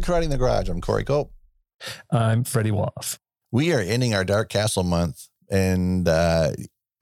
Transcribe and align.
the 0.00 0.12
Karate 0.12 0.24
in 0.24 0.30
the 0.30 0.38
Garage. 0.38 0.68
I'm 0.68 0.80
Corey 0.80 1.04
Cope. 1.04 1.32
I'm 2.10 2.44
Freddie 2.44 2.70
Woff. 2.70 3.18
We 3.52 3.72
are 3.72 3.80
ending 3.80 4.14
our 4.14 4.24
Dark 4.24 4.48
Castle 4.48 4.82
month, 4.82 5.26
and 5.50 6.06
uh, 6.06 6.52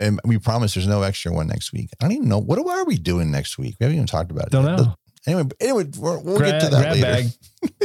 and 0.01 0.21
we 0.25 0.39
promise 0.39 0.75
there's 0.75 0.87
no 0.87 1.03
extra 1.03 1.33
one 1.33 1.49
next 1.49 1.73
week. 1.73 1.91
I 2.01 2.05
don't 2.05 2.13
even 2.13 2.29
know 2.29 2.39
what 2.39 2.59
are 2.59 2.85
we 2.85 2.97
doing 2.97 3.31
next 3.31 3.59
week. 3.59 3.77
We 3.79 3.85
haven't 3.85 3.97
even 3.97 4.07
talked 4.07 4.31
about 4.31 4.47
it. 4.47 4.51
Don't 4.51 4.67
yet. 4.67 4.77
know. 4.77 4.95
Anyway, 5.27 5.45
anyway, 5.61 5.85
we'll, 5.99 6.23
we'll 6.23 6.39
Gra- 6.39 6.53
get 6.53 6.61
to 6.61 6.69
that 6.69 6.81
grab 6.81 6.95
later. 6.95 7.07
bag. 7.07 7.27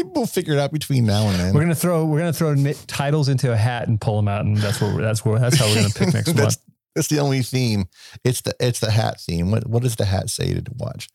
We'll 0.15 0.27
figure 0.27 0.53
it 0.53 0.59
out 0.59 0.71
between 0.71 1.05
now 1.05 1.27
and 1.27 1.39
then. 1.39 1.53
We're 1.53 1.61
gonna 1.61 1.73
throw 1.75 2.05
we're 2.05 2.19
gonna 2.19 2.33
throw 2.33 2.55
titles 2.87 3.29
into 3.29 3.51
a 3.51 3.57
hat 3.57 3.87
and 3.87 3.99
pull 3.99 4.15
them 4.15 4.27
out, 4.27 4.45
and 4.45 4.55
that's 4.57 4.79
what 4.79 4.95
that's 5.01 5.25
where 5.25 5.39
that's 5.39 5.57
how 5.57 5.65
we're 5.65 5.75
gonna 5.75 5.89
pick 5.89 6.13
next 6.13 6.27
that's, 6.33 6.37
month. 6.37 6.57
that's 6.95 7.07
the 7.07 7.19
only 7.19 7.41
theme. 7.41 7.85
It's 8.23 8.41
the 8.41 8.55
it's 8.59 8.79
the 8.79 8.91
hat 8.91 9.19
theme. 9.19 9.49
What 9.49 9.67
what 9.67 9.81
does 9.81 9.95
the 9.95 10.05
hat 10.05 10.29
say 10.29 10.53
to 10.53 10.63
watch? 10.77 11.09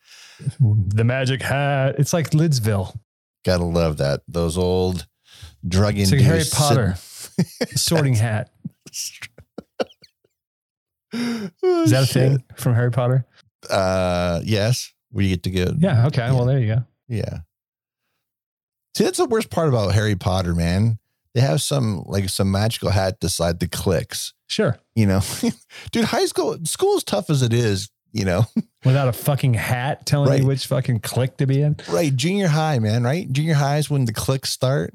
The 0.60 1.04
magic 1.04 1.42
hat. 1.42 1.94
It's 1.98 2.12
like 2.12 2.30
Lidsville. 2.30 2.98
Gotta 3.48 3.64
love 3.64 3.96
that. 3.96 4.20
Those 4.28 4.58
old 4.58 5.06
drug 5.66 5.94
induced 5.94 6.12
like 6.12 6.20
Harry 6.20 6.44
Potter 6.52 6.96
sorting 7.76 8.12
hat. 8.12 8.50
Is 11.14 11.90
that 11.90 12.02
a 12.02 12.06
thing 12.06 12.44
from 12.56 12.74
Harry 12.74 12.90
Potter? 12.90 13.24
Uh, 13.70 14.42
yes. 14.44 14.92
We 15.10 15.30
get 15.30 15.44
to 15.44 15.50
go. 15.50 15.72
Yeah. 15.78 16.08
Okay. 16.08 16.30
Well, 16.30 16.44
there 16.44 16.58
you 16.58 16.74
go. 16.74 16.84
Yeah. 17.08 17.38
See, 18.94 19.04
that's 19.04 19.16
the 19.16 19.24
worst 19.24 19.48
part 19.48 19.70
about 19.70 19.94
Harry 19.94 20.14
Potter, 20.14 20.54
man. 20.54 20.98
They 21.34 21.40
have 21.40 21.62
some 21.62 22.02
like 22.04 22.28
some 22.28 22.50
magical 22.50 22.90
hat 22.90 23.18
decide 23.18 23.60
the 23.60 23.68
clicks. 23.68 24.34
Sure. 24.48 24.78
You 24.94 25.06
know, 25.06 25.22
dude, 25.90 26.04
high 26.04 26.26
school 26.26 26.58
school 26.64 26.98
is 26.98 27.04
tough 27.04 27.30
as 27.30 27.40
it 27.40 27.54
is. 27.54 27.88
You 28.12 28.24
know, 28.24 28.44
Without 28.84 29.08
a 29.08 29.12
fucking 29.12 29.54
hat 29.54 30.06
telling 30.06 30.30
Right. 30.30 30.40
you 30.40 30.46
which 30.46 30.66
fucking 30.66 31.00
click 31.00 31.36
to 31.38 31.46
be 31.46 31.60
in. 31.62 31.76
right? 31.90 32.14
Junior 32.14 32.48
high, 32.48 32.78
man. 32.78 33.02
Right? 33.04 33.30
Junior 33.30 33.54
high 33.54 33.76
is 33.78 33.90
when 33.90 34.04
the 34.06 34.12
clicks 34.12 34.50
start. 34.50 34.94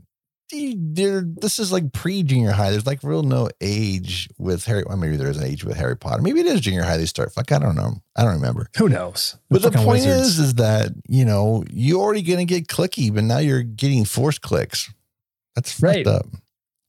Dude, 0.50 1.40
This 1.42 1.58
is 1.58 1.72
like 1.72 1.94
pre 1.94 2.22
junior 2.24 2.52
high. 2.52 2.70
There's 2.72 2.86
like 2.86 3.02
real 3.04 3.24
no 3.24 3.50
age 3.62 4.30
with 4.38 4.66
Harry. 4.66 4.84
Well, 4.86 4.98
maybe 4.98 5.16
there 5.16 5.30
is 5.30 5.38
an 5.38 5.46
age 5.46 5.64
with 5.64 5.78
Harry 5.78 5.98
Potter. 5.98 6.22
Maybe 6.22 6.42
it 6.42 6.46
is 6.46 6.62
junior 6.62 6.84
high. 6.84 6.98
They 6.98 7.06
start. 7.08 7.34
Fuck, 7.34 7.52
I 7.52 7.58
don't 7.60 7.76
know. 7.76 8.02
I 8.16 8.24
don't 8.24 8.34
remember. 8.34 8.68
Who 8.78 8.88
knows? 8.90 9.36
But 9.50 9.62
the 9.64 9.72
fucking 9.72 9.86
point 9.86 10.04
wizards. 10.06 10.38
is, 10.38 10.40
is 10.40 10.54
that 10.56 10.92
you 11.08 11.26
know 11.26 11.64
you're 11.72 12.00
already 12.02 12.22
gonna 12.22 12.46
get 12.46 12.68
clicky, 12.68 13.12
but 13.14 13.24
now 13.24 13.40
you're 13.40 13.64
getting 13.64 14.06
forced 14.06 14.42
clicks. 14.42 14.94
That's 15.56 15.72
fucked 15.72 15.84
Right. 15.84 16.08
up. 16.08 16.26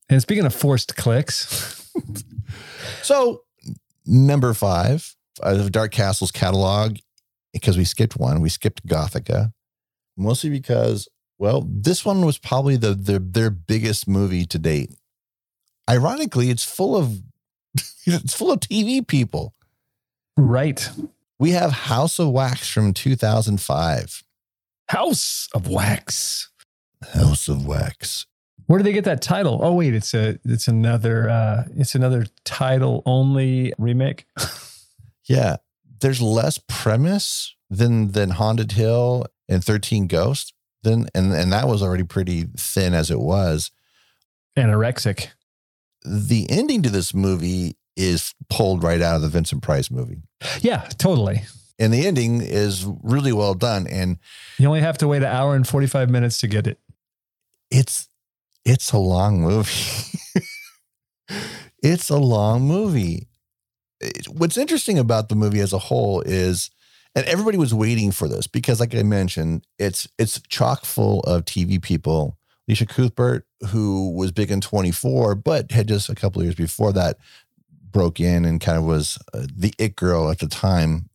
and 0.09 0.21
speaking 0.21 0.45
of 0.45 0.53
forced 0.53 0.95
clicks, 0.95 1.89
So 3.01 3.41
number 4.05 4.53
five 4.53 5.15
of 5.41 5.71
Dark 5.71 5.91
Castle's 5.91 6.31
catalog, 6.31 6.97
because 7.53 7.77
we 7.77 7.85
skipped 7.85 8.17
one, 8.17 8.41
we 8.41 8.49
skipped 8.49 8.85
Gothika, 8.85 9.53
mostly 10.17 10.49
because 10.49 11.07
well, 11.37 11.67
this 11.69 12.05
one 12.05 12.25
was 12.25 12.37
probably 12.37 12.77
the, 12.77 12.93
the 12.93 13.19
their 13.19 13.49
biggest 13.49 14.07
movie 14.07 14.45
to 14.45 14.57
date. 14.57 14.91
Ironically, 15.89 16.49
it's 16.49 16.63
full 16.63 16.95
of 16.95 17.21
it's 18.05 18.33
full 18.33 18.51
of 18.51 18.59
TV 18.61 19.05
people. 19.05 19.53
right? 20.37 20.89
We 21.37 21.51
have 21.51 21.71
House 21.71 22.17
of 22.17 22.29
Wax 22.29 22.69
from 22.69 22.93
2005. 22.93 24.23
House 24.87 25.49
of 25.53 25.67
Wax. 25.67 26.49
House 27.13 27.49
of 27.49 27.65
Wax. 27.65 28.25
Where 28.67 28.79
do 28.79 28.83
they 28.83 28.93
get 28.93 29.03
that 29.03 29.21
title? 29.21 29.59
Oh 29.61 29.73
wait, 29.73 29.93
it's 29.93 30.13
a 30.13 30.39
it's 30.45 30.67
another 30.67 31.29
uh 31.29 31.65
it's 31.75 31.95
another 31.95 32.25
title 32.45 33.03
only 33.05 33.73
remake. 33.77 34.25
Yeah, 35.27 35.57
there's 36.01 36.21
less 36.21 36.59
premise 36.67 37.55
than 37.69 38.11
than 38.11 38.31
Haunted 38.31 38.73
Hill 38.73 39.25
and 39.49 39.63
13 39.63 40.07
Ghosts. 40.07 40.53
Then 40.83 41.07
and 41.15 41.33
and 41.33 41.51
that 41.51 41.67
was 41.67 41.81
already 41.81 42.03
pretty 42.03 42.45
thin 42.57 42.93
as 42.93 43.09
it 43.09 43.19
was. 43.19 43.71
Anorexic. 44.57 45.27
The 46.03 46.45
ending 46.49 46.81
to 46.83 46.89
this 46.89 47.13
movie 47.13 47.77
is 47.97 48.33
pulled 48.49 48.83
right 48.83 49.01
out 49.01 49.15
of 49.15 49.21
the 49.21 49.27
Vincent 49.29 49.63
Price 49.63 49.89
movie. 49.89 50.21
Yeah, 50.61 50.81
totally. 50.97 51.41
And 51.79 51.93
the 51.93 52.05
ending 52.05 52.41
is 52.41 52.85
really 53.03 53.33
well 53.33 53.53
done 53.53 53.87
and 53.87 54.17
You 54.59 54.67
only 54.67 54.81
have 54.81 54.97
to 54.99 55.07
wait 55.07 55.23
an 55.23 55.29
hour 55.29 55.55
and 55.55 55.67
45 55.67 56.09
minutes 56.09 56.39
to 56.41 56.47
get 56.47 56.67
it. 56.67 56.79
it's 57.71 58.07
it's 58.63 58.91
a 58.91 58.97
long 58.97 59.41
movie. 59.41 59.71
it's 61.83 62.09
a 62.09 62.17
long 62.17 62.61
movie. 62.63 63.27
What's 64.29 64.57
interesting 64.57 64.99
about 64.99 65.29
the 65.29 65.35
movie 65.35 65.59
as 65.59 65.73
a 65.73 65.79
whole 65.79 66.21
is 66.21 66.69
and 67.15 67.25
everybody 67.27 67.57
was 67.57 67.73
waiting 67.73 68.11
for 68.11 68.27
this 68.27 68.45
because 68.45 68.79
like 68.79 68.93
I 68.93 69.03
mentioned, 69.03 69.65
it's 69.79 70.07
it's 70.19 70.41
chock 70.49 70.85
full 70.85 71.21
of 71.21 71.45
TV 71.45 71.81
people. 71.81 72.37
Elisha 72.67 72.87
Cuthbert, 72.87 73.45
who 73.69 74.11
was 74.11 74.31
big 74.31 74.49
in 74.49 74.59
24, 74.59 75.35
but 75.35 75.71
had 75.71 75.87
just 75.87 76.09
a 76.09 76.15
couple 76.15 76.41
of 76.41 76.45
years 76.47 76.55
before 76.55 76.91
that 76.93 77.17
broke 77.91 78.19
in 78.19 78.43
and 78.43 78.59
kind 78.59 78.77
of 78.77 78.83
was 78.83 79.17
uh, 79.33 79.45
the 79.55 79.73
it 79.77 79.95
girl 79.95 80.29
at 80.29 80.39
the 80.39 80.47
time 80.47 81.09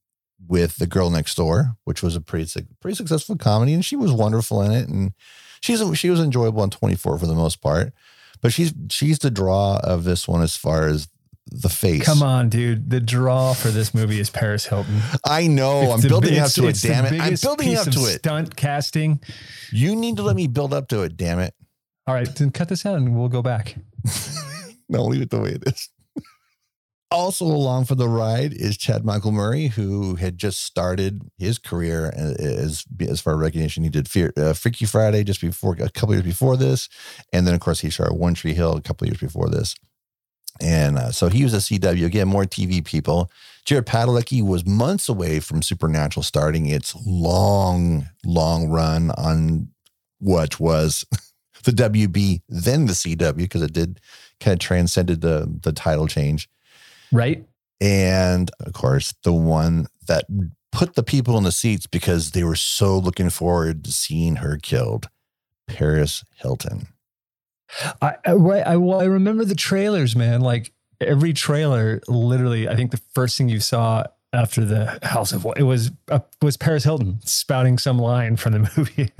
with 0.49 0.77
The 0.77 0.87
Girl 0.87 1.11
Next 1.11 1.35
Door, 1.35 1.77
which 1.85 2.03
was 2.03 2.17
a 2.17 2.21
pretty 2.21 2.67
pretty 2.81 2.97
successful 2.97 3.37
comedy, 3.37 3.75
and 3.75 3.85
she 3.85 3.97
was 3.97 4.13
wonderful 4.13 4.63
in 4.63 4.73
it, 4.73 4.89
and 4.89 5.13
she's 5.61 5.83
she 5.99 6.11
was 6.11 6.21
enjoyable 6.21 6.63
on 6.63 6.71
24 6.71 7.19
for 7.19 7.27
the 7.27 7.35
most 7.35 7.61
part. 7.61 7.93
But 8.41 8.53
she's 8.53 8.73
she's 8.89 9.19
the 9.19 9.31
draw 9.31 9.79
of 9.83 10.05
this 10.05 10.27
one 10.27 10.41
as 10.41 10.57
far 10.57 10.87
as 10.87 11.09
the 11.47 11.69
face. 11.69 12.05
Come 12.05 12.23
on, 12.23 12.49
dude. 12.49 12.91
The 12.91 13.01
draw 13.01 13.55
for 13.55 13.69
this 13.69 13.95
movie 13.95 14.21
is 14.21 14.31
Paris 14.31 14.67
Hilton. 14.67 15.01
I 15.25 15.47
know. 15.47 15.95
It's 15.95 16.05
I'm 16.05 16.09
building 16.09 16.39
up 16.39 16.51
to 16.53 16.69
it. 16.69 16.79
Damn 16.81 17.07
it! 17.07 17.21
I'm 17.21 17.35
building 17.41 17.77
up 17.77 17.91
to 17.91 18.01
it. 18.01 18.19
Stunt 18.19 18.57
casting. 18.57 19.21
You 19.73 19.97
need 19.97 20.17
to 20.17 20.23
let 20.23 20.37
me 20.37 20.47
build 20.47 20.73
up 20.73 20.89
to 20.89 21.03
it. 21.03 21.17
Damn 21.17 21.41
it! 21.41 21.55
All 22.07 22.15
right, 22.15 22.29
then 22.35 22.51
cut 22.51 22.69
this 22.69 22.85
out 22.87 22.97
and 22.97 23.17
we'll 23.17 23.29
go 23.29 23.43
back. 23.43 23.77
no, 24.89 25.05
leave 25.05 25.23
it 25.23 25.31
the 25.31 25.41
way 25.41 25.51
it 25.51 25.63
is. 25.67 25.89
also 27.11 27.45
along 27.45 27.85
for 27.85 27.95
the 27.95 28.09
ride 28.09 28.53
is 28.53 28.77
Chad 28.77 29.05
Michael 29.05 29.33
Murray, 29.33 29.69
who 29.69 30.17
had 30.17 30.39
just 30.39 30.65
started 30.65 31.23
his 31.39 31.59
career 31.59 32.13
as 32.17 32.85
as 33.01 33.21
far 33.21 33.35
as 33.35 33.41
recognition. 33.41 33.85
He 33.85 33.91
did 33.91 34.09
Fear, 34.09 34.33
uh, 34.37 34.53
Freaky 34.55 34.87
Friday 34.87 35.25
just 35.25 35.41
before 35.41 35.77
a 35.81 35.91
couple 35.91 36.15
years 36.15 36.25
before 36.25 36.57
this, 36.57 36.89
and 37.33 37.47
then 37.47 37.55
of 37.55 37.61
course 37.61 37.81
he 37.81 37.91
started 37.91 38.15
One 38.15 38.35
Tree 38.35 38.55
Hill 38.55 38.77
a 38.77 38.83
couple 38.83 39.07
years 39.07 39.19
before 39.19 39.49
this. 39.49 39.75
And 40.61 40.99
uh, 40.99 41.11
so 41.13 41.29
he 41.29 41.43
was 41.43 41.55
a 41.55 41.59
CW 41.59 42.05
again, 42.05 42.29
more 42.29 42.45
TV 42.45 42.85
people. 42.85 43.31
Jared 43.65 43.87
Padalecki 43.87 44.43
was 44.43 44.67
months 44.67 45.09
away 45.09 45.41
from 45.41 45.63
Supernatural 45.63 46.23
starting 46.23 46.67
its 46.67 46.95
long, 47.07 48.09
long 48.25 48.69
run 48.69 49.11
on 49.13 49.69
what 50.19 50.61
was 50.61 51.05
the 51.65 51.73
WB, 51.73 52.43
then 52.49 52.87
the 52.87 52.93
CW, 52.93 53.37
because 53.37 53.63
it 53.63 53.73
did 53.73 54.01
kind 54.39 54.55
of 54.55 54.59
transcended 54.59 55.21
the 55.21 55.51
the 55.63 55.73
title 55.73 56.07
change. 56.07 56.49
Right? 57.13 57.45
And 57.81 58.51
of 58.61 58.73
course, 58.73 59.15
the 59.23 59.33
one 59.33 59.87
that 60.07 60.27
put 60.73 60.95
the 60.95 61.03
people 61.03 61.37
in 61.39 61.45
the 61.45 61.53
seats 61.53 61.87
because 61.87 62.31
they 62.31 62.45
were 62.45 62.57
so 62.57 62.99
looking 62.99 63.31
forward 63.31 63.85
to 63.85 63.93
seeing 63.93 64.37
her 64.37 64.59
killed, 64.59 65.09
Paris 65.67 66.25
Hilton. 66.37 66.89
I, 68.03 68.15
I, 68.27 68.33
I, 68.33 68.77
well, 68.77 69.01
I 69.01 69.05
remember 69.05 69.45
the 69.45 69.55
trailers, 69.55 70.15
man. 70.17 70.41
Like 70.41 70.73
every 71.01 71.33
trailer, 71.33 72.01
literally, 72.09 72.69
I 72.69 72.77
think 72.77 72.91
the 72.91 73.01
first 73.15 73.37
thing 73.39 73.49
you 73.49 73.61
saw 73.61 74.05
after 74.33 74.65
the 74.65 74.99
House 75.03 75.33
of 75.33 75.45
it 75.57 75.63
was 75.65 75.91
uh, 76.09 76.21
was 76.41 76.57
Paris 76.57 76.85
Hilton 76.85 77.19
spouting 77.25 77.79
some 77.79 77.99
line 77.99 78.37
from 78.37 78.53
the 78.53 78.59
movie. 78.77 79.11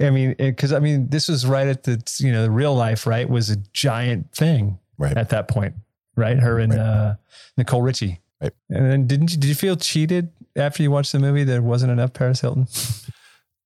I 0.00 0.10
mean, 0.10 0.34
because 0.38 0.72
I 0.72 0.78
mean, 0.78 1.08
this 1.08 1.28
was 1.28 1.44
right 1.46 1.66
at 1.66 1.82
the 1.84 2.02
you 2.18 2.32
know 2.32 2.42
the 2.42 2.50
real 2.50 2.74
life, 2.74 3.06
right? 3.06 3.28
Was 3.28 3.50
a 3.50 3.56
giant 3.72 4.32
thing 4.32 4.78
Right. 4.96 5.16
at 5.16 5.28
that 5.30 5.48
point, 5.48 5.74
right? 6.16 6.38
Her 6.38 6.58
and 6.58 6.72
Right. 6.72 6.80
uh, 6.80 7.14
Nicole 7.56 7.82
Richie. 7.82 8.20
Right. 8.40 8.52
And 8.70 8.86
then 8.90 9.06
didn't 9.06 9.32
you 9.32 9.38
did 9.38 9.48
you 9.48 9.54
feel 9.54 9.76
cheated 9.76 10.30
after 10.56 10.82
you 10.82 10.90
watched 10.90 11.12
the 11.12 11.18
movie? 11.18 11.44
There 11.44 11.60
wasn't 11.62 11.92
enough 11.92 12.12
Paris 12.14 12.40
Hilton. 12.40 12.68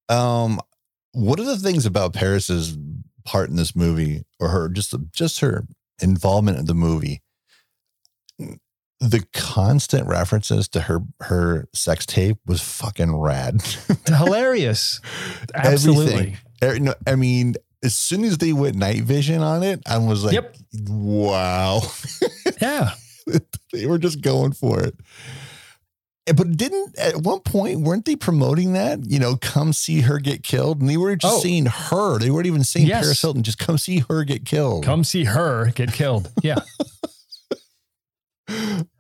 Um, 0.09 0.61
what 1.13 1.39
are 1.41 1.45
the 1.45 1.59
things 1.59 1.87
about 1.87 2.13
Paris's 2.13 2.77
part 3.25 3.51
in 3.51 3.57
this 3.57 3.75
movie, 3.77 4.23
or 4.41 4.49
her 4.49 4.69
just 4.69 4.95
just 5.13 5.41
her 5.41 5.65
involvement 6.01 6.59
in 6.59 6.67
the 6.67 6.75
movie? 6.75 7.23
The 9.01 9.25
constant 9.33 10.07
references 10.07 10.69
to 10.69 10.83
her 10.83 11.01
her 11.21 11.69
sex 11.75 12.07
tape 12.07 12.37
was 12.47 12.61
fucking 12.61 13.17
rad. 13.17 13.61
Hilarious. 14.07 15.01
Absolutely. 15.55 16.37
Er, 16.63 16.79
no, 16.79 16.95
I 17.07 17.17
mean, 17.17 17.55
as 17.83 17.97
soon 17.97 18.23
as 18.23 18.39
they 18.39 18.53
went 18.53 18.77
night 18.77 19.03
vision 19.03 19.43
on 19.43 19.65
it, 19.65 19.81
I 19.87 19.99
was 19.99 20.25
like, 20.25 20.35
Yep. 20.35 20.57
wow. 20.89 21.81
Yeah. 22.61 22.91
they 23.73 23.87
were 23.87 23.99
just 23.99 24.21
going 24.21 24.53
for 24.53 24.81
it. 24.81 24.95
But 26.27 26.57
didn't 26.57 26.97
at 26.99 27.17
one 27.17 27.41
point 27.41 27.81
weren't 27.81 28.05
they 28.05 28.15
promoting 28.15 28.75
that? 28.75 29.05
You 29.05 29.19
know, 29.19 29.37
come 29.37 29.73
see 29.73 30.03
her 30.03 30.19
get 30.21 30.45
killed, 30.45 30.81
and 30.81 30.89
they 30.89 30.97
were 30.97 31.17
just 31.17 31.35
Oh. 31.35 31.41
seeing 31.41 31.67
her. 31.67 32.19
They 32.21 32.31
weren't 32.31 32.47
even 32.47 32.63
saying 32.63 32.87
Yes. 32.87 33.03
Paris 33.05 33.21
Hilton. 33.23 33.43
Just 33.43 33.59
come 33.59 33.77
see 33.77 34.05
her 34.09 34.23
get 34.23 34.45
killed. 34.45 34.85
Come 34.85 35.03
see 35.03 35.25
her 35.25 35.73
get 35.75 35.93
killed. 35.93 36.31
Yeah. 36.43 36.59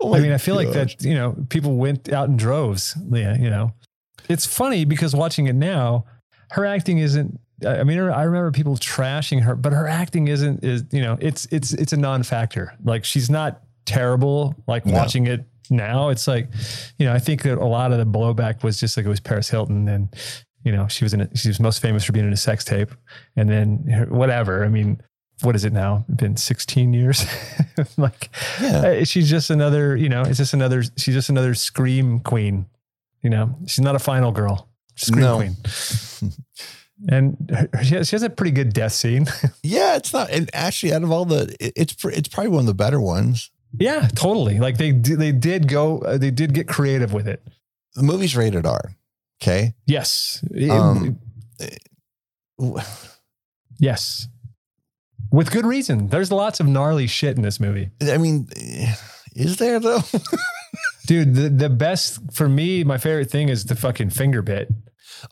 Oh 0.01 0.15
I 0.15 0.21
mean, 0.21 0.33
I 0.33 0.39
feel 0.39 0.55
like 0.55 0.73
that, 0.73 1.03
you 1.03 1.15
know, 1.15 1.37
people 1.51 1.77
went 1.77 2.11
out 2.13 2.29
in 2.29 2.37
droves. 2.37 2.97
Yeah. 3.11 3.37
You 3.37 3.51
know, 3.51 3.73
it's 4.29 4.47
funny 4.47 4.85
because 4.85 5.15
watching 5.15 5.47
it 5.47 5.55
now, 5.55 6.05
her 6.53 6.65
acting 6.65 6.99
isn't, 6.99 7.39
I 7.67 7.83
mean, 7.85 7.99
I 7.99 8.23
remember 8.23 8.51
people 8.51 8.77
trashing 8.77 9.43
her, 9.43 9.55
but 9.55 9.73
her 9.73 9.87
acting 9.87 10.29
isn't 10.29 10.65
is 10.65 10.85
you 10.91 11.03
know 11.03 11.19
it's 11.21 11.47
it's 11.51 11.73
it's 11.75 11.93
a 11.93 11.97
non-factor. 11.97 12.73
Like 12.85 13.05
she's 13.05 13.29
not 13.31 13.63
terrible. 13.85 14.55
Like 14.67 14.87
No. 14.87 14.95
watching 14.95 15.27
it 15.27 15.45
now, 15.73 16.11
it's 16.11 16.29
like 16.29 16.49
you 16.99 17.07
know 17.07 17.13
I 17.13 17.19
think 17.19 17.43
that 17.43 17.59
a 17.59 17.65
lot 17.65 17.93
of 17.93 17.99
the 17.99 18.07
blowback 18.07 18.63
was 18.63 18.79
just 18.79 18.97
like 18.97 19.07
it 19.07 19.09
was 19.09 19.21
Paris 19.21 19.49
Hilton 19.51 19.89
and 19.89 20.15
you 20.65 20.71
know 20.73 20.87
she 20.89 21.05
was 21.05 21.13
in 21.15 21.23
a, 21.23 21.37
she 21.37 21.49
was 21.49 21.59
most 21.59 21.81
famous 21.81 22.05
for 22.05 22.13
being 22.13 22.27
in 22.27 22.33
a 22.33 22.37
sex 22.37 22.65
tape 22.65 22.91
and 23.37 23.49
then 23.49 23.85
her- 23.89 24.07
whatever. 24.07 24.65
I 24.65 24.69
mean, 24.69 25.01
what 25.43 25.57
is 25.57 25.65
it 25.65 25.73
now? 25.73 26.05
Been 26.15 26.37
16 26.37 26.93
years. 26.93 27.25
like 27.97 28.31
Yeah. 28.61 28.77
uh, 29.01 29.05
she's 29.05 29.29
just 29.29 29.51
another 29.51 29.97
you 29.97 30.09
know 30.09 30.23
it's 30.23 30.39
just 30.39 30.55
another 30.55 30.83
she's 30.97 31.15
just 31.15 31.29
another 31.31 31.55
scream 31.55 32.21
queen. 32.21 32.67
You 33.23 33.31
know 33.31 33.57
she's 33.67 33.81
not 33.81 33.97
a 33.97 33.99
final 34.01 34.31
girl. 34.33 34.69
Scream 34.97 35.21
No. 35.25 35.37
queen. 35.39 35.57
And 37.09 37.51
her- 37.53 37.83
she 37.83 37.95
has, 37.97 38.09
she 38.09 38.15
has 38.15 38.23
a 38.23 38.31
pretty 38.31 38.53
good 38.53 38.73
death 38.73 38.93
scene. 38.93 39.27
Yeah, 39.65 39.97
it's 39.97 40.13
not. 40.13 40.31
And 40.31 40.49
actually, 40.53 40.93
out 40.93 41.03
of 41.03 41.11
all 41.11 41.25
the, 41.25 41.55
it- 41.59 41.73
it's 41.77 41.97
it's 42.05 42.29
probably 42.29 42.51
one 42.51 42.61
of 42.61 42.67
the 42.67 42.75
better 42.75 43.01
ones. 43.01 43.51
Yeah, 43.79 44.09
totally. 44.15 44.59
Like 44.59 44.79
they 44.79 44.91
they 44.93 45.33
did 45.33 45.69
go 45.69 45.99
uh, 45.99 46.19
they 46.19 46.31
did 46.31 46.55
get 46.55 46.69
creative 46.69 47.13
with 47.13 47.27
it. 47.27 47.43
The 47.95 48.03
movie's 48.03 48.37
rated 48.37 48.67
R. 48.67 48.97
Okay. 49.43 49.75
Yes. 49.87 50.45
Um, 50.71 51.19
yes. 53.79 54.29
With 55.31 55.51
good 55.51 55.67
reason. 55.67 56.09
There's 56.09 56.31
lots 56.31 56.61
of 56.61 56.67
gnarly 56.67 57.07
shit 57.07 57.37
in 57.37 57.43
this 57.43 57.59
movie. 57.59 57.91
I 58.03 58.19
mean, 58.19 58.49
is 59.35 59.57
there 59.57 59.81
though? 59.81 60.01
Dude, 61.07 61.35
the, 61.35 61.49
the 61.49 61.69
best 61.71 62.21
for 62.33 62.49
me, 62.49 62.85
my 62.85 62.97
favorite 62.99 63.31
thing 63.31 63.49
is 63.49 63.65
the 63.65 63.75
fucking 63.75 64.11
finger 64.11 64.41
bit. 64.43 64.69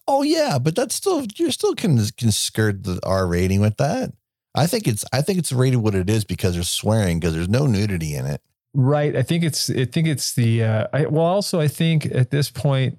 oh 0.09 0.23
yeah, 0.23 0.59
but 0.59 0.75
that's 0.75 0.95
still 0.95 1.25
you 1.37 1.51
still 1.51 1.75
can 1.75 2.05
can 2.17 2.33
skirt 2.33 2.83
the 2.83 2.99
R 3.05 3.27
rating 3.27 3.61
with 3.61 3.77
that. 3.77 4.13
I 4.55 4.67
think 4.67 4.87
it's 4.87 5.05
I 5.13 5.23
think 5.23 5.39
it's 5.39 5.53
rated 5.53 5.81
what 5.81 5.95
it 5.95 6.11
is 6.11 6.25
because 6.25 6.55
there's 6.55 6.69
swearing 6.69 7.21
because 7.21 7.35
there's 7.35 7.49
no 7.49 7.67
nudity 7.67 8.15
in 8.15 8.27
it. 8.27 8.41
Right. 8.75 9.17
I 9.17 9.23
think 9.23 9.45
it's 9.45 9.71
I 9.71 9.85
think 9.85 10.09
it's 10.09 10.35
the 10.35 10.65
uh 10.65 10.87
I, 10.93 11.07
well 11.07 11.27
also 11.27 11.61
I 11.61 11.69
think 11.69 12.07
at 12.07 12.31
this 12.31 12.51
point 12.51 12.99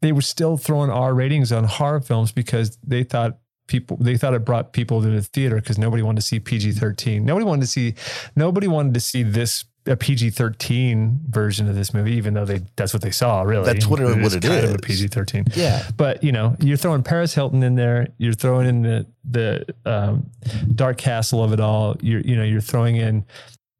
they 0.00 0.12
were 0.12 0.22
still 0.22 0.56
throwing 0.56 0.90
R 0.90 1.14
ratings 1.14 1.52
on 1.52 1.64
horror 1.64 2.00
films 2.00 2.32
because 2.32 2.76
they 2.84 3.04
thought 3.04 3.38
people 3.68 3.96
they 4.00 4.16
thought 4.16 4.34
it 4.34 4.44
brought 4.44 4.72
people 4.72 5.00
to 5.02 5.08
the 5.08 5.22
theater 5.22 5.56
because 5.56 5.78
nobody 5.78 6.02
wanted 6.02 6.20
to 6.20 6.26
see 6.26 6.40
PG-13. 6.40 7.22
Nobody 7.22 7.46
wanted 7.46 7.62
to 7.62 7.66
see 7.68 7.94
nobody 8.34 8.66
wanted 8.66 8.94
to 8.94 9.00
see 9.00 9.22
this 9.22 9.64
a 9.86 9.96
PG-13 9.96 11.20
version 11.28 11.68
of 11.68 11.74
this 11.74 11.92
movie 11.92 12.12
even 12.12 12.34
though 12.34 12.44
they 12.44 12.60
that's 12.76 12.92
what 12.94 13.02
they 13.02 13.10
saw 13.10 13.42
really. 13.42 13.64
That's 13.66 13.86
what 13.86 14.00
it- 14.00 14.04
is 14.08 14.16
what 14.22 14.32
it 14.34 14.42
kind 14.46 14.64
of 14.64 14.74
a. 14.74 14.78
PG-13 14.78 15.56
Yeah. 15.56 15.82
but 15.96 16.22
you 16.22 16.30
know 16.32 16.56
you're 16.60 16.76
throwing 16.76 17.02
Paris 17.02 17.34
Hilton 17.34 17.62
in 17.62 17.74
there 17.74 18.08
you're 18.18 18.32
throwing 18.32 18.68
in 18.68 18.82
the 18.82 19.06
the 19.24 19.64
um, 19.84 20.30
dark 20.74 20.98
castle 20.98 21.42
of 21.42 21.52
it 21.52 21.60
all 21.60 21.96
you're 22.00 22.20
you 22.20 22.36
know 22.36 22.44
you're 22.44 22.60
throwing 22.60 22.96
in 22.96 23.24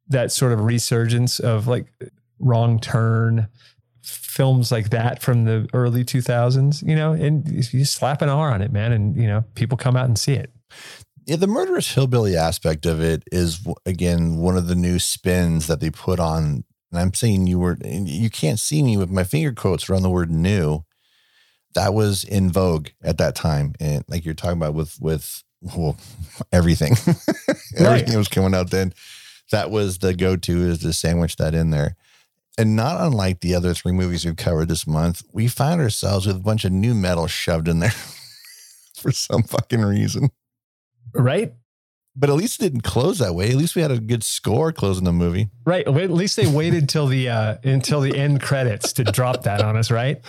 that 0.09 0.33
sort 0.33 0.53
of 0.53 0.61
resurgence 0.65 1.39
of 1.41 1.67
like 1.69 1.87
wrong 2.41 2.81
turn 2.81 3.47
films 4.03 4.73
like 4.73 4.91
that 4.91 5.23
from 5.23 5.45
the 5.45 5.69
early 5.73 6.05
2000s 6.05 6.83
you 6.87 6.97
know 6.97 7.13
and 7.13 7.49
you 7.73 7.85
slap 7.85 8.23
an 8.23 8.29
R 8.29 8.51
on 8.53 8.61
it 8.63 8.73
man 8.73 8.91
and 8.93 9.17
you 9.17 9.27
know 9.29 9.45
people 9.55 9.79
come 9.79 9.97
out 9.97 10.07
and 10.07 10.19
see 10.19 10.33
it 10.33 10.51
Yeah, 11.25 11.37
the 11.37 11.47
murderous 11.47 11.95
hillbilly 11.95 12.37
aspect 12.37 12.85
of 12.85 13.01
it 13.01 13.23
is 13.31 13.61
again 13.87 14.39
one 14.39 14.57
of 14.57 14.67
the 14.67 14.75
new 14.75 14.99
spins 14.99 15.69
that 15.69 15.81
they 15.81 15.91
put 15.91 16.19
on. 16.19 16.65
And 16.91 17.01
I'm 17.01 17.15
saying 17.15 17.47
you 17.47 17.59
were 17.59 17.79
you 17.85 18.29
can't 18.29 18.59
see 18.59 18.83
me 18.83 18.97
with 18.97 19.11
my 19.11 19.25
finger 19.25 19.53
quotes 19.53 19.89
around 19.89 20.03
the 20.03 20.11
word 20.11 20.31
new. 20.31 20.85
That 21.75 21.95
was 21.95 22.25
in 22.25 22.51
vogue 22.51 22.89
at 23.03 23.19
that 23.19 23.35
time, 23.35 23.75
and 23.81 24.05
like 24.09 24.25
you're 24.25 24.35
talking 24.35 24.59
about 24.59 24.75
with 24.75 24.99
with 25.01 25.43
well, 25.61 25.97
everything, 26.53 26.93
everything 27.79 28.19
was 28.19 28.29
coming 28.29 28.55
out 28.55 28.71
then. 28.71 28.93
That 29.53 29.71
was 29.71 29.99
the 29.99 30.15
go 30.15 30.37
to 30.37 30.63
is 30.63 30.81
to 30.81 30.93
sandwich 30.93 31.37
that 31.37 31.55
in 31.55 31.71
there. 31.71 31.97
And 32.59 32.77
not 32.77 33.01
unlike 33.01 33.41
the 33.41 33.55
other 33.55 33.73
three 33.75 33.93
movies 33.93 34.25
we've 34.25 34.37
covered 34.37 34.69
this 34.69 34.87
month, 34.87 35.23
we 35.33 35.49
found 35.49 35.81
ourselves 35.81 36.27
with 36.27 36.37
a 36.37 36.41
bunch 36.41 36.65
of 36.65 36.73
nu 36.73 36.95
metal 36.95 37.27
shoved 37.27 37.69
in 37.69 37.79
there 37.79 37.91
for 38.95 39.13
some 39.13 39.43
fucking 39.43 39.81
reason 39.81 40.31
right 41.15 41.53
but 42.15 42.29
at 42.29 42.37
least 42.37 42.61
it 42.61 42.65
didn't 42.65 42.83
close 42.83 43.21
that 43.21 43.35
way. 43.35 43.49
At 43.49 43.57
least 43.57 43.75
we 43.75 43.81
had 43.81 43.91
a 43.91 43.99
good 43.99 44.23
score 44.23 44.71
closing 44.71 45.05
the 45.05 45.13
movie. 45.13 45.49
right 45.65 45.87
at 45.87 46.11
least 46.11 46.37
they 46.37 46.47
waited 46.47 46.89
till 46.89 47.07
the 47.07 47.29
uh 47.29 47.57
until 47.65 48.01
the 48.01 48.17
end 48.17 48.43
credits 48.43 48.93
to 48.95 49.05
drop 49.05 49.45
that 49.45 49.63
on 49.63 49.77
us 49.77 49.91
right 49.91 50.21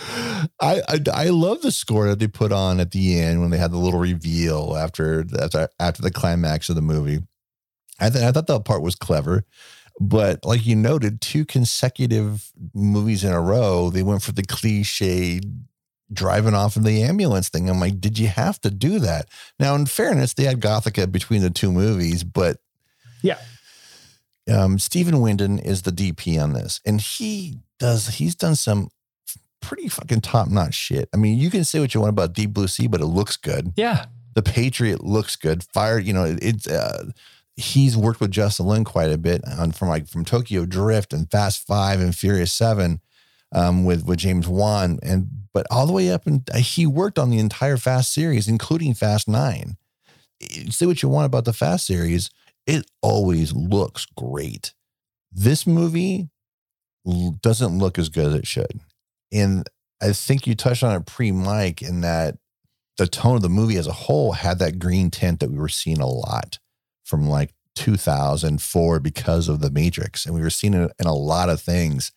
I, 0.62 0.82
I 0.88 1.00
I 1.14 1.26
love 1.30 1.62
the 1.62 1.72
score 1.72 2.08
that 2.08 2.20
they 2.20 2.28
put 2.28 2.52
on 2.52 2.80
at 2.80 2.92
the 2.92 3.20
end 3.20 3.42
when 3.42 3.50
they 3.50 3.58
had 3.58 3.72
the 3.72 3.78
little 3.78 4.00
reveal 4.00 4.76
after 4.78 5.26
after 5.40 5.68
after 5.80 6.02
the 6.02 6.12
climax 6.12 6.70
of 6.70 6.76
the 6.76 6.82
movie. 6.82 7.20
I 8.00 8.10
th- 8.10 8.24
I 8.24 8.32
thought 8.32 8.48
that 8.48 8.66
part 8.66 8.82
was 8.82 8.96
clever, 8.96 9.46
but 10.00 10.44
like 10.46 10.66
you 10.66 10.76
noted, 10.76 11.22
two 11.22 11.46
consecutive 11.46 12.52
movies 12.74 13.24
in 13.24 13.32
a 13.32 13.42
row, 13.42 13.90
they 13.90 14.04
went 14.04 14.24
for 14.24 14.32
the 14.32 14.44
cliche 14.44 15.42
driving 16.14 16.54
off 16.54 16.76
in 16.78 16.84
the 16.84 17.02
ambulance 17.04 17.50
thing. 17.50 17.70
I'm 17.70 17.80
like, 17.80 18.00
did 18.02 18.18
you 18.20 18.28
have 18.28 18.60
to 18.62 18.70
do 18.72 19.00
that? 19.00 19.28
Now, 19.60 19.76
in 19.76 19.86
fairness, 19.86 20.34
they 20.34 20.44
had 20.44 20.60
Gothika 20.62 21.12
between 21.12 21.42
the 21.42 21.50
two 21.50 21.72
movies, 21.72 22.24
but 22.24 22.58
Yeah. 23.22 23.38
um, 24.50 24.80
Stephen 24.80 25.22
Windon 25.22 25.60
is 25.60 25.84
the 25.84 25.92
DP 25.92 26.42
on 26.42 26.54
this, 26.54 26.82
and 26.86 27.00
he 27.00 27.60
does 27.80 28.08
he's 28.16 28.36
done 28.36 28.56
some 28.56 28.90
pretty 29.62 29.88
fucking 29.88 30.22
top 30.22 30.50
notch 30.50 30.74
shit. 30.74 31.08
I 31.14 31.18
mean, 31.18 31.38
you 31.38 31.50
can 31.50 31.64
say 31.64 31.80
what 31.80 31.94
you 31.94 32.02
want 32.02 32.10
about 32.10 32.34
Deep 32.34 32.52
Blue 32.54 32.68
Sea, 32.68 32.88
but 32.88 33.00
it 33.02 33.06
looks 33.06 33.38
good. 33.38 33.72
yeah 33.78 34.06
The 34.36 34.42
Patriot 34.42 35.04
looks 35.04 35.36
good. 35.36 35.64
Fire, 35.74 36.00
you 36.00 36.12
know, 36.12 36.26
it- 36.26 36.40
it's 36.42 36.68
uh, 36.68 37.12
he's 37.56 37.96
worked 37.96 38.20
with 38.20 38.32
Justin 38.32 38.66
Lin 38.66 38.84
quite 38.84 39.12
a 39.12 39.18
bit 39.18 39.42
on 39.48 39.72
from 39.72 39.88
like 39.88 40.08
from 40.08 40.26
Tokyo 40.26 40.66
Drift 40.66 41.14
and 41.14 41.30
Fast 41.32 41.66
Five 41.66 42.02
and 42.02 42.16
Furious 42.16 42.52
Seven 42.52 43.00
um, 43.54 43.86
with 43.86 44.06
with 44.06 44.20
James 44.20 44.48
Wan 44.48 45.00
and 45.02 45.30
but 45.54 45.68
all 45.70 45.86
the 45.86 45.94
way 45.94 46.12
up 46.12 46.26
and 46.26 46.48
he 46.56 46.88
worked 46.88 47.20
on 47.20 47.30
the 47.30 47.38
entire 47.40 47.78
Fast 47.78 48.12
series, 48.12 48.48
including 48.48 48.94
Fast 48.94 49.28
Nine. 49.28 49.78
Say 50.70 50.86
what 50.86 51.02
you 51.02 51.10
want 51.10 51.28
about 51.28 51.46
the 51.46 51.54
Fast 51.54 51.86
series, 51.86 52.30
it 52.66 52.86
always 53.02 53.54
looks 53.54 54.06
great. 54.18 54.74
This 55.32 55.66
movie 55.66 56.30
doesn't 57.42 57.78
look 57.78 58.00
as 58.00 58.10
good 58.10 58.28
as 58.28 58.36
it 58.36 58.48
should, 58.48 58.80
and 59.32 59.70
I 60.02 60.12
think 60.12 60.48
you 60.48 60.56
touched 60.56 60.84
on 60.84 60.96
it 60.96 61.06
pre-mic 61.06 61.82
in 61.82 62.02
that 62.02 62.38
the 62.98 63.08
tone 63.08 63.36
of 63.36 63.42
the 63.42 63.50
movie 63.50 63.78
as 63.78 63.88
a 63.88 63.94
whole 63.94 64.34
had 64.34 64.60
that 64.60 64.80
green 64.80 65.10
tint 65.10 65.40
that 65.40 65.50
we 65.50 65.58
were 65.58 65.70
seeing 65.70 66.00
a 66.00 66.08
lot 66.08 66.60
from 67.04 67.28
like 67.28 67.54
2004 67.76 69.00
because 69.00 69.50
of 69.50 69.60
the 69.60 69.72
Matrix, 69.72 70.26
and 70.26 70.36
we 70.36 70.42
were 70.42 70.50
seeing 70.50 70.74
it 70.74 70.92
in 71.00 71.08
a 71.08 71.14
lot 71.14 71.50
of 71.50 71.62
things. 71.62 72.12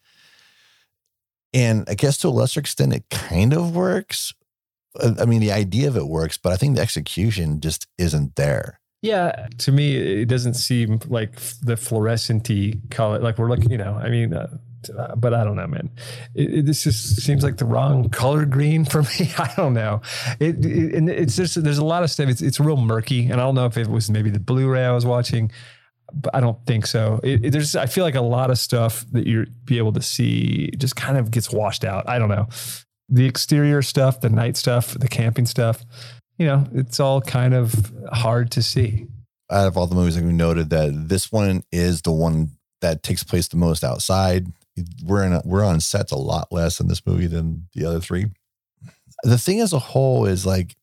And 1.57 1.89
I 1.89 1.95
guess 1.95 2.19
to 2.19 2.29
a 2.29 2.31
lesser 2.31 2.61
extent, 2.61 2.93
it 2.93 3.09
kind 3.09 3.55
of 3.55 3.75
works. 3.75 4.35
Uh, 5.01 5.15
I 5.19 5.25
mean, 5.25 5.41
the 5.41 5.53
idea 5.53 5.89
of 5.89 5.97
it 5.97 6.07
works, 6.07 6.37
but 6.37 6.53
I 6.53 6.57
think 6.57 6.77
the 6.77 6.83
execution 6.83 7.63
just 7.63 7.87
isn't 7.97 8.37
there. 8.37 8.79
Yeah, 9.01 9.49
to 9.59 9.73
me, 9.73 9.97
it 9.97 10.27
doesn't 10.27 10.53
seem 10.53 11.01
like 11.07 11.41
the 11.63 11.79
fluorescent-y 11.79 12.75
color. 12.91 13.21
Like 13.21 13.39
we're 13.39 13.49
looking, 13.49 13.71
you 13.71 13.79
know. 13.79 13.95
I 13.95 14.11
mean, 14.11 14.35
uh, 14.35 14.59
but 15.17 15.33
I 15.33 15.45
don't 15.45 15.57
know, 15.57 15.67
man. 15.67 15.89
It, 16.35 16.55
it, 16.59 16.67
this 16.67 16.85
just 16.85 17.23
seems 17.23 17.43
like 17.43 17.57
the 17.57 17.65
wrong 17.65 18.11
color 18.11 18.45
green 18.45 18.85
for 18.85 19.03
me. 19.19 19.33
I 19.39 19.51
don't 19.57 19.73
know. 19.73 20.03
It, 20.39 20.63
it 20.63 20.95
and 20.95 21.09
it's 21.09 21.37
just 21.37 21.63
there's 21.63 21.79
a 21.79 21.85
lot 21.85 22.03
of 22.03 22.11
stuff. 22.11 22.29
It's 22.29 22.43
it's 22.43 22.61
real 22.61 22.77
murky, 22.77 23.31
and 23.31 23.35
I 23.35 23.45
don't 23.45 23.55
know 23.55 23.65
if 23.65 23.79
it 23.79 23.87
was 23.87 24.11
maybe 24.11 24.29
the 24.29 24.41
Blu-ray 24.41 24.85
I 24.85 24.93
was 24.93 25.07
watching, 25.07 25.51
but 26.13 26.35
I 26.35 26.41
don't 26.41 26.59
think 26.67 26.87
so. 26.87 27.21
It, 27.23 27.45
it- 27.47 27.51
there's 27.51 27.75
I 27.77 27.87
feel 27.87 28.05
like 28.05 28.15
a 28.15 28.21
lot 28.21 28.51
of 28.51 28.59
stuff 28.59 29.05
that 29.13 29.27
you 29.27 29.47
be 29.65 29.79
able 29.79 29.93
to 29.95 30.03
see 30.03 30.71
just 30.79 30.97
kind 30.97 31.17
of 31.19 31.31
gets 31.31 31.51
washed 31.51 31.85
out. 31.85 32.09
I 32.09 32.19
don't 32.19 32.29
know. 32.29 32.49
The 33.09 33.27
exterior 33.27 33.83
stuff, 33.83 34.21
the 34.21 34.29
night 34.31 34.57
stuff, 34.57 34.95
the 34.95 35.09
camping 35.09 35.47
stuff 35.47 35.85
you 36.39 36.47
know, 36.47 36.67
it's 36.75 37.01
all 37.01 37.23
kind 37.23 37.55
of 37.55 37.91
hard 38.13 38.51
to 38.51 38.63
see. 38.63 39.07
Out 39.51 39.69
of 39.69 39.79
all 39.79 39.87
the 39.87 39.95
movies 39.95 40.17
that 40.17 40.25
we 40.25 40.35
noted, 40.35 40.69
that 40.69 41.09
this 41.09 41.33
one 41.33 41.63
is 41.73 42.03
the 42.03 42.13
one 42.13 42.51
that 42.83 43.03
takes 43.03 43.25
place 43.25 43.49
the 43.49 43.57
most 43.57 43.83
outside. 43.83 44.49
We're 45.03 45.25
in 45.25 45.33
a, 45.33 45.41
we're 45.47 45.65
on 45.65 45.81
sets 45.81 46.13
a 46.13 46.17
lot 46.17 46.53
less 46.53 46.79
in 46.79 46.89
this 46.89 47.07
movie 47.07 47.27
than 47.27 47.69
the 47.75 47.87
other 47.87 48.01
three. 48.01 48.27
The 49.23 49.39
thing 49.39 49.61
as 49.61 49.73
a 49.73 49.79
whole 49.79 50.27
is 50.27 50.45
like, 50.45 50.77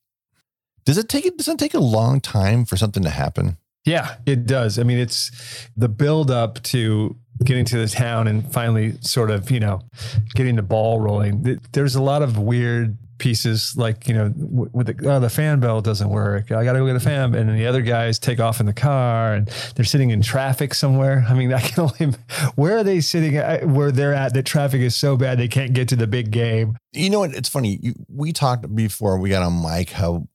does 0.85 0.97
it 0.97 1.07
take 1.07 1.27
it 1.27 1.37
does 1.37 1.47
it 1.47 1.59
take 1.59 1.75
a 1.75 1.79
long 1.79 2.19
time 2.19 2.65
for 2.65 2.75
something 2.75 3.03
to 3.03 3.11
happen? 3.11 3.57
Yeah, 3.85 4.15
it 4.25 4.45
does. 4.45 4.79
I 4.79 4.83
mean, 4.83 4.97
it's 4.97 5.67
the 5.75 5.89
build 5.89 6.31
up 6.31 6.61
to 6.63 7.17
getting 7.43 7.65
to 7.65 7.77
the 7.77 7.87
town 7.87 8.27
and 8.27 8.51
finally 8.51 8.93
sort 9.01 9.29
of, 9.29 9.51
you 9.51 9.59
know, 9.59 9.81
getting 10.35 10.55
the 10.55 10.61
ball 10.61 10.99
rolling. 10.99 11.59
There's 11.73 11.95
a 11.95 12.01
lot 12.01 12.21
of 12.21 12.37
weird 12.37 12.97
pieces 13.17 13.75
like, 13.77 14.07
you 14.07 14.13
know, 14.13 14.33
with 14.35 14.87
the, 14.87 15.09
oh, 15.09 15.19
the 15.19 15.29
fan 15.29 15.59
bell 15.59 15.81
doesn't 15.81 16.09
work. 16.09 16.51
I 16.51 16.63
got 16.63 16.73
to 16.73 16.79
go 16.79 16.85
get 16.85 16.95
a 16.95 16.99
fan. 16.99 17.35
And 17.35 17.49
then 17.49 17.57
the 17.57 17.67
other 17.67 17.81
guys 17.81 18.19
take 18.19 18.39
off 18.39 18.59
in 18.59 18.65
the 18.65 18.73
car 18.73 19.33
and 19.33 19.47
they're 19.75 19.85
sitting 19.85 20.11
in 20.11 20.21
traffic 20.21 20.73
somewhere. 20.73 21.25
I 21.27 21.33
mean, 21.33 21.53
I 21.53 21.61
can 21.61 21.83
only, 21.83 22.17
where 22.55 22.77
are 22.77 22.83
they 22.83 23.01
sitting 23.01 23.35
at, 23.35 23.67
where 23.67 23.91
they're 23.91 24.13
at? 24.13 24.33
The 24.33 24.43
traffic 24.43 24.81
is 24.81 24.95
so 24.95 25.17
bad 25.17 25.37
they 25.39 25.47
can't 25.47 25.73
get 25.73 25.89
to 25.89 25.95
the 25.95 26.07
big 26.07 26.31
game. 26.31 26.77
You 26.93 27.09
know 27.09 27.19
what? 27.19 27.33
It's 27.33 27.49
funny. 27.49 27.79
You, 27.81 27.93
we 28.07 28.31
talked 28.31 28.73
before 28.73 29.17
we 29.19 29.29
got 29.29 29.43
on 29.43 29.61
mic 29.61 29.91
how 29.91 30.27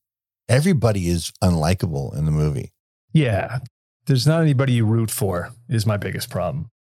everybody 0.49 1.09
is 1.09 1.33
unlikable 1.43 2.17
in 2.17 2.25
the 2.25 2.31
movie. 2.31 2.73
Yeah. 3.12 3.59
There's 4.07 4.27
not 4.27 4.41
anybody 4.43 4.73
you 4.75 4.87
root 4.87 5.11
for, 5.11 5.50
is 5.69 5.87
my 5.87 5.97
biggest 5.97 6.31
problem. 6.31 6.71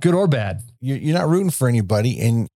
Good 0.00 0.14
or 0.14 0.26
bad. 0.26 0.62
You're, 0.80 1.14
not 1.14 1.28
rooting 1.28 1.50
for 1.50 1.68
anybody. 1.68 2.18
And 2.20 2.48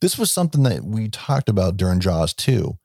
this 0.00 0.18
was 0.18 0.30
something 0.30 0.62
that 0.64 0.84
we 0.84 1.08
talked 1.08 1.48
about 1.48 1.76
during 1.76 2.00
Jaws 2.00 2.34
too, 2.34 2.78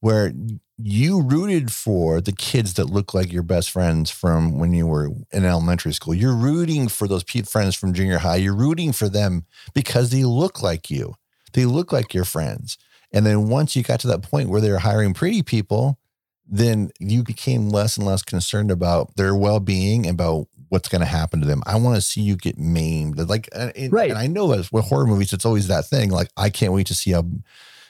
where 0.00 0.32
you 0.76 1.22
rooted 1.22 1.72
for 1.72 2.20
the 2.20 2.32
kids 2.32 2.74
that 2.74 2.90
look 2.90 3.14
like 3.14 3.32
your 3.32 3.42
best 3.42 3.70
friends 3.70 4.10
from 4.10 4.58
when 4.58 4.72
you 4.72 4.86
were 4.86 5.10
in 5.32 5.44
elementary 5.44 5.92
school. 5.92 6.14
You're 6.14 6.34
rooting 6.34 6.88
for 6.88 7.06
those 7.06 7.22
friends 7.22 7.74
from 7.74 7.94
junior 7.94 8.18
high. 8.18 8.36
You're 8.36 8.56
rooting 8.56 8.92
for 8.92 9.08
them 9.08 9.44
because 9.72 10.10
they 10.10 10.24
look 10.24 10.62
like 10.62 10.90
you. 10.90 11.14
They 11.52 11.64
look 11.64 11.92
like 11.92 12.12
your 12.12 12.24
friends. 12.24 12.76
And 13.12 13.24
then 13.24 13.48
once 13.48 13.76
you 13.76 13.82
got 13.82 14.00
to 14.00 14.08
that 14.08 14.22
point 14.22 14.48
where 14.48 14.60
they're 14.60 14.80
hiring 14.80 15.14
pretty 15.14 15.42
people, 15.42 15.98
then 16.46 16.90
you 16.98 17.22
became 17.22 17.70
less 17.70 17.96
and 17.96 18.06
less 18.06 18.22
concerned 18.22 18.70
about 18.70 19.16
their 19.16 19.34
well-being 19.34 20.08
about 20.08 20.46
what's 20.68 20.88
going 20.88 21.00
to 21.00 21.06
happen 21.06 21.40
to 21.40 21.46
them. 21.46 21.62
I 21.66 21.76
want 21.76 21.96
to 21.96 22.00
see 22.00 22.20
you 22.20 22.36
get 22.36 22.58
maimed. 22.58 23.18
Like, 23.28 23.48
uh, 23.54 23.70
and, 23.76 23.92
Right. 23.92 24.10
And 24.10 24.18
I 24.18 24.26
know 24.26 24.48
that 24.48 24.70
with 24.72 24.86
horror 24.86 25.06
movies, 25.06 25.32
it's 25.32 25.46
always 25.46 25.68
that 25.68 25.86
thing. 25.86 26.10
Like, 26.10 26.28
I 26.36 26.50
can't 26.50 26.72
wait 26.72 26.86
to 26.88 26.94
see 26.94 27.12
how 27.12 27.24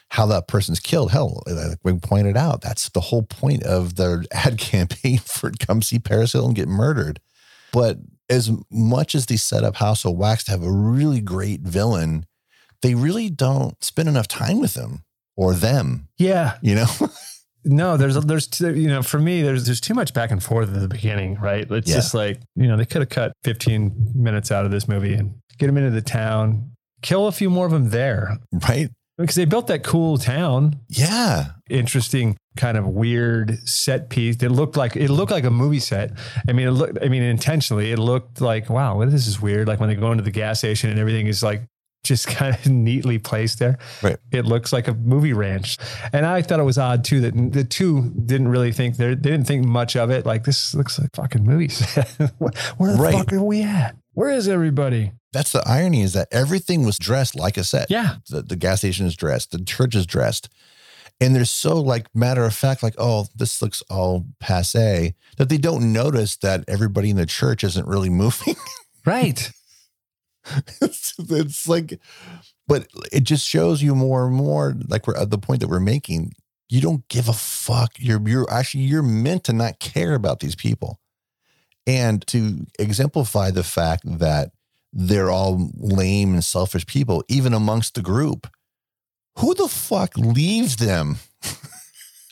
how 0.09 0.27
that 0.27 0.47
person's 0.47 0.79
killed. 0.79 1.11
Hell, 1.11 1.41
like 1.47 1.79
we 1.83 1.93
pointed 1.97 2.37
out, 2.37 2.61
that's 2.61 2.89
the 2.89 3.01
whole 3.01 3.23
point 3.23 3.63
of 3.63 3.95
their 3.95 4.23
ad 4.31 4.57
campaign 4.57 5.17
for 5.17 5.51
come 5.59 5.81
see 5.81 5.99
Paris 5.99 6.33
Hilton 6.33 6.53
get 6.53 6.67
murdered. 6.67 7.19
But 7.73 7.97
as 8.29 8.51
much 8.71 9.15
as 9.15 9.25
they 9.25 9.35
set 9.35 9.63
up 9.63 9.75
House 9.75 10.05
of 10.05 10.15
Wax 10.15 10.43
to 10.45 10.51
have 10.51 10.63
a 10.63 10.71
really 10.71 11.21
great 11.21 11.61
villain, 11.61 12.25
they 12.81 12.95
really 12.95 13.29
don't 13.29 13.83
spend 13.83 14.07
enough 14.07 14.27
time 14.27 14.59
with 14.59 14.75
them 14.75 15.03
or 15.35 15.53
them. 15.53 16.07
Yeah. 16.17 16.57
You 16.61 16.75
know, 16.75 16.87
No, 17.65 17.97
there's 17.97 18.15
there's 18.25 18.47
you 18.61 18.87
know 18.87 19.01
for 19.01 19.19
me 19.19 19.41
there's 19.41 19.65
there's 19.65 19.81
too 19.81 19.93
much 19.95 20.13
back 20.13 20.31
and 20.31 20.41
forth 20.41 20.73
at 20.73 20.79
the 20.79 20.87
beginning, 20.87 21.35
right? 21.39 21.69
It's 21.69 21.89
Yeah. 21.89 21.95
just 21.95 22.13
like 22.13 22.39
you 22.55 22.67
know 22.67 22.77
they 22.77 22.85
could 22.85 23.01
have 23.01 23.09
cut 23.09 23.33
15 23.43 24.11
minutes 24.15 24.51
out 24.51 24.65
of 24.65 24.71
this 24.71 24.87
movie 24.87 25.13
and 25.15 25.33
get 25.57 25.67
them 25.67 25.77
into 25.77 25.89
the 25.91 26.01
town, 26.01 26.71
kill 27.01 27.27
a 27.27 27.31
few 27.31 27.49
more 27.49 27.65
of 27.65 27.71
them 27.71 27.89
there 27.89 28.37
right? 28.69 28.89
because 29.17 29.35
they 29.35 29.45
built 29.45 29.67
that 29.67 29.81
cool 29.83 30.17
town, 30.17 30.79
Yeah, 30.89 31.45
interesting 31.69 32.37
kind 32.57 32.77
of 32.77 32.85
weird 32.87 33.57
set 33.67 34.09
piece. 34.09 34.35
It 34.43 34.49
looked 34.49 34.77
like 34.77 34.95
it 34.95 35.09
looked 35.09 35.31
like 35.31 35.43
a 35.43 35.49
movie 35.51 35.79
set. 35.79 36.11
I 36.47 36.53
mean, 36.53 36.67
it 36.67 36.71
looked. 36.71 36.99
I 37.01 37.07
mean, 37.09 37.23
intentionally, 37.23 37.91
it 37.91 37.99
looked 37.99 38.41
like 38.41 38.69
wow, 38.69 39.03
this 39.05 39.25
is 39.27 39.41
weird. 39.41 39.67
Like 39.67 39.79
when 39.79 39.89
they 39.89 39.95
go 39.95 40.11
into 40.11 40.23
the 40.23 40.31
gas 40.31 40.59
station 40.59 40.89
and 40.89 40.99
everything 40.99 41.27
is 41.27 41.41
like 41.41 41.63
just 42.05 42.27
kind 42.39 42.55
of 42.55 42.65
neatly 42.71 43.19
placed 43.19 43.59
there. 43.59 43.77
Right. 44.01 44.17
It 44.31 44.45
looks 44.45 44.71
like 44.71 44.87
a 44.87 44.93
movie 44.93 45.33
ranch. 45.33 45.77
And 46.13 46.25
I 46.25 46.41
thought 46.41 46.59
it 46.59 46.63
was 46.63 46.77
odd 46.77 47.03
too 47.03 47.19
that 47.21 47.51
the 47.51 47.63
two 47.63 48.11
didn't 48.25 48.47
really 48.47 48.71
think 48.71 48.95
they 48.97 49.13
didn't 49.15 49.43
think 49.45 49.65
much 49.65 49.95
of 49.97 50.09
it. 50.09 50.25
Like 50.25 50.45
this 50.45 50.73
looks 50.73 50.97
like 50.97 51.09
fucking 51.13 51.43
movie 51.43 51.67
set. 51.67 52.07
Where 52.77 52.93
the 52.93 52.97
Right. 52.97 53.13
fuck 53.13 53.33
are 53.33 53.43
we 53.43 53.61
at? 53.63 53.95
Where 54.13 54.29
is 54.31 54.47
everybody? 54.47 55.11
that's 55.33 55.51
the 55.51 55.61
irony 55.67 56.01
is 56.01 56.13
that 56.13 56.29
everything 56.31 56.85
was 56.85 56.97
dressed 56.97 57.35
like 57.35 57.57
a 57.57 57.63
set. 57.65 57.91
Yeah. 57.91 58.15
the, 58.29 58.41
the 58.41 58.55
gas 58.55 58.79
station 58.79 59.05
is 59.05 59.17
dressed, 59.17 59.51
the 59.51 59.61
church 59.61 59.93
is 59.93 60.05
dressed. 60.05 60.47
And 61.19 61.35
they're 61.35 61.43
so 61.43 61.77
like 61.81 62.07
matter 62.15 62.45
of 62.45 62.53
fact, 62.55 62.81
like, 62.83 62.95
oh, 62.97 63.27
this 63.35 63.61
looks 63.61 63.81
all 63.89 64.25
passe 64.39 65.13
that 65.37 65.49
they 65.49 65.57
don't 65.57 65.91
notice 65.91 66.37
that 66.37 66.63
everybody 66.69 67.09
in 67.09 67.17
the 67.17 67.25
church 67.25 67.65
isn't 67.65 67.85
really 67.85 68.09
moving. 68.23 68.55
Right. 69.05 69.51
It's, 70.81 71.15
it's 71.29 71.67
like, 71.67 71.99
but 72.67 72.87
it 73.11 73.23
just 73.23 73.47
shows 73.47 73.81
you 73.81 73.95
more 73.95 74.25
and 74.27 74.35
more, 74.35 74.75
like 74.87 75.07
we're 75.07 75.17
at 75.17 75.29
the 75.29 75.37
point 75.37 75.61
that 75.61 75.69
we're 75.69 75.79
making. 75.79 76.33
You 76.67 76.81
don't 76.81 77.07
give 77.09 77.29
a 77.29 77.33
fuck. 77.33 77.91
You're 77.97 78.27
you're 78.27 78.51
actually 78.51 78.85
you're 78.85 79.03
meant 79.03 79.43
to 79.45 79.53
not 79.53 79.79
care 79.79 80.15
about 80.15 80.39
these 80.39 80.55
people. 80.55 80.99
And 81.87 82.25
to 82.27 82.65
exemplify 82.79 83.51
the 83.51 83.63
fact 83.63 84.01
that 84.05 84.51
they're 84.91 85.29
all 85.29 85.69
lame 85.75 86.33
and 86.33 86.43
selfish 86.43 86.87
people, 86.87 87.23
even 87.27 87.53
amongst 87.53 87.93
the 87.93 88.01
group. 88.01 88.47
Who 89.37 89.53
the 89.53 89.67
fuck 89.67 90.17
leaves 90.17 90.77
them 90.77 91.17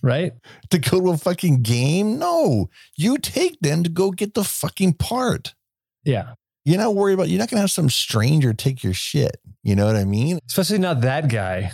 Right. 0.03 0.34
to 0.70 0.77
go 0.77 1.00
to 1.00 1.12
a 1.12 1.17
fucking 1.17 1.63
game? 1.63 2.20
No, 2.20 2.70
you 2.96 3.17
take 3.17 3.60
them 3.62 3.84
to 3.84 3.89
go 3.89 4.12
get 4.12 4.34
the 4.34 4.43
fucking 4.43 4.93
part. 4.96 5.55
Yeah. 6.03 6.34
You're 6.65 6.77
not 6.77 6.96
worried 6.96 7.13
about, 7.13 7.29
you're 7.29 7.39
not 7.39 7.50
going 7.50 7.58
to 7.58 7.62
have 7.62 7.72
some 7.72 7.89
stranger 7.89 8.53
take 8.53 8.84
your 8.84 8.93
shit. 8.93 9.38
You 9.63 9.75
know 9.75 9.86
what 9.86 9.96
I 9.96 10.05
mean? 10.05 10.39
Especially 10.48 10.77
not 10.77 11.01
that 11.01 11.29
guy. 11.29 11.72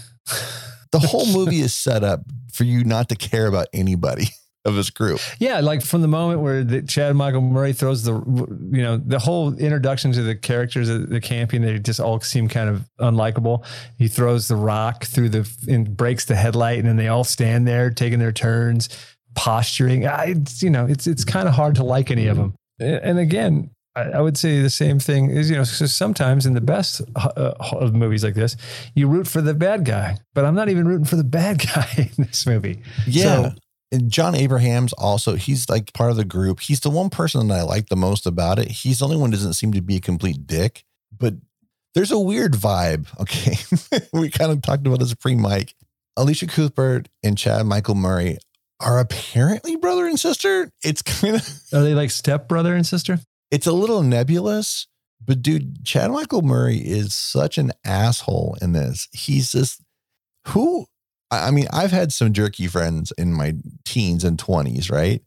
The 0.91 0.99
whole 0.99 1.27
movie 1.27 1.59
is 1.59 1.73
set 1.73 2.03
up 2.03 2.21
for 2.51 2.63
you 2.63 2.83
not 2.83 3.09
to 3.09 3.15
care 3.15 3.47
about 3.47 3.67
anybody 3.73 4.29
of 4.65 4.75
this 4.75 4.89
group. 4.89 5.19
Yeah, 5.37 5.59
like 5.59 5.81
from 5.81 6.01
the 6.01 6.07
moment 6.07 6.41
where 6.41 6.63
the 6.63 6.81
Chad 6.81 7.15
Michael 7.15 7.41
Murray 7.41 7.73
throws 7.73 8.03
the, 8.03 8.13
you 8.13 8.81
know, 8.81 8.97
the 8.97 9.19
whole 9.19 9.53
introduction 9.55 10.11
to 10.13 10.23
the 10.23 10.35
characters 10.35 10.89
of 10.89 11.09
the 11.09 11.21
camping, 11.21 11.61
they 11.61 11.77
just 11.79 11.99
all 11.99 12.19
seem 12.19 12.47
kind 12.47 12.69
of 12.69 12.89
unlikable. 12.99 13.65
He 13.97 14.07
throws 14.07 14.47
the 14.47 14.55
rock 14.55 15.05
through 15.05 15.29
the 15.29 15.49
and 15.67 15.95
breaks 15.95 16.25
the 16.25 16.35
headlight, 16.35 16.79
and 16.79 16.87
then 16.87 16.95
they 16.95 17.07
all 17.07 17.23
stand 17.23 17.67
there 17.67 17.89
taking 17.91 18.19
their 18.19 18.31
turns, 18.31 18.89
posturing. 19.35 20.07
I, 20.07 20.25
it's, 20.25 20.63
you 20.63 20.69
know, 20.69 20.85
it's 20.85 21.07
it's 21.07 21.23
kind 21.23 21.47
of 21.47 21.53
hard 21.53 21.75
to 21.75 21.83
like 21.83 22.11
any 22.11 22.27
of 22.27 22.37
mm-hmm. 22.37 22.49
them. 22.79 22.99
And 23.03 23.19
again, 23.19 23.71
I, 23.95 24.21
would 24.21 24.37
say 24.37 24.61
the 24.61 24.69
same 24.69 24.99
thing 24.99 25.29
is, 25.29 25.49
you 25.49 25.57
know, 25.57 25.63
so 25.63 25.85
sometimes 25.85 26.45
in 26.45 26.53
the 26.53 26.61
best 26.61 27.01
uh, 27.15 27.53
of 27.73 27.93
movies 27.93 28.23
like 28.23 28.35
this, 28.35 28.55
you 28.95 29.07
root 29.07 29.27
for 29.27 29.41
the 29.41 29.53
bad 29.53 29.83
guy, 29.83 30.17
but 30.33 30.45
I'm 30.45 30.55
not 30.55 30.69
even 30.69 30.87
rooting 30.87 31.05
for 31.05 31.15
the 31.17 31.23
bad 31.23 31.59
guy 31.73 31.87
in 31.97 32.25
this 32.25 32.45
movie. 32.45 32.81
Yeah. 33.05 33.23
So- 33.23 33.51
and 33.91 34.11
Jon 34.11 34.35
Abrahams 34.35 34.93
also, 34.93 35.33
he's 35.35 35.67
like 35.67 35.93
part 35.93 36.11
of 36.11 36.17
the 36.17 36.23
group. 36.23 36.59
He's 36.59 36.79
the 36.79 36.91
one 36.91 37.09
person 37.09 37.47
that 37.47 37.57
I 37.59 37.63
like 37.63 37.89
the 37.89 37.95
most 37.95 38.27
about 38.27 38.59
it. 38.59 38.67
He's 38.67 38.99
the 38.99 39.05
only 39.05 39.17
one 39.17 39.31
who 39.31 39.37
doesn't 39.37 39.53
seem 39.53 39.71
to 39.73 39.81
be 39.81 39.95
a 39.95 39.99
complete 39.99 40.45
dick, 40.45 40.83
but 41.17 41.33
there's 41.95 42.11
a 42.11 42.19
weird 42.19 42.53
vibe. 42.53 43.07
Okay. 43.19 43.55
we 44.13 44.29
kind 44.29 44.51
of 44.51 44.61
talked 44.61 44.85
about 44.85 44.99
this 44.99 45.15
pre 45.15 45.33
mic. 45.33 45.73
Elisha 46.17 46.45
Cuthbert 46.45 47.09
and 47.23 47.35
Chad 47.35 47.65
Michael 47.65 47.95
Murray 47.95 48.37
are 48.79 48.99
apparently 48.99 49.75
brother 49.75 50.05
and 50.05 50.19
sister. 50.19 50.71
It's 50.83 51.01
kind 51.01 51.37
of, 51.37 51.49
Are 51.73 51.81
they 51.81 51.95
like 51.95 52.11
step 52.11 52.47
brother 52.47 52.75
and 52.75 52.85
sister? 52.85 53.19
It's 53.51 53.67
a 53.67 53.71
little 53.71 54.03
nebulous, 54.03 54.87
but 55.23 55.41
dude, 55.41 55.83
Chad 55.85 56.11
Michael 56.11 56.41
Murray 56.41 56.77
is 56.77 57.13
such 57.13 57.57
an 57.57 57.71
asshole 57.83 58.57
in 58.61 58.73
this. 58.73 59.07
He's 59.11 59.51
just 59.51 59.81
who 60.47 60.85
I 61.31 61.51
mean, 61.51 61.67
I've 61.71 61.91
had 61.91 62.11
some 62.11 62.33
jerky 62.33 62.67
friends 62.67 63.13
in 63.17 63.33
my 63.33 63.53
teens 63.85 64.23
and 64.23 64.37
20s, 64.37 64.91
right? 64.91 65.21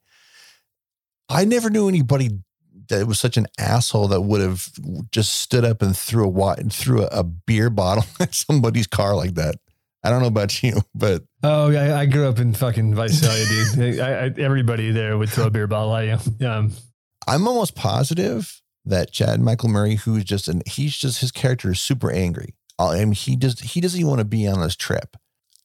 I 1.29 1.45
never 1.45 1.71
knew 1.71 1.88
anybody 1.88 2.41
that 2.88 3.07
was 3.07 3.21
such 3.21 3.37
an 3.37 3.47
asshole 3.59 4.09
that 4.09 4.23
would 4.23 4.41
have 4.41 4.69
just 5.12 5.35
stood 5.35 5.64
up 5.64 5.81
and 5.81 5.97
threw 5.97 6.25
a 6.25 6.29
wa- 6.29 6.57
threw 6.71 7.02
a, 7.05 7.07
a 7.07 7.23
beer 7.25 7.71
bottle 7.71 8.05
at 8.21 8.35
somebody's 8.35 8.87
car 8.87 9.14
like 9.14 9.35
that. 9.35 9.57
I 10.05 10.11
don't 10.11 10.21
know 10.21 10.26
about 10.26 10.62
you, 10.64 10.81
but 10.95 11.23
Oh 11.45 11.69
yeah, 11.71 11.97
I 11.97 12.07
grew 12.07 12.29
up 12.29 12.41
in 12.41 12.52
fucking 12.52 12.95
Visalia, 12.95 13.47
dude. 13.47 14.00
I, 14.00 14.11
I, 14.11 14.31
everybody 14.38 14.91
there 14.91 15.17
would 15.17 15.31
throw 15.31 15.47
a 15.47 15.50
beer 15.50 15.69
bottle 15.69 15.95
at 15.95 16.26
you. 16.41 16.47
Um, 16.47 16.73
I'm 17.26 17.47
almost 17.47 17.75
positive 17.75 18.61
that 18.85 19.12
Chad 19.12 19.41
Michael 19.41 19.69
Murray, 19.69 19.97
who's 19.97 20.25
just 20.25 20.49
an 20.49 20.62
he's 20.67 20.97
just 20.97 21.21
his 21.21 21.31
character 21.31 21.71
is 21.71 21.81
super 21.81 22.11
angry. 22.11 22.55
Uh, 22.79 22.91
I 22.91 23.05
mean, 23.05 23.12
he 23.12 23.37
just 23.37 23.61
he 23.61 23.81
doesn't 23.81 23.99
even 23.99 24.09
want 24.09 24.21
to 24.21 24.25
be 24.25 24.47
on 24.47 24.61
this 24.61 24.76
trip. 24.76 25.17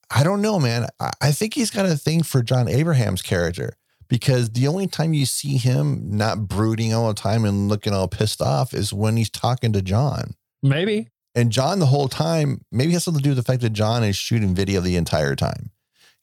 I 0.09 0.23
don't 0.23 0.41
know, 0.41 0.59
man. 0.59 0.87
I, 0.99 1.11
I 1.21 1.31
think 1.31 1.53
he's 1.53 1.71
got 1.71 1.85
a 1.85 1.97
thing 1.97 2.23
for 2.23 2.41
John 2.41 2.67
Abraham's 2.67 3.21
character 3.21 3.77
because 4.07 4.51
the 4.51 4.67
only 4.67 4.87
time 4.87 5.13
you 5.13 5.25
see 5.25 5.57
him 5.57 6.17
not 6.17 6.47
brooding 6.47 6.93
all 6.93 7.07
the 7.07 7.13
time 7.13 7.43
and 7.43 7.67
looking 7.67 7.93
all 7.93 8.07
pissed 8.07 8.41
off 8.41 8.73
is 8.73 8.93
when 8.93 9.17
he's 9.17 9.29
talking 9.29 9.73
to 9.73 9.81
John. 9.81 10.35
maybe. 10.63 11.09
And 11.35 11.51
John, 11.51 11.77
the 11.77 11.85
whole 11.85 12.07
time, 12.07 12.61
maybe 12.71 12.93
has 12.93 13.03
something 13.03 13.21
to 13.21 13.23
do 13.23 13.29
with 13.35 13.37
the 13.37 13.43
fact 13.43 13.61
that 13.61 13.73
John 13.73 14.03
is 14.03 14.15
shooting 14.15 14.55
video 14.55 14.81
the 14.81 14.95
entire 14.95 15.35
time. 15.35 15.69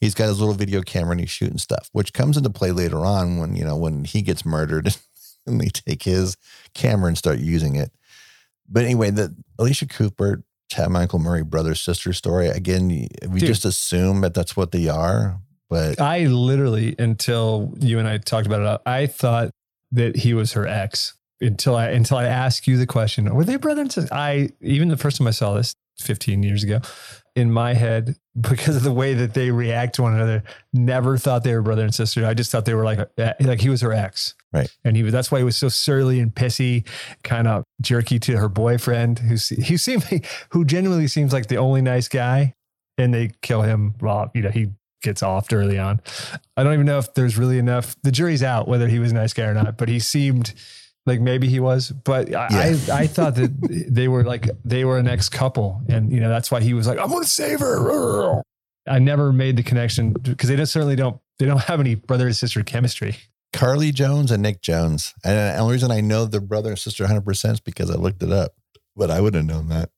He's 0.01 0.13
got 0.13 0.27
his 0.27 0.41
little 0.41 0.55
video 0.55 0.83
camera 0.83 1.13
and 1.13 1.21
he's 1.21 1.31
shooting 1.31 1.59
stuff, 1.59 1.89
which 1.93 2.13
comes 2.13 2.37
into 2.37 2.51
play 2.51 2.73
later 2.73 2.99
on 3.07 3.39
when, 3.39 3.55
you 3.55 3.65
know, 3.65 3.77
when 3.77 4.05
he 4.05 4.23
gets 4.23 4.45
murdered 4.45 4.97
and 5.47 5.61
they 5.61 5.69
take 5.69 6.03
his 6.03 6.37
camera 6.75 7.09
and 7.09 7.19
start 7.19 7.39
using 7.39 7.77
it. 7.77 7.93
But 8.69 8.85
anyway, 8.85 9.11
the 9.11 9.35
Elisha 9.59 9.87
Cuthbert, 9.87 10.43
Chad 10.71 10.91
Michael 10.91 11.19
Murray 11.19 11.45
brother 11.45 11.75
sister 11.75 12.13
story, 12.13 12.49
again, 12.49 12.89
we 12.89 13.41
Dude. 13.41 13.47
just 13.47 13.65
assume 13.65 14.23
that 14.23 14.35
that's 14.35 14.57
what 14.57 14.73
they 14.73 14.89
are. 14.89 15.41
But 15.69 16.01
I 16.01 16.27
literally, 16.27 16.95
until 16.99 17.75
you 17.79 17.99
and 17.99 18.09
I 18.09 18.19
talked 18.19 18.47
about 18.47 18.63
it, 18.63 18.81
I 18.87 19.07
thought 19.07 19.51
that 19.93 20.17
he 20.17 20.35
was 20.35 20.53
her 20.53 20.67
ex. 20.67 21.15
Until 21.41 21.77
I 21.77 21.89
until 21.89 22.17
I 22.17 22.25
asked 22.25 22.67
you 22.67 22.79
the 22.79 22.87
question, 22.87 23.33
were 23.35 23.45
they 23.45 23.57
brother 23.57 23.83
and 23.83 23.93
sister? 23.93 24.15
I 24.15 24.51
even 24.61 24.89
the 24.89 24.97
first 24.97 25.19
time 25.19 25.27
I 25.27 25.33
saw 25.33 25.55
this 25.55 25.75
15 25.99 26.43
years 26.43 26.63
ago, 26.63 26.81
in 27.37 27.51
my 27.51 27.75
head, 27.75 28.17
because 28.41 28.77
of 28.77 28.83
the 28.83 28.93
way 28.93 29.15
that 29.15 29.35
they 29.35 29.51
react 29.51 29.97
to 29.97 30.03
one 30.03 30.15
another, 30.15 30.43
never 30.73 31.17
thought 31.17 31.45
they 31.45 31.55
were 31.55 31.63
brother 31.63 31.85
and 31.85 31.95
sister. 31.95 32.27
I 32.27 32.35
just 32.35 32.51
thought 32.51 32.65
they 32.65 32.75
were 32.75 32.85
like 32.85 32.99
uh, 32.99 33.33
like 33.41 33.61
he 33.61 33.69
was 33.69 33.81
her 33.81 33.93
ex. 33.93 34.35
Right. 34.53 34.71
And 34.85 34.97
he 34.97 35.03
was 35.03 35.13
that's 35.13 35.31
why 35.31 35.39
he 35.39 35.45
was 35.45 35.57
so 35.57 35.69
surly 35.69 36.21
and 36.21 36.35
pissy, 36.35 36.87
kind 37.23 37.49
of 37.49 37.65
jerky 37.81 38.19
to 38.21 38.37
her 38.37 38.49
boyfriend, 38.49 39.19
who 39.21 39.37
he 39.63 39.77
seemed 39.77 40.05
who 40.51 40.65
genuinely 40.65 41.09
seems 41.09 41.33
like 41.33 41.47
the 41.49 41.59
only 41.59 41.83
nice 41.83 42.09
guy. 42.09 42.55
And 42.97 43.13
they 43.13 43.33
kill 43.43 43.63
him. 43.63 43.95
Well, 44.01 44.31
you 44.35 44.43
know, 44.43 44.51
he 44.51 44.69
gets 45.03 45.21
offed 45.21 45.53
early 45.53 45.79
on. 45.79 46.01
I 46.57 46.63
don't 46.63 46.75
even 46.75 46.87
know 46.87 46.99
if 46.99 47.13
there's 47.15 47.37
really 47.37 47.59
enough. 47.59 47.97
The 48.03 48.13
jury's 48.13 48.43
out 48.43 48.69
whether 48.69 48.87
he 48.87 49.01
was 49.01 49.11
a 49.11 49.15
nice 49.15 49.33
guy 49.33 49.45
or 49.45 49.55
not, 49.55 49.77
but 49.77 49.89
he 49.89 49.99
seemed 49.99 50.55
like 51.07 51.21
maybe 51.21 51.49
he 51.49 51.61
was. 51.61 51.91
But 51.91 52.35
I, 52.35 52.49
Yeah. 52.51 52.95
I, 52.95 53.01
I 53.03 53.07
thought 53.07 53.35
that 53.37 53.51
they 53.91 54.09
were 54.09 54.25
like 54.25 54.49
they 54.65 54.85
were 54.85 54.99
an 54.99 55.09
ex 55.09 55.29
couple, 55.29 55.83
and 55.89 56.13
you 56.13 56.21
know 56.21 56.29
that's 56.29 56.51
why 56.51 56.61
he 56.61 56.75
was 56.75 56.87
like, 56.87 56.99
"I'm 56.99 57.11
to 57.11 57.25
save 57.25 57.61
her." 57.61 58.43
I 58.87 58.99
never 58.99 59.33
made 59.33 59.57
the 59.57 59.63
connection 59.63 60.13
because 60.13 60.49
they 60.49 60.57
don't 60.57 60.67
certainly 60.67 60.97
don't 60.97 61.19
they 61.39 61.47
don't 61.47 61.63
have 61.63 61.81
any 61.81 61.95
brother 61.95 62.27
and 62.27 62.37
sister 62.37 62.63
chemistry. 62.63 63.17
Carly 63.53 63.93
Jones 63.93 64.31
and 64.33 64.43
Nick 64.43 64.61
Jones. 64.61 65.15
And 65.25 65.37
the 65.37 65.61
only 65.61 65.75
reason 65.75 65.91
I 65.93 66.01
know 66.01 66.25
they're 66.27 66.41
brother 66.41 66.71
and 66.71 66.79
sister 66.79 67.05
100% 67.05 67.53
is 67.53 67.61
because 67.61 67.89
I 67.89 67.95
looked 67.95 68.21
it 68.21 68.33
up, 68.33 68.53
but 68.97 69.13
I 69.13 69.21
would 69.21 69.35
have 69.35 69.45
known 69.45 69.69
that. 69.69 69.91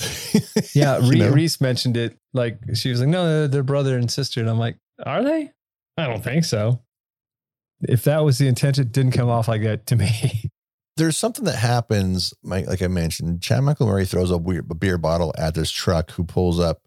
Yeah, 0.72 0.98
You 1.00 1.16
know? 1.16 1.30
Reese 1.30 1.60
mentioned 1.60 1.96
it. 1.96 2.16
Like 2.32 2.58
she 2.74 2.90
was 2.90 3.00
like, 3.00 3.08
"No, 3.08 3.26
they're, 3.26 3.48
they're 3.48 3.62
brother 3.62 3.96
and 3.96 4.10
sister," 4.10 4.40
and 4.40 4.48
I'm 4.50 4.58
like, 4.58 4.76
"Are 5.04 5.24
they?" 5.24 5.50
I 5.96 6.06
don't 6.06 6.22
think 6.22 6.44
so. 6.44 6.82
If 7.82 8.04
that 8.04 8.24
was 8.24 8.38
the 8.38 8.48
intent, 8.48 8.78
it 8.78 8.92
didn't 8.92 9.12
come 9.12 9.28
off 9.28 9.48
like 9.48 9.62
that 9.62 9.86
to 9.88 9.96
me. 9.96 10.50
There's 10.96 11.16
something 11.16 11.44
that 11.44 11.56
happens, 11.56 12.32
like, 12.42 12.66
like 12.66 12.80
I 12.80 12.88
mentioned. 12.88 13.42
Chad 13.42 13.62
Michael 13.62 13.86
Murray 13.86 14.06
throws 14.06 14.30
a, 14.30 14.38
weird, 14.38 14.66
beer 14.80 14.96
bottle 14.96 15.34
at 15.36 15.54
this 15.54 15.70
truck 15.70 16.12
who 16.12 16.24
pulls 16.24 16.58
up, 16.58 16.80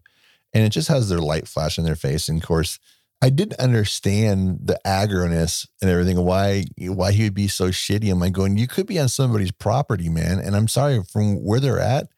and 0.52 0.64
it 0.64 0.70
just 0.70 0.88
has 0.88 1.08
their 1.08 1.20
light 1.20 1.46
flash 1.46 1.78
in 1.78 1.84
their 1.84 1.94
face. 1.94 2.28
And 2.28 2.42
of 2.42 2.46
course, 2.46 2.80
I 3.22 3.30
didn't 3.30 3.60
understand 3.60 4.60
the 4.64 4.80
aggroness 4.84 5.68
and 5.80 5.90
everything. 5.90 6.24
Why 6.24 6.64
why 6.78 7.12
he 7.12 7.24
would 7.24 7.34
be 7.34 7.48
so 7.48 7.68
shitty? 7.68 8.10
I'm 8.10 8.18
like 8.18 8.32
going, 8.32 8.56
you 8.56 8.66
could 8.66 8.86
be 8.86 8.98
on 8.98 9.08
somebody's 9.08 9.52
property, 9.52 10.08
man. 10.08 10.38
And 10.38 10.56
I'm 10.56 10.68
sorry, 10.68 11.02
from 11.04 11.36
where 11.36 11.60
they're 11.60 11.78
at, 11.78 12.08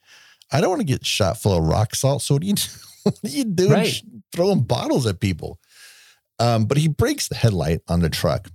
I 0.52 0.61
don't 0.61 0.71
want 0.71 0.81
to 0.81 0.87
get 0.87 1.05
shot 1.05 1.38
full 1.38 1.57
of 1.57 1.64
rock 1.64 1.95
salt. 1.95 2.23
So 2.23 2.35
what 2.35 2.43
do 2.43 2.49
you 2.49 2.55
what 3.02 3.19
are 3.25 3.29
you 3.29 3.45
doing? 3.45 3.73
Right. 3.73 4.02
Throwing 4.33 4.62
bottles 4.62 5.07
at 5.07 5.21
people. 5.21 5.59
Um, 6.38 6.67
but 6.67 6.79
he 6.79 6.88
breaks 6.88 7.29
the 7.29 7.35
headlight 7.35 7.81
on 7.88 8.00
the 8.00 8.09
truck. 8.09 8.49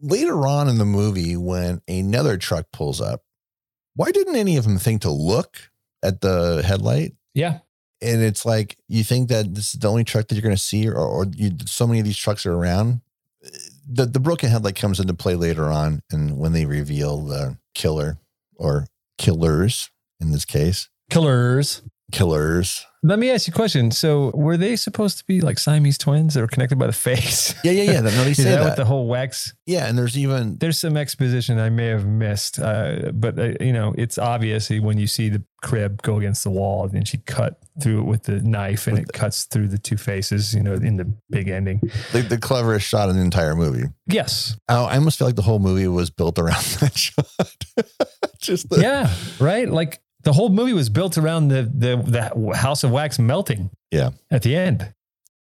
Later 0.00 0.46
on 0.46 0.68
in 0.68 0.78
the 0.78 0.84
movie, 0.84 1.36
when 1.36 1.82
another 1.88 2.36
truck 2.36 2.66
pulls 2.72 3.00
up, 3.00 3.22
why 3.94 4.10
didn't 4.10 4.36
any 4.36 4.56
of 4.56 4.64
them 4.64 4.78
think 4.78 5.02
to 5.02 5.10
look 5.10 5.70
at 6.02 6.20
the 6.20 6.62
headlight? 6.64 7.14
Yeah, 7.34 7.58
and 8.02 8.22
it's 8.22 8.46
like 8.46 8.76
you 8.88 9.04
think 9.04 9.28
that 9.28 9.54
this 9.54 9.74
is 9.74 9.80
the 9.80 9.90
only 9.90 10.04
truck 10.04 10.28
that 10.28 10.34
you're 10.34 10.42
going 10.42 10.54
to 10.54 10.60
see, 10.60 10.88
or, 10.88 10.96
or 10.96 11.26
you, 11.34 11.50
so 11.66 11.86
many 11.86 12.00
of 12.00 12.06
these 12.06 12.16
trucks 12.16 12.46
are 12.46 12.54
around. 12.54 13.02
The 13.88 14.06
the 14.06 14.20
broken 14.20 14.50
headlight 14.50 14.76
comes 14.76 15.00
into 15.00 15.14
play 15.14 15.34
later 15.34 15.66
on, 15.70 16.02
and 16.10 16.38
when 16.38 16.52
they 16.52 16.66
reveal 16.66 17.18
the 17.18 17.58
killer 17.74 18.18
or 18.56 18.86
killers 19.18 19.90
in 20.20 20.30
this 20.32 20.44
case, 20.44 20.88
killers. 21.10 21.82
Killers. 22.10 22.86
Let 23.02 23.18
me 23.18 23.30
ask 23.30 23.46
you 23.46 23.52
a 23.52 23.56
question. 23.56 23.90
So, 23.92 24.30
were 24.34 24.58
they 24.58 24.76
supposed 24.76 25.16
to 25.18 25.24
be 25.24 25.40
like 25.40 25.58
Siamese 25.58 25.96
twins 25.96 26.34
that 26.34 26.42
were 26.42 26.46
connected 26.46 26.78
by 26.78 26.86
the 26.86 26.92
face? 26.92 27.54
Yeah, 27.64 27.72
yeah, 27.72 27.92
yeah. 27.92 28.00
No, 28.00 28.10
they 28.10 28.34
say 28.34 28.44
that, 28.44 28.56
that. 28.56 28.64
what 28.64 28.76
the 28.76 28.84
whole 28.84 29.06
wax? 29.06 29.54
yeah, 29.66 29.86
and 29.86 29.96
there's 29.96 30.18
even 30.18 30.58
There's 30.58 30.78
some 30.78 30.96
exposition 30.96 31.58
I 31.58 31.70
may 31.70 31.86
have 31.86 32.06
missed, 32.06 32.58
uh, 32.58 33.10
but 33.14 33.38
uh, 33.38 33.52
you 33.60 33.72
know, 33.72 33.94
it's 33.96 34.18
obviously 34.18 34.80
when 34.80 34.98
you 34.98 35.06
see 35.06 35.30
the 35.30 35.42
crib 35.62 36.02
go 36.02 36.18
against 36.18 36.44
the 36.44 36.50
wall, 36.50 36.84
and 36.84 36.92
then 36.92 37.04
she 37.04 37.18
cut 37.18 37.58
through 37.82 38.00
it 38.00 38.04
with 38.04 38.24
the 38.24 38.40
knife, 38.42 38.86
and 38.86 38.98
With 38.98 39.08
it 39.08 39.12
cuts 39.14 39.44
through 39.44 39.68
the 39.68 39.78
two 39.78 39.96
faces. 39.96 40.54
You 40.54 40.62
know, 40.62 40.74
in 40.74 40.96
the 40.96 41.10
big 41.30 41.48
ending. 41.48 41.80
the, 42.12 42.20
the 42.20 42.38
cleverest 42.38 42.86
shot 42.86 43.08
in 43.08 43.16
the 43.16 43.22
entire 43.22 43.56
movie. 43.56 43.84
Yes. 44.06 44.56
I, 44.68 44.74
I 44.74 44.96
almost 44.96 45.18
feel 45.18 45.28
like 45.28 45.36
the 45.36 45.42
whole 45.42 45.58
movie 45.58 45.88
was 45.88 46.10
built 46.10 46.38
around 46.38 46.62
that 46.80 46.96
shot. 46.96 47.64
Just 48.38 48.68
the, 48.68 48.80
yeah. 48.80 49.10
Right. 49.38 49.68
Like 49.68 50.00
the 50.22 50.32
whole 50.32 50.48
movie 50.48 50.72
was 50.72 50.88
built 50.88 51.16
around 51.18 51.48
the 51.48 51.62
the 51.62 51.96
the 51.96 52.56
House 52.56 52.84
of 52.84 52.90
Wax 52.90 53.18
melting. 53.18 53.70
Yeah. 53.90 54.10
At 54.30 54.42
the 54.42 54.54
end, 54.56 54.92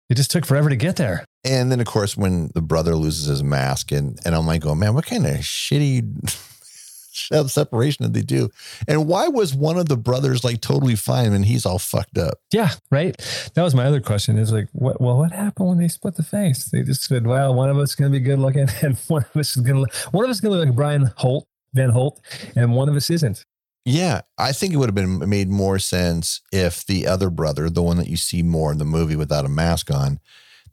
it 0.09 0.17
just 0.17 0.31
took 0.31 0.47
forever 0.47 0.69
to 0.69 0.77
get 0.77 0.97
there. 0.97 1.25
And 1.45 1.71
then, 1.71 1.81
of 1.81 1.87
course, 1.87 2.17
when 2.17 2.51
the 2.55 2.63
brother 2.63 2.95
loses 2.95 3.27
his 3.27 3.43
mask, 3.43 3.93
and 3.93 4.19
and 4.25 4.35
I'm 4.35 4.47
like, 4.47 4.65
oh 4.67 4.75
man, 4.75 4.95
what 4.95 5.07
kind 5.07 5.27
of 5.27 5.37
shitty 5.37 6.29
separation 7.51 8.05
did 8.05 8.15
they 8.15 8.23
do? 8.23 8.49
And 8.87 9.07
why 9.07 9.29
was 9.29 9.55
one 9.55 9.79
of 9.79 9.89
the 9.89 9.97
brothers 9.97 10.45
like 10.45 10.61
totally 10.61 10.97
fine 10.97 11.33
and 11.33 11.45
he's 11.45 11.67
all 11.67 11.79
fucked 11.79 12.19
up? 12.19 12.39
Yeah, 12.53 12.71
right. 12.91 13.17
That 13.55 13.63
was 13.63 13.75
my 13.75 13.85
other 13.85 14.01
question. 14.01 14.39
Is 14.39 14.53
like, 14.53 14.69
what? 14.73 15.01
Well, 15.01 15.19
what 15.19 15.33
happened 15.33 15.69
when 15.69 15.79
they 15.79 15.89
split 15.89 16.17
the 16.17 16.23
face? 16.23 16.65
They 16.67 16.83
just 16.83 17.05
said, 17.05 17.27
"Well, 17.27 17.55
one 17.55 17.71
of 17.71 17.79
us 17.79 17.91
is 17.91 17.95
going 17.95 18.13
to 18.13 18.19
be 18.19 18.25
good 18.25 18.39
looking, 18.39 18.69
and 18.83 18.97
one 19.09 19.25
of 19.25 19.37
us 19.37 19.57
is 19.57 19.63
going 19.63 19.85
to 19.85 20.09
one 20.11 20.25
of 20.25 20.31
us 20.31 20.37
is 20.37 20.41
going 20.41 20.53
to 20.53 20.59
look 20.59 20.69
like 20.69 20.77
Brian 20.77 21.13
Holt, 21.17 21.47
Van 21.75 21.91
Holt, 21.91 22.21
and 22.57 22.75
one 22.75 22.89
of 22.89 22.97
us 22.97 23.11
isn't." 23.11 23.45
Yeah, 23.89 24.21
I 24.37 24.53
think 24.53 24.73
it 24.75 24.77
would 24.77 24.89
have 24.89 24.95
been 24.95 25.29
made 25.29 25.49
more 25.49 25.79
sense 25.79 26.41
if 26.53 26.85
the 26.85 27.07
other 27.07 27.31
brother, 27.31 27.71
the 27.71 27.83
one 27.83 27.97
that 27.97 28.09
you 28.09 28.17
see 28.19 28.43
more 28.43 28.71
in 28.71 28.79
the 28.79 28.85
movie 28.85 29.17
without 29.17 29.47
a 29.47 29.49
mask 29.49 29.91
on, 29.91 30.21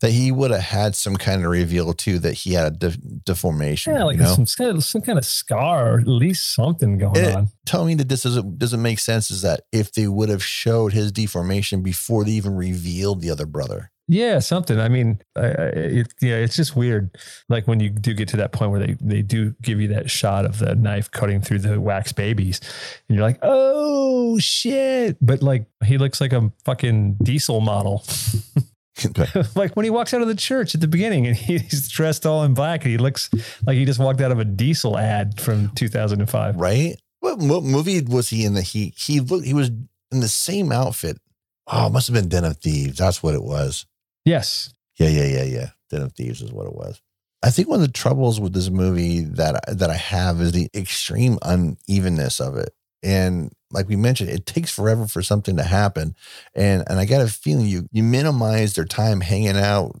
that 0.00 0.10
he 0.10 0.30
would 0.30 0.50
have 0.50 0.60
had 0.60 0.94
some 0.94 1.16
kind 1.16 1.42
of 1.42 1.50
reveal 1.50 1.94
too 1.94 2.18
that 2.18 2.34
he 2.34 2.52
had 2.52 2.66
a 2.66 2.76
de- 2.76 2.96
deformation. 3.24 3.94
Yeah, 3.94 4.04
like 4.04 4.18
you 4.18 4.22
know? 4.22 4.34
some 4.34 4.44
some 4.46 4.80
some 4.82 5.00
kind 5.00 5.18
of 5.18 5.24
scar, 5.24 5.94
or 5.94 6.00
at 6.00 6.06
least 6.06 6.54
something 6.54 6.98
going 6.98 7.16
It- 7.16 7.34
on. 7.34 7.48
Tell 7.64 7.86
me 7.86 7.94
that 7.94 8.08
this 8.10 8.22
doesn't 8.24 8.58
doesn't 8.58 8.82
make 8.82 8.98
sense. 8.98 9.30
Is 9.30 9.40
that 9.42 9.62
if 9.72 9.92
they 9.92 10.06
would 10.08 10.28
have 10.28 10.44
showed 10.44 10.92
his 10.92 11.10
deformation 11.10 11.82
before 11.82 12.24
they 12.24 12.32
even 12.32 12.54
revealed 12.54 13.22
the 13.22 13.30
other 13.30 13.46
brother? 13.46 13.90
Yeah, 14.08 14.38
something. 14.38 14.78
I 14.78 14.88
mean, 14.88 15.20
I, 15.34 15.46
I, 15.46 15.46
it, 15.46 16.14
yeah, 16.20 16.36
it's 16.36 16.54
just 16.54 16.76
weird. 16.76 17.16
Like 17.48 17.66
when 17.66 17.80
you 17.80 17.90
do 17.90 18.14
get 18.14 18.28
to 18.28 18.36
that 18.36 18.52
point 18.52 18.70
where 18.70 18.80
they 18.80 18.96
they 19.00 19.22
do 19.22 19.54
give 19.62 19.80
you 19.80 19.88
that 19.88 20.10
shot 20.10 20.44
of 20.44 20.58
the 20.60 20.76
knife 20.76 21.10
cutting 21.10 21.40
through 21.40 21.58
the 21.60 21.80
wax 21.80 22.12
babies, 22.12 22.60
and 23.08 23.16
you're 23.16 23.26
like, 23.26 23.38
oh 23.42 24.38
shit! 24.38 25.16
But 25.20 25.42
like 25.42 25.66
he 25.84 25.98
looks 25.98 26.20
like 26.20 26.32
a 26.32 26.52
fucking 26.64 27.16
diesel 27.22 27.60
model. 27.60 28.04
like 29.54 29.76
when 29.76 29.84
he 29.84 29.90
walks 29.90 30.14
out 30.14 30.22
of 30.22 30.28
the 30.28 30.34
church 30.34 30.74
at 30.74 30.80
the 30.80 30.88
beginning 30.88 31.26
and 31.26 31.36
he's 31.36 31.88
dressed 31.88 32.24
all 32.24 32.44
in 32.44 32.54
black 32.54 32.82
and 32.82 32.90
he 32.90 32.98
looks 32.98 33.28
like 33.66 33.76
he 33.76 33.84
just 33.84 34.00
walked 34.00 34.20
out 34.20 34.32
of 34.32 34.38
a 34.38 34.44
diesel 34.44 34.96
ad 34.96 35.38
from 35.40 35.70
2005. 35.74 36.56
right? 36.56 36.96
What, 37.20 37.38
what 37.38 37.62
movie 37.62 38.00
was 38.00 38.30
he 38.30 38.44
in? 38.44 38.54
That 38.54 38.62
he 38.62 38.94
he 38.96 39.20
looked 39.20 39.46
he 39.46 39.54
was 39.54 39.68
in 39.68 40.20
the 40.20 40.28
same 40.28 40.72
outfit. 40.72 41.18
Oh, 41.66 41.88
it 41.88 41.92
must 41.92 42.06
have 42.06 42.14
been 42.14 42.28
Den 42.28 42.44
of 42.44 42.58
Thieves. 42.58 42.98
That's 42.98 43.22
what 43.22 43.34
it 43.34 43.42
was. 43.42 43.86
Yes. 44.26 44.74
Yeah, 44.98 45.08
yeah, 45.08 45.24
yeah, 45.24 45.44
yeah. 45.44 45.68
Den 45.88 46.02
of 46.02 46.12
Thieves 46.12 46.42
is 46.42 46.52
what 46.52 46.66
it 46.66 46.74
was. 46.74 47.00
I 47.42 47.50
think 47.50 47.68
one 47.68 47.80
of 47.80 47.86
the 47.86 47.92
troubles 47.92 48.40
with 48.40 48.52
this 48.52 48.70
movie 48.70 49.20
that 49.20 49.62
that 49.68 49.88
I 49.88 49.94
have 49.94 50.40
is 50.40 50.52
the 50.52 50.68
extreme 50.74 51.38
unevenness 51.42 52.40
of 52.40 52.56
it. 52.56 52.70
And 53.02 53.52
like 53.70 53.88
we 53.88 53.94
mentioned, 53.94 54.30
it 54.30 54.46
takes 54.46 54.72
forever 54.72 55.06
for 55.06 55.22
something 55.22 55.56
to 55.56 55.62
happen. 55.62 56.16
And 56.54 56.82
and 56.88 56.98
I 56.98 57.04
got 57.04 57.22
a 57.22 57.28
feeling 57.28 57.66
you 57.66 57.88
you 57.92 58.02
minimize 58.02 58.74
their 58.74 58.84
time 58.84 59.20
hanging 59.20 59.56
out 59.56 60.00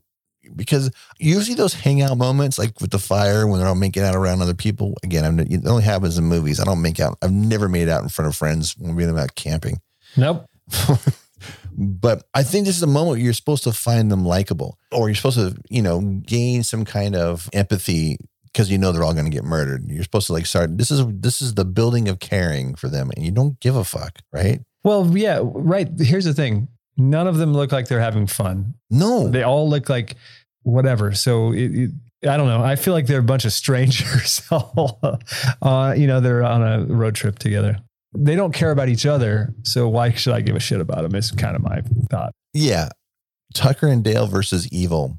because 0.54 0.90
usually 1.18 1.54
those 1.54 1.74
hangout 1.74 2.16
moments, 2.18 2.58
like 2.58 2.80
with 2.80 2.90
the 2.90 2.98
fire 2.98 3.46
when 3.46 3.60
they're 3.60 3.68
all 3.68 3.74
making 3.74 4.02
out 4.02 4.16
around 4.16 4.42
other 4.42 4.54
people. 4.54 4.94
Again, 5.04 5.24
I'm, 5.24 5.38
it 5.38 5.66
only 5.66 5.84
happens 5.84 6.18
in 6.18 6.24
movies. 6.24 6.58
I 6.58 6.64
don't 6.64 6.82
make 6.82 6.98
out. 6.98 7.16
I've 7.22 7.32
never 7.32 7.68
made 7.68 7.88
out 7.88 8.02
in 8.02 8.08
front 8.08 8.28
of 8.28 8.36
friends 8.36 8.76
when 8.78 8.96
we're 8.96 9.18
out 9.18 9.34
camping. 9.34 9.80
Nope. 10.16 10.46
but 11.76 12.24
I 12.34 12.42
think 12.42 12.66
this 12.66 12.76
is 12.76 12.82
a 12.82 12.86
moment 12.86 13.10
where 13.10 13.18
you're 13.18 13.32
supposed 13.32 13.64
to 13.64 13.72
find 13.72 14.10
them 14.10 14.24
likable, 14.24 14.78
or 14.92 15.08
you're 15.08 15.14
supposed 15.14 15.38
to, 15.38 15.56
you 15.68 15.82
know, 15.82 16.00
gain 16.26 16.62
some 16.62 16.84
kind 16.84 17.14
of 17.14 17.48
empathy 17.52 18.18
because 18.44 18.70
you 18.70 18.78
know 18.78 18.90
they're 18.90 19.04
all 19.04 19.12
going 19.12 19.26
to 19.26 19.30
get 19.30 19.44
murdered. 19.44 19.90
You're 19.90 20.02
supposed 20.02 20.28
to 20.28 20.32
like 20.32 20.46
start. 20.46 20.78
This 20.78 20.90
is 20.90 21.04
this 21.06 21.42
is 21.42 21.54
the 21.54 21.64
building 21.66 22.08
of 22.08 22.18
caring 22.18 22.74
for 22.74 22.88
them, 22.88 23.10
and 23.14 23.24
you 23.24 23.30
don't 23.30 23.60
give 23.60 23.76
a 23.76 23.84
fuck, 23.84 24.18
right? 24.32 24.60
Well, 24.82 25.16
yeah, 25.16 25.40
right. 25.42 25.88
Here's 25.98 26.24
the 26.24 26.32
thing. 26.32 26.68
None 26.96 27.26
of 27.26 27.36
them 27.36 27.52
look 27.52 27.72
like 27.72 27.88
they're 27.88 28.00
having 28.00 28.26
fun. 28.26 28.74
No, 28.88 29.28
They 29.28 29.42
all 29.42 29.68
look 29.68 29.90
like 29.90 30.16
whatever. 30.62 31.12
So 31.12 31.52
it, 31.52 31.74
it, 31.74 31.90
I 32.26 32.38
don't 32.38 32.48
know. 32.48 32.62
I 32.62 32.76
feel 32.76 32.94
like 32.94 33.06
they're 33.06 33.20
a 33.20 33.22
bunch 33.22 33.44
of 33.44 33.52
strangers. 33.62 34.40
uh, 34.50 35.94
you 35.96 36.06
know, 36.06 36.20
they're 36.20 36.42
on 36.42 36.62
a 36.62 36.86
road 36.86 37.14
trip 37.14 37.38
together. 37.38 37.78
They 38.16 38.34
don't 38.34 38.52
care 38.52 38.70
about 38.70 38.88
each 38.88 39.06
other. 39.06 39.54
So 39.62 39.88
why 39.88 40.12
should 40.12 40.34
I 40.34 40.40
give 40.40 40.56
a 40.56 40.60
shit 40.60 40.80
about 40.80 41.02
them? 41.02 41.14
It's 41.14 41.30
kind 41.30 41.56
of 41.56 41.62
my 41.62 41.82
thought. 42.10 42.32
yeah. 42.52 42.90
Tucker 43.54 43.86
and 43.86 44.04
Dale 44.04 44.26
versus 44.26 44.70
Evil 44.72 45.18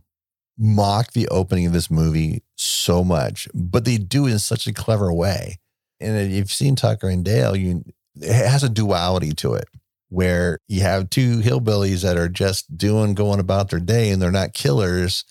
mock 0.57 1.13
the 1.13 1.27
opening 1.29 1.67
of 1.67 1.73
this 1.73 1.91
movie 1.91 2.43
so 2.55 3.03
much, 3.03 3.47
but 3.53 3.85
they 3.85 3.97
do 3.97 4.25
it 4.27 4.31
in 4.31 4.39
such 4.39 4.67
a 4.67 4.73
clever 4.73 5.13
way. 5.13 5.59
And 5.99 6.17
if 6.17 6.31
you've 6.31 6.51
seen 6.51 6.75
Tucker 6.75 7.09
and 7.09 7.23
Dale, 7.23 7.55
you 7.55 7.83
it 8.19 8.33
has 8.33 8.63
a 8.63 8.69
duality 8.69 9.31
to 9.31 9.53
it 9.53 9.67
where 10.09 10.57
you 10.67 10.81
have 10.81 11.09
two 11.09 11.39
hillbillies 11.39 12.01
that 12.01 12.17
are 12.17 12.29
just 12.29 12.75
doing 12.77 13.13
going 13.13 13.39
about 13.39 13.69
their 13.69 13.79
day 13.79 14.09
and 14.09 14.21
they're 14.21 14.31
not 14.31 14.53
killers. 14.53 15.23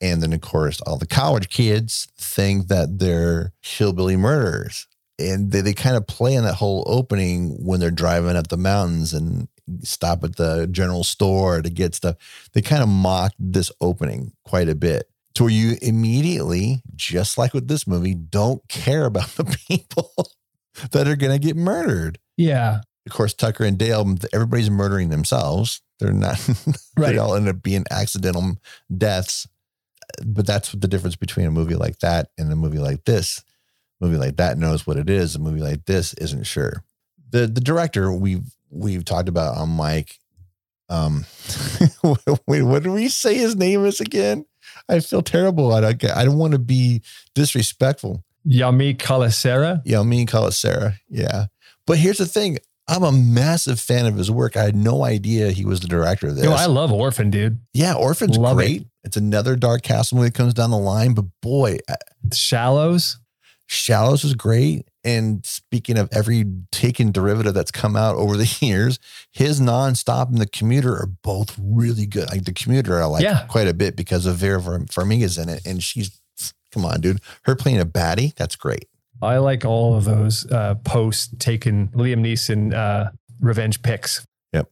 And 0.00 0.22
then 0.22 0.32
of 0.32 0.40
course 0.40 0.80
all 0.82 0.98
the 0.98 1.06
college 1.06 1.48
kids 1.48 2.08
think 2.16 2.68
that 2.68 2.98
they're 2.98 3.52
hillbilly 3.62 4.16
murderers. 4.16 4.86
And 5.20 5.50
they, 5.52 5.60
they 5.60 5.72
kind 5.74 5.96
of 5.96 6.06
play 6.06 6.34
in 6.34 6.44
that 6.44 6.54
whole 6.54 6.84
opening 6.86 7.56
when 7.64 7.80
they're 7.80 7.90
driving 7.90 8.36
up 8.36 8.48
the 8.48 8.56
mountains 8.56 9.12
and 9.12 9.48
stop 9.82 10.24
at 10.24 10.36
the 10.36 10.66
general 10.70 11.04
store 11.04 11.62
to 11.62 11.70
get 11.70 11.94
stuff. 11.94 12.16
They 12.52 12.62
kind 12.62 12.82
of 12.82 12.88
mocked 12.88 13.36
this 13.38 13.70
opening 13.80 14.32
quite 14.44 14.68
a 14.68 14.74
bit 14.74 15.08
to 15.34 15.44
where 15.44 15.52
you 15.52 15.76
immediately, 15.82 16.82
just 16.96 17.38
like 17.38 17.54
with 17.54 17.68
this 17.68 17.86
movie, 17.86 18.14
don't 18.14 18.66
care 18.68 19.04
about 19.04 19.28
the 19.36 19.44
people 19.68 20.12
that 20.90 21.06
are 21.06 21.16
going 21.16 21.32
to 21.32 21.46
get 21.46 21.56
murdered. 21.56 22.18
Yeah. 22.36 22.80
Of 23.06 23.12
course, 23.12 23.34
Tucker 23.34 23.64
and 23.64 23.78
Dale, 23.78 24.16
everybody's 24.32 24.70
murdering 24.70 25.08
themselves 25.08 25.82
They're 25.98 26.12
not. 26.12 26.38
Right. 26.98 27.12
they 27.12 27.18
all 27.18 27.34
end 27.34 27.48
up 27.48 27.62
being 27.62 27.84
accidental 27.90 28.56
deaths. 28.94 29.46
But 30.24 30.46
that's 30.46 30.72
what 30.74 30.82
the 30.82 30.88
difference 30.88 31.16
between 31.16 31.46
a 31.46 31.50
movie 31.50 31.76
like 31.76 32.00
that 32.00 32.30
and 32.36 32.52
a 32.52 32.56
movie 32.56 32.78
like 32.78 33.04
this. 33.04 33.42
Movie 34.00 34.16
like 34.16 34.36
that 34.36 34.58
knows 34.58 34.86
what 34.86 34.96
it 34.96 35.10
is. 35.10 35.34
A 35.36 35.38
movie 35.38 35.60
like 35.60 35.84
this 35.86 36.14
isn't 36.14 36.44
sure. 36.44 36.84
The 37.30 37.46
the 37.46 37.60
director 37.60 38.12
we've 38.12 38.44
we've 38.70 39.04
talked 39.04 39.28
about 39.28 39.56
on 39.56 39.76
mic. 39.76 40.18
Um, 40.88 41.24
wait, 42.46 42.62
what 42.62 42.82
did 42.82 42.92
we 42.92 43.08
say 43.08 43.34
his 43.34 43.56
name 43.56 43.84
is 43.84 44.00
again? 44.00 44.44
I 44.88 45.00
feel 45.00 45.22
terrible. 45.22 45.72
I 45.72 45.80
don't. 45.80 46.04
I 46.10 46.24
don't 46.24 46.38
want 46.38 46.52
to 46.52 46.58
be 46.58 47.02
disrespectful. 47.34 48.24
Jaume 48.46 48.98
Collet-Serra. 48.98 49.82
Yeah, 49.84 50.02
me 50.02 50.24
call 50.26 50.46
it 50.46 50.52
Sarah. 50.52 50.94
Yeah. 51.08 51.46
But 51.86 51.98
here's 51.98 52.18
the 52.18 52.26
thing. 52.26 52.58
I'm 52.88 53.02
a 53.04 53.12
massive 53.12 53.78
fan 53.78 54.06
of 54.06 54.16
his 54.16 54.30
work. 54.30 54.56
I 54.56 54.62
had 54.62 54.74
no 54.74 55.04
idea 55.04 55.50
he 55.50 55.64
was 55.64 55.80
the 55.80 55.86
director 55.86 56.28
of 56.28 56.36
this. 56.36 56.44
Yo, 56.44 56.52
I 56.52 56.66
love 56.66 56.90
Orphan, 56.92 57.30
dude. 57.30 57.60
yeah, 57.72 57.94
Orphan's 57.94 58.36
Love 58.36 58.56
great. 58.56 58.86
It's 59.04 59.16
another 59.16 59.54
dark 59.54 59.82
castle 59.82 60.16
movie 60.18 60.30
that 60.30 60.34
comes 60.34 60.54
down 60.54 60.70
the 60.70 60.78
line. 60.78 61.14
But 61.14 61.26
boy, 61.40 61.78
uh, 61.88 61.94
Shallows. 62.32 63.18
Shallows 63.72 64.24
is 64.24 64.34
great. 64.34 64.88
And 65.04 65.46
speaking 65.46 65.96
of 65.96 66.08
every 66.10 66.44
taken 66.72 67.12
derivative 67.12 67.54
that's 67.54 67.70
come 67.70 67.94
out 67.94 68.16
over 68.16 68.36
the 68.36 68.58
years, 68.60 68.98
his 69.30 69.60
nonstop 69.60 70.28
and 70.28 70.38
the 70.38 70.48
commuter 70.48 70.92
are 70.94 71.06
both 71.22 71.56
really 71.62 72.04
good. 72.04 72.28
Like 72.30 72.44
the 72.46 72.52
commuter, 72.52 73.00
I 73.00 73.04
like 73.04 73.22
Yeah. 73.22 73.46
quite 73.48 73.68
a 73.68 73.72
bit 73.74 73.94
because 73.94 74.26
of 74.26 74.36
Vera 74.38 74.60
Farm- 74.60 74.86
Farmiga's 74.86 75.38
in 75.38 75.48
it. 75.48 75.64
And 75.64 75.80
she's, 75.84 76.20
come 76.72 76.84
on, 76.84 77.00
dude. 77.00 77.20
Her 77.44 77.54
playing 77.54 77.78
a 77.78 77.86
baddie, 77.86 78.34
that's 78.34 78.56
great. 78.56 78.88
I 79.22 79.36
like 79.38 79.64
all 79.64 79.96
of 79.96 80.04
those 80.04 80.50
uh, 80.50 80.74
post 80.82 81.38
taken 81.38 81.88
Liam 81.90 82.20
Neeson 82.26 82.74
uh, 82.74 83.10
revenge 83.40 83.82
picks. 83.82 84.26
Yep. 84.52 84.68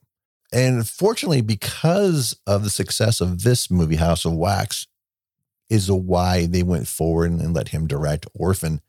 And 0.52 0.88
fortunately, 0.88 1.42
because 1.42 2.36
of 2.48 2.64
the 2.64 2.70
success 2.70 3.20
of 3.20 3.44
this 3.44 3.70
movie, 3.70 3.96
House 3.96 4.24
of 4.24 4.32
Wax, 4.32 4.88
is 5.70 5.88
why 5.88 6.46
they 6.46 6.64
went 6.64 6.88
forward 6.88 7.30
and 7.30 7.54
let 7.54 7.68
him 7.68 7.86
direct 7.86 8.26
Orphan. 8.34 8.80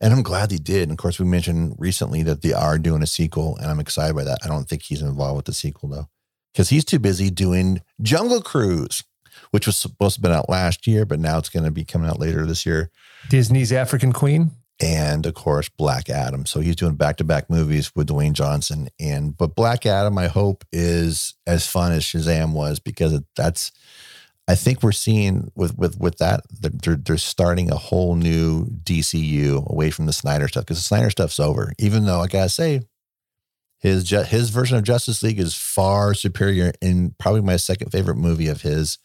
And 0.00 0.12
I'm 0.12 0.22
glad 0.22 0.50
they 0.50 0.56
did. 0.58 0.82
And 0.84 0.92
of 0.92 0.98
course, 0.98 1.18
we 1.18 1.26
mentioned 1.26 1.74
recently 1.78 2.22
that 2.22 2.42
they 2.42 2.52
are 2.52 2.78
doing 2.78 3.02
a 3.02 3.06
sequel, 3.06 3.56
and 3.56 3.66
I'm 3.66 3.80
excited 3.80 4.14
by 4.14 4.24
that. 4.24 4.38
I 4.44 4.48
don't 4.48 4.68
think 4.68 4.82
he's 4.82 5.02
involved 5.02 5.36
with 5.36 5.46
the 5.46 5.52
sequel 5.52 5.88
though, 5.88 6.08
because 6.52 6.68
he's 6.68 6.84
too 6.84 6.98
busy 7.00 7.30
doing 7.30 7.82
Jungle 8.00 8.40
Cruise, 8.40 9.02
which 9.50 9.66
was 9.66 9.76
supposed 9.76 10.14
to 10.14 10.18
have 10.20 10.22
been 10.22 10.38
out 10.38 10.48
last 10.48 10.86
year, 10.86 11.04
but 11.04 11.18
now 11.18 11.38
it's 11.38 11.48
going 11.48 11.64
to 11.64 11.70
be 11.70 11.84
coming 11.84 12.08
out 12.08 12.20
later 12.20 12.46
this 12.46 12.64
year. 12.64 12.90
Disney's 13.28 13.72
African 13.72 14.12
Queen. 14.12 14.52
and 14.80 15.26
of 15.26 15.34
course 15.34 15.68
Black 15.68 16.08
Adam. 16.08 16.46
So 16.46 16.60
he's 16.60 16.76
doing 16.76 16.94
back 16.94 17.16
to 17.16 17.24
back 17.24 17.50
movies 17.50 17.90
with 17.96 18.08
Dwayne 18.08 18.34
Johnson. 18.34 18.88
And 19.00 19.36
but 19.36 19.56
Black 19.56 19.84
Adam, 19.84 20.16
I 20.18 20.28
hope, 20.28 20.64
is 20.72 21.34
as 21.46 21.66
fun 21.66 21.90
as 21.90 22.04
Shazam 22.04 22.52
was 22.52 22.78
because 22.78 23.20
that's. 23.34 23.72
I 24.48 24.54
think 24.54 24.82
we're 24.82 24.92
seeing 24.92 25.52
with 25.54 25.76
with 25.76 26.00
with 26.00 26.16
that 26.18 26.40
they're 26.50 26.96
they're 26.96 27.18
starting 27.18 27.70
a 27.70 27.76
whole 27.76 28.16
new 28.16 28.64
DCU 28.64 29.68
away 29.68 29.90
from 29.90 30.06
the 30.06 30.12
Snyder 30.12 30.48
stuff 30.48 30.64
because 30.64 30.78
the 30.78 30.82
Snyder 30.82 31.10
stuff's 31.10 31.38
over. 31.38 31.72
Even 31.78 32.06
though 32.06 32.20
I 32.20 32.26
gotta 32.28 32.48
say, 32.48 32.80
his 33.78 34.08
his 34.10 34.50
version 34.50 34.76
of 34.76 34.84
Justice 34.84 35.22
League 35.22 35.38
is 35.38 35.54
far 35.54 36.14
superior 36.14 36.72
and 36.82 37.16
probably 37.18 37.42
my 37.42 37.56
second 37.56 37.90
favorite 37.90 38.16
movie 38.16 38.48
of 38.48 38.62
his, 38.62 38.98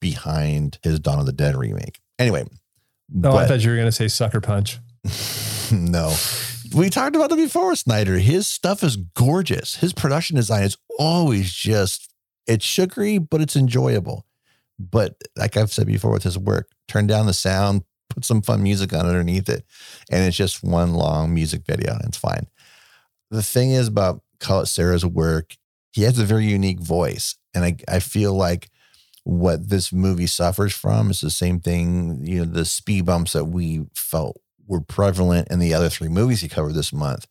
behind 0.00 0.78
his 0.82 0.98
Dawn 0.98 1.20
of 1.20 1.26
the 1.26 1.32
Dead 1.32 1.56
remake. 1.56 2.00
Anyway, 2.18 2.46
No, 3.08 3.36
I 3.36 3.46
thought 3.46 3.62
you 3.62 3.70
were 3.70 3.76
going 3.76 3.88
to 3.88 3.92
say 3.92 4.08
Sucker 4.08 4.40
Punch. 4.40 4.78
no. 5.72 6.14
We 6.74 6.90
talked 6.90 7.14
about 7.14 7.30
that 7.30 7.36
before, 7.36 7.74
Snyder. 7.76 8.18
His 8.18 8.46
stuff 8.46 8.82
is 8.82 8.96
gorgeous. 8.96 9.76
His 9.76 9.92
production 9.92 10.36
design 10.36 10.64
is 10.64 10.76
always 10.98 11.52
just, 11.52 12.12
it's 12.46 12.64
sugary, 12.64 13.18
but 13.18 13.40
it's 13.40 13.54
enjoyable. 13.56 14.25
But 14.78 15.16
like 15.36 15.56
I've 15.56 15.72
said 15.72 15.86
before 15.86 16.10
with 16.10 16.22
his 16.22 16.38
work, 16.38 16.70
turn 16.88 17.06
down 17.06 17.26
the 17.26 17.32
sound, 17.32 17.82
put 18.10 18.24
some 18.24 18.42
fun 18.42 18.62
music 18.62 18.92
on 18.92 19.06
underneath 19.06 19.48
it, 19.48 19.64
and 20.10 20.24
it's 20.24 20.36
just 20.36 20.62
one 20.62 20.94
long 20.94 21.32
music 21.34 21.62
video, 21.66 21.92
and 21.94 22.04
it's 22.04 22.18
fine. 22.18 22.46
The 23.30 23.42
thing 23.42 23.70
is 23.70 23.88
about 23.88 24.22
Collet-Serra's 24.40 25.04
work, 25.04 25.56
he 25.92 26.02
has 26.02 26.18
a 26.18 26.24
very 26.24 26.44
unique 26.44 26.80
voice. 26.80 27.36
And 27.54 27.64
I, 27.64 27.76
I 27.88 28.00
feel 28.00 28.34
like 28.34 28.68
what 29.24 29.70
this 29.70 29.92
movie 29.92 30.26
suffers 30.26 30.74
from 30.74 31.10
is 31.10 31.20
the 31.20 31.30
same 31.30 31.58
thing, 31.58 32.20
you 32.22 32.38
know, 32.38 32.44
the 32.44 32.64
speed 32.64 33.06
bumps 33.06 33.32
that 33.32 33.46
we 33.46 33.86
felt 33.94 34.40
were 34.68 34.80
prevalent 34.80 35.48
in 35.50 35.58
the 35.58 35.74
other 35.74 35.88
three 35.88 36.08
movies 36.08 36.42
he 36.42 36.48
covered 36.48 36.74
this 36.74 36.92
month. 36.92 37.26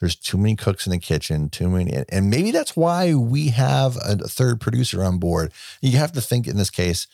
There's 0.00 0.16
too 0.16 0.36
many 0.36 0.56
cooks 0.56 0.86
in 0.86 0.90
the 0.90 0.98
kitchen, 0.98 1.48
too 1.48 1.68
many, 1.70 2.04
and 2.10 2.28
maybe 2.28 2.50
that's 2.50 2.76
why 2.76 3.14
we 3.14 3.48
have 3.48 3.96
a 4.04 4.16
third 4.16 4.60
producer 4.60 5.02
on 5.02 5.18
board. 5.18 5.52
You 5.80 5.96
have 5.98 6.12
to 6.12 6.20
think 6.20 6.46
in 6.46 6.56
this 6.56 6.70
case, 6.70 7.06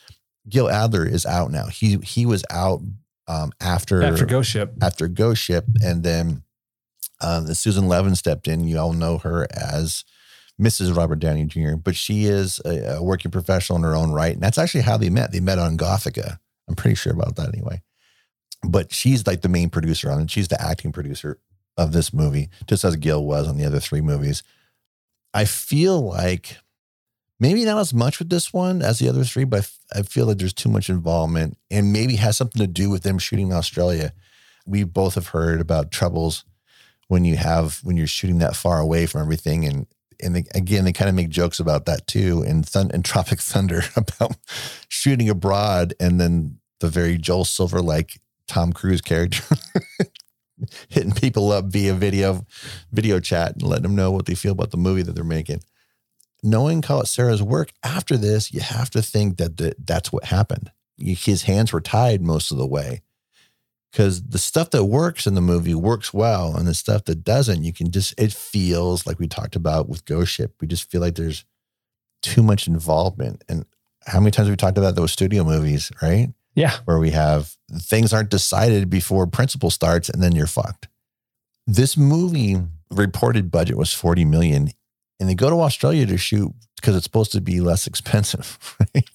Gil 0.49 0.69
Adler 0.69 1.07
is 1.07 1.25
out 1.25 1.53
now. 1.53 1.67
He 1.67 1.99
he 1.99 2.27
was 2.27 2.45
out 2.51 2.81
um, 3.29 3.53
after 3.61 4.03
After 4.03 4.27
Ghost 4.27 4.51
Ship. 4.51 4.73
after 4.83 5.07
Ghost 5.07 5.43
Ship, 5.43 5.65
and 5.83 6.03
then 6.03 6.43
um, 7.21 7.47
the 7.47 7.55
Susan 7.55 7.87
Levin 7.87 8.17
stepped 8.17 8.49
in. 8.49 8.65
You 8.65 8.79
all 8.79 8.93
know 8.93 9.19
her 9.19 9.47
as 9.53 10.05
Mrs. 10.61 10.97
Robert 10.97 11.21
Downey 11.21 11.45
Jr., 11.45 11.77
but 11.77 11.95
she 11.95 12.25
is 12.25 12.61
a, 12.65 12.97
a 12.97 13.03
working 13.03 13.31
professional 13.31 13.77
in 13.77 13.85
her 13.85 13.95
own 13.95 14.11
right, 14.11 14.35
and 14.35 14.43
that's 14.43 14.59
actually 14.59 14.83
how 14.83 14.97
they 14.97 15.11
met. 15.11 15.31
They 15.31 15.41
met 15.41 15.61
on 15.61 15.79
Gothika. 15.79 16.39
I'm 16.69 16.75
pretty 16.75 16.97
sure 16.97 17.13
about 17.13 17.37
that 17.37 17.49
anyway. 17.55 17.83
But 18.65 18.93
she's 18.93 19.27
like 19.27 19.43
the 19.43 19.49
main 19.49 19.71
producer 19.71 20.11
on 20.11 20.23
it. 20.23 20.31
She's 20.31 20.49
the 20.49 20.61
acting 20.61 20.93
producer 20.93 21.39
of 21.77 21.93
this 21.93 22.13
movie, 22.13 22.51
just 22.67 22.85
as 22.85 22.97
Gil 22.97 23.25
was 23.25 23.49
on 23.49 23.57
the 23.57 23.65
other 23.65 23.81
three 23.81 24.01
movies. 24.01 24.43
I 25.35 25.45
feel 25.45 26.01
like 26.01 26.59
maybe 27.41 27.65
not 27.65 27.79
as 27.79 27.95
much 27.95 28.19
with 28.19 28.29
this 28.29 28.53
one 28.53 28.83
as 28.83 28.99
the 28.99 29.09
other 29.09 29.25
three, 29.25 29.45
but 29.45 29.71
I 29.95 30.03
feel 30.03 30.27
like 30.27 30.39
there's 30.39 30.53
too 30.53 30.69
much 30.69 30.89
involvement 30.89 31.57
and 31.71 31.93
maybe 31.93 32.17
has 32.17 32.37
something 32.37 32.61
to 32.61 32.69
do 32.69 32.91
with 32.91 33.03
them 33.03 33.19
shooting 33.19 33.49
in 33.49 33.53
Australia. 33.53 34.13
We 34.67 34.85
both 34.85 35.15
have 35.17 35.29
heard 35.29 35.61
about 35.61 35.91
troubles 35.91 36.45
when 37.09 37.25
you 37.25 37.37
have 37.37 37.81
when 37.83 37.97
you're 37.97 38.07
shooting 38.07 38.39
that 38.39 38.57
far 38.57 38.79
away 38.79 39.07
from 39.07 39.23
everything 39.23 39.67
and 39.67 39.87
and 40.23 40.37
they, 40.37 40.45
again 40.55 40.85
they 40.85 40.93
kind 40.93 41.09
of 41.09 41.15
make 41.15 41.29
jokes 41.31 41.59
about 41.59 41.85
that 41.87 42.07
too 42.07 42.43
in 42.47 42.63
Thun- 42.63 42.91
in 42.93 43.03
Tropic 43.03 43.41
Thunder 43.41 43.83
about 43.97 44.37
shooting 44.89 45.29
abroad 45.29 45.95
and 45.99 46.21
then 46.21 46.59
the 46.81 46.89
very 46.89 47.19
Joel 47.19 47.45
Silver 47.45 47.83
like 47.83 48.21
Tom 48.47 48.73
Cruise 48.73 49.01
character 49.01 49.43
hitting 50.89 51.13
people 51.13 51.53
up 51.53 51.67
via 51.67 51.95
video 51.95 52.47
video 52.93 53.21
chat 53.21 53.53
and 53.55 53.63
letting 53.63 53.85
them 53.85 53.97
know 53.97 54.11
what 54.11 54.27
they 54.27 54.35
feel 54.35 54.53
about 54.53 54.71
the 54.71 54.77
movie 54.77 55.03
that 55.03 55.15
they're 55.15 55.25
making. 55.25 55.63
Knowing 56.43 56.83
Serra's 57.05 57.43
work 57.43 57.73
after 57.85 58.17
this, 58.17 58.53
you 58.53 58.61
have 58.61 58.91
to 58.91 59.01
think 59.01 59.37
that 59.37 59.59
the, 59.59 59.75
that's 59.83 60.13
what 60.13 60.25
happened. 60.25 60.73
His 60.97 61.43
hands 61.43 61.73
were 61.73 61.81
tied 61.81 62.21
most 62.21 62.51
of 62.51 62.59
the 62.59 62.67
way 62.67 63.03
because 63.93 64.23
the 64.23 64.39
stuff 64.39 64.71
that 64.71 64.87
works 64.87 65.27
in 65.27 65.35
the 65.35 65.41
movie 65.41 65.75
works 65.75 66.15
well, 66.15 66.57
and 66.57 66.67
the 66.67 66.75
stuff 66.75 67.05
that 67.05 67.23
doesn't, 67.23 67.63
you 67.63 67.73
can 67.73 67.91
just 67.91 68.19
it 68.19 68.33
feels 68.33 69.07
like 69.07 69.19
we 69.19 69.29
talked 69.29 69.55
about 69.55 69.89
with 69.89 70.07
Ghost 70.07 70.33
Ship. 70.33 70.55
We 70.61 70.67
just 70.67 70.91
feel 70.91 71.03
like 71.03 71.15
there's 71.15 71.45
too 72.23 72.43
much 72.43 72.67
involvement. 72.67 73.45
And 73.49 73.67
how 74.07 74.21
many 74.21 74.31
times 74.31 74.49
have 74.49 74.53
we 74.53 74.57
talked 74.57 74.79
about 74.79 74.95
those 74.95 75.13
studio 75.13 75.45
movies, 75.45 75.93
right? 76.01 76.29
Yeah. 76.55 76.77
where 76.85 76.99
we 76.99 77.11
have 77.11 77.55
things 77.73 78.13
aren't 78.13 78.31
decided 78.31 78.91
before 78.91 79.27
principal 79.27 79.71
starts 79.71 80.09
and 80.09 80.23
then 80.23 80.35
you're 80.35 80.47
fucked. 80.47 80.89
This 81.67 81.97
movie 81.97 82.57
reported 82.91 83.51
budget 83.51 83.77
was 83.79 83.93
40 83.93 84.25
million 84.25 84.71
and 85.19 85.29
they 85.29 85.35
go 85.35 85.49
to 85.49 85.61
Australia 85.61 86.05
to 86.07 86.19
shoot 86.19 86.53
because 86.77 86.97
it's 86.97 87.05
supposed 87.05 87.33
to 87.33 87.41
be 87.41 87.61
less 87.61 87.87
expensive, 87.87 88.59
right? 88.95 89.09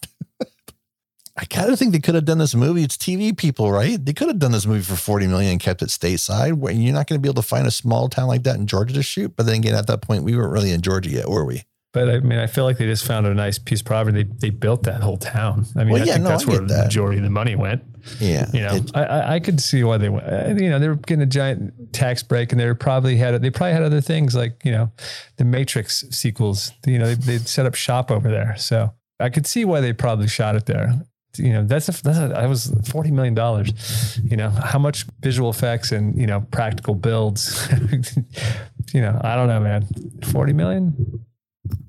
I 1.40 1.46
kind 1.46 1.72
of 1.72 1.78
think 1.78 1.92
they 1.92 2.00
could 2.00 2.16
have 2.16 2.26
done 2.26 2.40
this 2.40 2.56
movie. 2.56 2.84
It's 2.84 2.98
TV 2.98 3.38
people, 3.38 3.72
right? 3.72 4.04
They 4.04 4.14
could 4.14 4.28
have 4.28 4.40
done 4.40 4.54
this 4.54 4.66
movie 4.66 4.82
for 4.82 4.96
40 4.96 5.28
million 5.28 5.52
and 5.52 5.60
kept 5.60 5.84
it 5.84 5.90
stateside. 5.90 6.58
You're 6.84 6.94
not 6.94 7.06
going 7.06 7.20
to 7.20 7.22
be 7.22 7.30
able 7.30 7.42
to 7.44 7.48
find 7.48 7.68
a 7.68 7.72
small 7.72 8.10
town 8.10 8.28
like 8.28 8.42
that 8.44 8.56
in 8.56 8.66
Georgia 8.66 8.96
to 8.96 9.04
shoot. 9.04 9.36
But 9.36 9.46
then 9.46 9.58
again, 9.58 9.76
at 9.76 9.86
that 9.86 10.02
point, 10.02 10.24
we 10.24 10.36
weren't 10.36 10.52
really 10.52 10.72
in 10.72 10.82
Georgia 10.82 11.12
yet, 11.12 11.30
were 11.30 11.46
we? 11.46 11.64
But 11.98 12.10
I 12.16 12.20
mean, 12.20 12.38
I 12.40 12.48
feel 12.48 12.64
like 12.64 12.78
they 12.78 12.86
just 12.86 13.06
found 13.06 13.26
a 13.26 13.34
nice 13.34 13.58
piece 13.58 13.80
of 13.80 13.86
property. 13.88 14.24
They, 14.24 14.30
they 14.40 14.50
built 14.52 14.84
that 14.84 15.02
whole 15.02 15.18
town. 15.18 15.66
I 15.76 15.80
mean, 15.84 15.94
Well, 15.94 16.02
I 16.02 16.06
yeah, 16.06 16.14
think 16.14 16.24
no, 16.26 16.30
that's 16.30 16.46
I 16.48 16.52
where 16.52 16.60
the 16.60 16.66
that. 16.68 16.84
majority 16.86 17.18
of 17.18 17.24
the 17.24 17.30
money 17.30 17.56
went. 17.56 17.84
Yeah. 18.20 18.46
You 18.54 18.62
know, 18.62 18.76
It- 18.76 18.92
I, 18.96 19.04
I 19.04 19.34
I 19.36 19.40
could 19.40 19.60
see 19.60 19.84
why 19.84 19.98
they 19.98 20.10
went. 20.10 20.26
uh, 20.28 20.54
You 20.64 20.70
know, 20.70 20.80
they 20.80 20.88
were 20.90 20.96
getting 20.96 21.24
a 21.24 21.26
giant 21.26 21.74
tax 21.94 22.22
break, 22.24 22.52
and 22.52 22.60
they 22.62 22.66
were 22.68 22.76
probably 22.76 23.18
had 23.18 23.42
they 23.42 23.50
probably 23.50 23.74
had 23.74 23.84
other 23.84 24.02
things 24.02 24.36
like 24.36 24.62
you 24.64 24.72
know, 24.72 24.92
the 25.38 25.46
Matrix 25.46 26.06
sequels. 26.12 26.72
You 26.86 27.00
know, 27.00 27.08
they 27.08 27.16
they 27.16 27.38
set 27.40 27.66
up 27.66 27.74
shop 27.76 28.12
over 28.12 28.30
there, 28.30 28.56
so 28.58 28.94
I 29.20 29.30
could 29.30 29.48
see 29.48 29.66
why 29.66 29.82
they 29.82 29.92
probably 29.94 30.28
shot 30.28 30.56
it 30.56 30.66
there. 30.68 30.94
You 31.38 31.54
know, 31.54 31.64
that's 31.66 31.88
a, 31.90 31.92
that's 32.04 32.18
a, 32.18 32.28
that 32.30 32.48
was 32.50 32.72
forty 32.92 33.12
million 33.12 33.34
dollars. 33.36 34.20
You 34.24 34.38
know, 34.38 34.50
how 34.50 34.80
much 34.80 35.06
visual 35.22 35.50
effects 35.50 35.92
and 35.92 36.16
you 36.18 36.28
know 36.28 36.42
practical 36.52 36.96
builds. 36.96 37.68
you 38.94 39.02
know, 39.02 39.20
I 39.24 39.36
don't 39.36 39.48
know, 39.48 39.60
man. 39.60 39.88
Forty 40.32 40.54
million. 40.54 40.96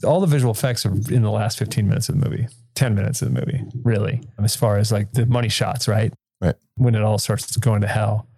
All 0.05 0.21
the 0.21 0.27
visual 0.27 0.53
effects 0.53 0.87
are 0.87 0.93
in 0.93 1.23
the 1.23 1.31
last 1.31 1.59
fifteen 1.59 1.89
minutes 1.89 2.09
of 2.09 2.19
the 2.19 2.29
movie. 2.29 2.47
10 2.75 2.95
minutes 2.95 3.23
of 3.23 3.35
the 3.35 3.41
movie, 3.41 3.65
really, 3.83 4.23
as 4.41 4.55
far 4.55 4.79
as 4.79 4.93
like 4.93 5.11
the 5.11 5.27
money 5.27 5.49
shots, 5.49 5.89
right? 5.89 6.13
Right. 6.41 6.55
When 6.77 6.95
it 6.95 7.03
all 7.03 7.19
starts 7.19 7.57
going 7.57 7.81
to 7.81 7.89
hell. 7.89 8.29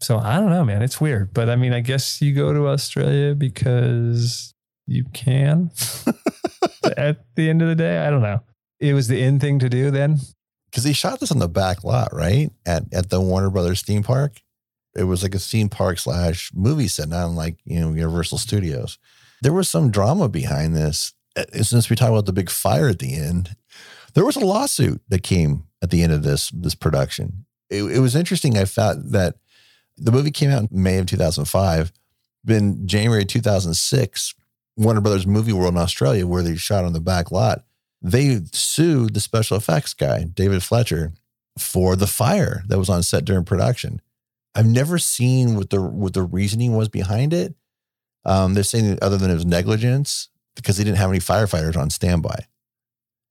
So 0.00 0.18
I 0.18 0.36
don't 0.36 0.50
know, 0.50 0.64
man. 0.64 0.82
It's 0.82 1.00
weird. 1.00 1.34
But 1.34 1.50
I 1.50 1.56
mean, 1.56 1.72
I 1.72 1.80
guess 1.80 2.22
you 2.22 2.32
go 2.32 2.52
to 2.52 2.68
Australia 2.68 3.34
because 3.34 4.54
you 4.86 5.04
can. 5.12 5.72
at 6.96 7.24
the 7.34 7.48
end 7.48 7.62
of 7.62 7.68
the 7.68 7.74
day. 7.74 7.98
I 7.98 8.10
don't 8.10 8.22
know. 8.22 8.40
It 8.80 8.94
was 8.94 9.08
the 9.08 9.20
in 9.20 9.40
thing 9.40 9.58
to 9.58 9.68
do 9.68 9.90
then. 9.90 10.18
Because 10.70 10.84
he 10.84 10.92
shot 10.92 11.20
this 11.20 11.32
on 11.32 11.38
the 11.38 11.48
back 11.48 11.82
lot, 11.82 12.12
right? 12.12 12.50
At 12.66 12.84
at 12.92 13.10
the 13.10 13.20
Warner 13.20 13.50
Brothers 13.50 13.82
theme 13.82 14.02
park. 14.02 14.40
It 14.94 15.04
was 15.04 15.22
like 15.22 15.34
a 15.34 15.38
theme 15.38 15.68
park 15.68 15.98
slash 15.98 16.50
movie 16.54 16.88
set, 16.88 17.08
not 17.08 17.30
like 17.30 17.56
you 17.64 17.80
know 17.80 17.88
Universal 17.88 18.38
Studios. 18.38 18.98
There 19.42 19.52
was 19.52 19.68
some 19.68 19.90
drama 19.90 20.28
behind 20.28 20.74
this. 20.74 21.12
Uh, 21.36 21.44
Since 21.62 21.90
we 21.90 21.96
talk 21.96 22.10
about 22.10 22.26
the 22.26 22.32
big 22.32 22.50
fire 22.50 22.88
at 22.88 22.98
the 22.98 23.14
end, 23.14 23.56
there 24.14 24.24
was 24.24 24.36
a 24.36 24.40
lawsuit 24.40 25.00
that 25.08 25.22
came 25.22 25.64
at 25.82 25.90
the 25.90 26.02
end 26.02 26.12
of 26.12 26.22
this 26.22 26.50
this 26.50 26.74
production. 26.74 27.44
It, 27.70 27.84
it 27.84 28.00
was 28.00 28.16
interesting. 28.16 28.56
I 28.56 28.64
found 28.64 29.12
that 29.12 29.36
the 29.96 30.12
movie 30.12 30.30
came 30.30 30.50
out 30.50 30.70
in 30.70 30.82
May 30.82 30.98
of 30.98 31.06
2005. 31.06 31.92
Then 32.44 32.86
January 32.86 33.24
2006, 33.24 34.34
Warner 34.76 35.00
Brothers 35.00 35.26
Movie 35.26 35.52
World 35.52 35.74
in 35.74 35.80
Australia, 35.80 36.26
where 36.26 36.42
they 36.42 36.56
shot 36.56 36.84
on 36.84 36.92
the 36.92 37.00
back 37.00 37.30
lot, 37.30 37.64
they 38.00 38.40
sued 38.52 39.14
the 39.14 39.20
special 39.20 39.56
effects 39.56 39.92
guy, 39.92 40.24
David 40.24 40.62
Fletcher, 40.62 41.12
for 41.58 41.96
the 41.96 42.06
fire 42.06 42.62
that 42.68 42.78
was 42.78 42.88
on 42.88 43.02
set 43.02 43.24
during 43.24 43.44
production. 43.44 44.00
I've 44.54 44.66
never 44.66 44.98
seen 44.98 45.56
what 45.56 45.70
the 45.70 45.82
what 45.82 46.14
the 46.14 46.22
reasoning 46.22 46.76
was 46.76 46.88
behind 46.88 47.32
it. 47.32 47.54
Um, 48.28 48.52
they're 48.52 48.62
saying 48.62 48.90
that 48.90 49.02
other 49.02 49.16
than 49.16 49.30
it 49.30 49.34
was 49.34 49.46
negligence 49.46 50.28
because 50.54 50.76
they 50.76 50.84
didn't 50.84 50.98
have 50.98 51.08
any 51.08 51.18
firefighters 51.18 51.76
on 51.76 51.88
standby. 51.88 52.46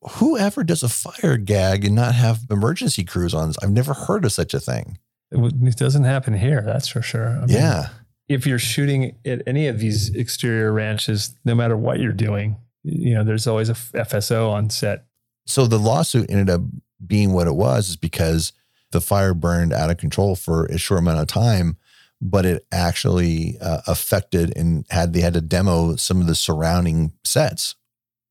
Whoever 0.02 0.64
does 0.64 0.82
a 0.82 0.90
fire 0.90 1.38
gag 1.38 1.86
and 1.86 1.96
not 1.96 2.16
have 2.16 2.42
emergency 2.50 3.04
crews 3.04 3.34
on? 3.34 3.54
I've 3.62 3.72
never 3.72 3.94
heard 3.94 4.26
of 4.26 4.32
such 4.32 4.54
a 4.54 4.60
thing. 4.60 4.98
It, 5.32 5.78
doesn't 5.78 6.06
happen 6.06 6.34
here. 6.34 6.62
That's 6.62 6.88
for 6.88 7.02
sure. 7.02 7.28
I 7.30 7.40
mean, 7.42 7.50
yeah, 7.50 7.90
If 8.28 8.48
you're 8.48 8.60
shooting 8.60 9.18
at 9.26 9.44
any 9.46 9.68
of 9.68 9.80
these 9.80 10.10
exterior 10.16 10.72
ranches, 10.72 11.36
no 11.46 11.54
matter 11.54 11.78
what 11.78 12.00
you're 12.00 12.14
doing, 12.14 12.56
you 12.84 13.14
know, 13.14 13.24
there's 13.24 13.46
always 13.46 13.70
a 13.70 13.74
FSO 13.74 14.50
on 14.50 14.70
set. 14.70 15.06
so 15.46 15.68
the 15.68 15.80
lawsuit 15.80 16.30
ended 16.30 16.50
up 16.50 16.62
being 17.06 17.34
what 17.34 17.48
it 17.48 17.56
was 17.56 17.90
is 17.90 17.96
because 17.98 18.54
the 18.92 19.02
fire 19.02 19.34
burned 19.34 19.74
out 19.74 19.92
of 19.92 19.98
control 19.98 20.36
for 20.36 20.66
a 20.66 20.78
short 20.78 21.02
amount 21.02 21.20
of 21.20 21.28
time 21.28 21.78
but 22.22 22.46
it 22.46 22.66
actually 22.72 23.58
uh, 23.62 23.82
affected 23.88 24.56
and 24.58 24.86
had 24.90 25.14
they 25.14 25.22
had 25.22 25.34
to 25.34 25.42
demo 25.42 25.96
some 25.96 26.20
of 26.20 26.28
the 26.28 26.36
surrounding 26.36 27.14
sets 27.24 27.76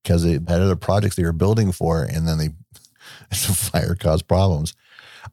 because 0.03 0.25
they 0.25 0.33
had 0.33 0.49
other 0.49 0.77
projects 0.77 1.16
they 1.16 1.25
were 1.25 1.33
building 1.33 1.72
for 1.72 2.03
and 2.03 2.27
then 2.27 2.38
they 2.38 2.49
the 3.31 3.37
fire 3.37 3.94
caused 3.94 4.27
problems 4.27 4.75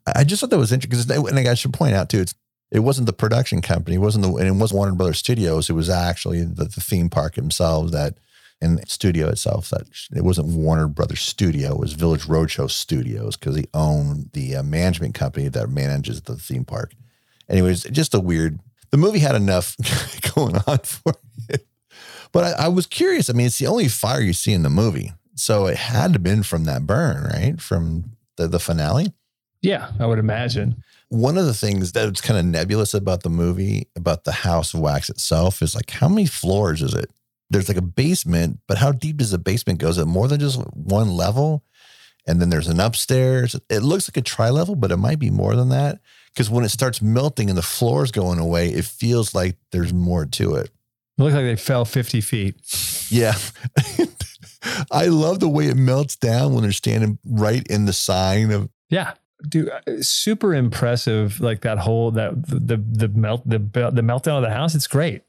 I- 0.05 0.23
just 0.23 0.41
thought 0.41 0.49
that 0.51 0.57
was 0.57 0.71
interesting 0.71 1.07
because 1.07 1.29
and 1.31 1.47
i 1.47 1.53
should 1.55 1.73
point 1.73 1.95
out 1.95 2.09
too 2.09 2.19
it's 2.19 2.35
it 2.71 2.79
wasn't 2.79 3.07
the 3.07 3.13
production 3.13 3.61
company 3.61 3.95
it 3.95 3.99
wasn't 3.99 4.23
the 4.23 4.33
and 4.35 4.47
it 4.47 4.51
wasn't 4.51 4.77
warner 4.77 4.95
brothers 4.95 5.17
studios 5.19 5.69
it 5.69 5.73
was 5.73 5.89
actually 5.89 6.43
the, 6.43 6.65
the 6.65 6.81
theme 6.81 7.09
park 7.09 7.35
themselves 7.35 7.91
that 7.91 8.17
and 8.63 8.77
the 8.77 8.85
studio 8.87 9.27
itself 9.27 9.69
that 9.69 9.83
it 10.15 10.23
wasn't 10.23 10.47
Warner 10.47 10.87
Brothers 10.87 11.19
Studio, 11.19 11.73
it 11.73 11.79
was 11.79 11.93
Village 11.93 12.23
Roadshow 12.23 12.71
Studios 12.71 13.35
because 13.35 13.55
they 13.55 13.65
own 13.73 14.29
the 14.31 14.55
uh, 14.55 14.63
management 14.63 15.13
company 15.15 15.49
that 15.49 15.69
manages 15.69 16.21
the 16.21 16.37
theme 16.37 16.63
park. 16.63 16.93
Anyways, 17.53 17.83
just 17.83 18.15
a 18.15 18.19
weird. 18.19 18.59
The 18.89 18.97
movie 18.97 19.19
had 19.19 19.35
enough 19.35 19.77
going 20.35 20.55
on 20.67 20.79
for 20.79 21.13
it, 21.49 21.67
but 22.31 22.43
I, 22.43 22.65
I 22.65 22.67
was 22.67 22.87
curious. 22.87 23.29
I 23.29 23.33
mean, 23.33 23.45
it's 23.45 23.59
the 23.59 23.67
only 23.67 23.87
fire 23.87 24.21
you 24.21 24.33
see 24.33 24.53
in 24.53 24.63
the 24.63 24.69
movie, 24.69 25.13
so 25.35 25.67
it 25.67 25.77
had 25.77 26.07
to 26.07 26.13
have 26.13 26.23
been 26.23 26.41
from 26.41 26.63
that 26.65 26.87
burn, 26.87 27.23
right? 27.25 27.61
From 27.61 28.15
the 28.37 28.47
the 28.47 28.59
finale. 28.59 29.13
Yeah, 29.61 29.91
I 29.99 30.07
would 30.07 30.19
imagine. 30.19 30.83
One 31.09 31.37
of 31.37 31.45
the 31.45 31.53
things 31.53 31.91
that's 31.91 32.21
kind 32.21 32.39
of 32.39 32.45
nebulous 32.45 32.93
about 32.95 33.21
the 33.21 33.29
movie, 33.29 33.87
about 33.95 34.23
the 34.23 34.31
House 34.31 34.73
of 34.73 34.79
Wax 34.79 35.09
itself, 35.09 35.61
is 35.61 35.75
like 35.75 35.91
how 35.91 36.09
many 36.09 36.25
floors 36.25 36.81
is 36.81 36.95
it? 36.95 37.11
There's 37.51 37.67
like 37.67 37.77
a 37.77 37.83
basement, 37.83 38.59
but 38.67 38.79
how 38.79 38.91
deep 38.91 39.17
does 39.17 39.29
the 39.29 39.37
basement 39.37 39.79
go? 39.79 39.89
Is 39.89 39.99
it 39.99 40.05
more 40.05 40.27
than 40.27 40.39
just 40.39 40.59
one 40.73 41.11
level? 41.11 41.63
And 42.25 42.41
then 42.41 42.49
there's 42.49 42.67
an 42.67 42.79
upstairs. 42.79 43.55
It 43.69 43.81
looks 43.81 44.09
like 44.09 44.17
a 44.17 44.21
tri 44.21 44.49
level, 44.49 44.75
but 44.75 44.91
it 44.91 44.97
might 44.97 45.19
be 45.19 45.29
more 45.29 45.55
than 45.55 45.69
that. 45.69 45.99
Because 46.33 46.49
when 46.49 46.63
it 46.65 46.69
starts 46.69 47.01
melting 47.01 47.49
and 47.49 47.57
the 47.57 47.61
floor's 47.61 48.11
going 48.11 48.39
away, 48.39 48.69
it 48.69 48.85
feels 48.85 49.35
like 49.35 49.55
there's 49.71 49.93
more 49.93 50.25
to 50.25 50.55
it. 50.55 50.71
It 51.17 51.21
looked 51.21 51.35
like 51.35 51.45
they 51.45 51.55
fell 51.55 51.85
50 51.85 52.21
feet. 52.21 52.55
Yeah. 53.09 53.35
I 54.91 55.07
love 55.07 55.39
the 55.39 55.49
way 55.49 55.67
it 55.67 55.75
melts 55.75 56.15
down 56.15 56.53
when 56.53 56.63
they're 56.63 56.71
standing 56.71 57.19
right 57.25 57.65
in 57.67 57.85
the 57.85 57.93
sign 57.93 58.51
of 58.51 58.69
Yeah. 58.89 59.13
Dude, 59.47 59.69
uh, 59.69 60.01
super 60.01 60.55
impressive. 60.55 61.41
Like 61.41 61.61
that 61.61 61.77
whole, 61.77 62.11
that 62.11 62.47
the, 62.47 62.77
the 62.77 63.09
melt, 63.09 63.47
the, 63.47 63.59
the 63.59 64.01
meltdown 64.01 64.37
of 64.37 64.41
the 64.43 64.49
house. 64.49 64.73
It's 64.73 64.87
great. 64.87 65.21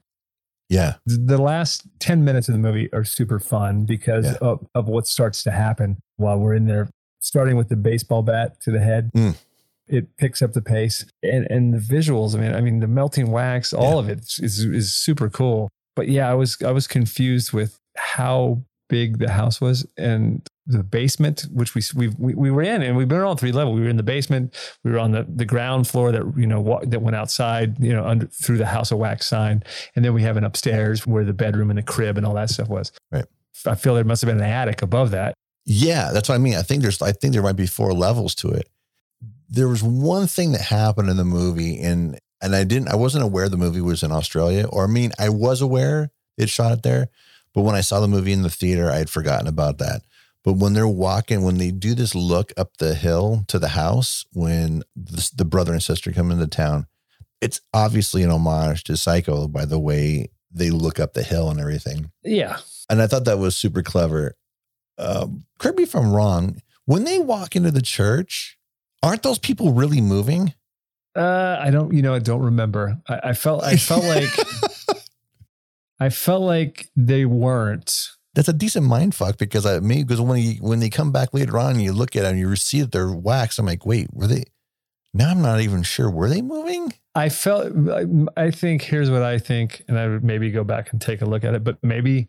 yeah. 0.69 0.95
the 1.05 1.37
last 1.39 1.83
10 1.99 2.25
minutes 2.25 2.49
of 2.49 2.55
the 2.55 2.61
movie 2.61 2.91
are 2.93 3.05
super 3.05 3.39
fun 3.41 3.85
because 3.85 4.25
Yeah. 4.27 4.37
of, 4.41 4.67
of 4.75 4.87
what 4.89 5.07
starts 5.07 5.43
to 5.43 5.51
happen 5.51 5.99
while 6.17 6.39
we're 6.39 6.55
in 6.55 6.67
there, 6.67 6.89
starting 7.21 7.57
with 7.57 7.69
the 7.69 7.77
baseball 7.77 8.23
bat 8.23 8.61
to 8.63 8.71
the 8.71 8.81
head. 8.81 9.11
Mm. 9.15 9.35
It 9.87 10.17
picks 10.17 10.41
up 10.41 10.53
the 10.53 10.63
pace 10.63 11.05
and, 11.23 11.47
and 11.51 11.75
the 11.75 11.79
visuals. 11.79 12.35
I 12.35 12.41
mean, 12.41 12.55
I 12.55 12.61
mean, 12.61 12.81
the 12.81 12.89
melting 12.89 13.31
wax, 13.31 13.73
all 13.73 13.99
of 13.99 14.09
it 14.09 14.21
is, 14.39 14.61
is 14.61 14.95
super 14.95 15.29
cool. 15.29 15.69
But 15.95 16.09
yeah, 16.09 16.31
I 16.31 16.35
was, 16.35 16.61
I 16.63 16.71
was 16.71 16.87
confused 16.87 17.53
with 17.53 17.79
how 17.97 18.63
big 18.89 19.19
the 19.19 19.31
house 19.31 19.61
was 19.61 19.87
and 19.97 20.47
the 20.67 20.83
basement, 20.83 21.47
which 21.53 21.75
we, 21.75 21.83
we, 21.95 22.09
we, 22.19 22.35
we 22.35 22.51
were 22.51 22.63
in 22.63 22.83
and 22.83 22.97
we've 22.97 23.09
been 23.09 23.21
on 23.21 23.37
three 23.37 23.53
levels. 23.53 23.77
We 23.77 23.83
were 23.83 23.91
in 23.91 23.97
the 23.97 24.03
basement. 24.03 24.55
We 24.83 24.91
were 24.91 24.99
on 24.99 25.13
the, 25.13 25.27
the 25.29 25.45
ground 25.45 25.87
floor 25.87 26.13
that, 26.13 26.33
you 26.37 26.47
know, 26.47 26.61
wa- 26.61 26.83
that 26.85 27.03
went 27.03 27.17
outside, 27.17 27.79
you 27.79 27.93
know, 27.93 28.05
under 28.05 28.27
through 28.27 28.59
the 28.59 28.67
house 28.67 28.91
of 28.91 28.99
wax 28.99 29.27
sign. 29.27 29.63
And 29.95 30.05
then 30.05 30.15
we 30.15 30.23
have 30.23 30.37
an 30.37 30.45
upstairs 30.45 31.07
where 31.07 31.25
the 31.25 31.35
bedroom 31.35 31.71
and 31.71 31.79
the 31.79 31.83
crib 31.83 32.17
and 32.17 32.27
all 32.27 32.35
that 32.35 32.51
stuff 32.51 32.69
was. 32.69 32.93
Right. 33.13 33.27
I 33.67 33.75
feel 33.75 33.95
there 33.95 34.05
must 34.05 34.23
have 34.23 34.29
been 34.29 34.43
an 34.43 34.51
attic 34.51 34.83
above 34.83 35.11
that. 35.11 35.35
Yeah, 35.67 36.11
that's 36.13 36.29
what 36.29 36.35
I 36.35 36.39
mean. 36.39 36.57
I 36.57 36.63
think 36.63 36.83
there's 36.83 37.01
I 37.01 37.13
think 37.13 37.33
there 37.33 37.43
might 37.43 37.57
be 37.57 37.67
four 37.67 37.93
levels 37.95 38.35
to 38.37 38.49
it. 38.49 38.69
There 39.49 39.69
was 39.69 39.83
one 39.83 40.27
thing 40.27 40.53
that 40.53 40.61
happened 40.63 41.09
in 41.11 41.17
the 41.17 41.25
movie 41.25 41.81
and 41.81 42.19
and 42.43 42.55
I 42.55 42.65
didn't 42.65 42.89
I 42.89 42.97
wasn't 42.97 43.25
aware 43.25 43.49
the 43.49 43.57
movie 43.57 43.81
was 43.81 44.03
in 44.03 44.13
Australia 44.13 44.67
or 44.67 44.85
I 44.85 44.87
mean 44.89 45.13
I 45.19 45.29
was 45.29 45.61
aware 45.61 46.11
it 46.37 46.49
shot 46.49 46.73
it 46.73 46.83
there, 46.83 47.09
but 47.55 47.63
when 47.63 47.75
I 47.75 47.81
saw 47.81 48.01
the 48.01 48.09
movie 48.09 48.33
in 48.33 48.43
the 48.43 48.51
theater 48.51 48.91
I 48.91 48.97
had 48.99 49.11
forgotten 49.11 49.47
about 49.47 49.79
that. 49.79 50.03
But 50.43 50.55
when 50.55 50.75
they're 50.75 50.87
walking 50.89 51.43
when 51.43 51.59
they 51.59 51.71
do 51.71 51.95
this 51.95 52.15
look 52.15 52.53
up 52.57 52.77
the 52.79 52.95
hill 52.95 53.45
to 53.49 53.59
the 53.59 53.69
house 53.69 54.27
when 54.33 54.83
the, 54.97 55.31
the 55.37 55.45
brother 55.45 55.73
and 55.73 55.83
sister 55.83 56.13
come 56.13 56.31
into 56.31 56.47
town, 56.47 56.87
it's 57.41 57.61
obviously 57.73 58.23
an 58.23 58.31
homage 58.31 58.85
to 58.85 58.97
Psycho 58.97 59.49
by 59.49 59.65
the 59.65 59.79
way 59.79 60.29
they 60.51 60.71
look 60.71 61.01
up 61.01 61.15
the 61.15 61.23
hill 61.23 61.51
and 61.51 61.59
everything 61.61 62.11
Yeah. 62.23 62.59
and 62.91 63.01
I 63.03 63.07
thought 63.07 63.25
that 63.25 63.39
was 63.39 63.57
super 63.57 63.83
clever. 63.83 64.37
Um, 64.99 65.45
correct 65.59 65.77
me 65.79 65.83
if 65.85 65.95
I'm 65.97 66.13
wrong. 66.13 66.61
When 66.85 67.05
they 67.05 67.19
walk 67.19 67.57
into 67.57 67.71
the 67.73 67.83
church, 67.83 68.57
aren't 69.05 69.23
those 69.23 69.39
people 69.39 69.73
really 69.73 70.01
moving? 70.01 70.55
Uh, 71.17 71.57
I 71.61 71.71
don't, 71.71 71.93
you 71.93 72.03
know, 72.03 72.13
I 72.15 72.19
don't 72.19 72.43
remember. 72.43 72.99
I, 73.09 73.21
I 73.25 73.33
felt, 73.35 73.63
I 73.63 73.77
felt 73.77 74.05
like, 74.15 74.31
I 76.01 76.09
felt 76.11 76.43
like 76.43 76.89
they 76.97 77.25
weren't. 77.25 78.09
That's 78.35 78.49
a 78.49 78.53
decent 78.53 78.87
mind 78.87 79.15
fuck 79.15 79.39
because 79.39 79.65
I 79.65 79.79
me 79.79 80.03
because 80.03 80.21
when 80.21 80.43
you 80.43 80.55
when 80.55 80.81
they 80.81 80.91
come 80.91 81.13
back 81.13 81.33
later 81.33 81.57
on, 81.57 81.75
and 81.75 81.83
you 81.83 81.93
look 81.93 82.17
at 82.17 82.23
them, 82.23 82.37
you 82.37 82.57
see 82.57 82.81
that 82.81 82.91
they're 82.91 83.13
wax. 83.13 83.59
I'm 83.61 83.67
like, 83.67 83.87
wait, 83.87 84.09
were 84.13 84.27
they? 84.27 84.43
Now 85.13 85.31
I'm 85.31 85.41
not 85.41 85.61
even 85.61 85.85
sure. 85.85 86.11
Were 86.11 86.29
they 86.29 86.43
moving? 86.43 86.93
I 87.15 87.29
felt, 87.29 87.73
I- 87.89 88.07
I 88.37 88.51
think, 88.51 88.83
here's 88.83 89.09
what 89.09 89.23
I 89.23 89.39
think, 89.39 89.85
and 89.87 89.97
I 89.97 90.09
would 90.09 90.25
maybe 90.25 90.51
go 90.51 90.65
back 90.65 90.91
and 90.91 91.01
take 91.01 91.23
a 91.23 91.27
look 91.27 91.45
at 91.45 91.55
it, 91.55 91.63
but 91.63 91.79
maybe 91.85 92.27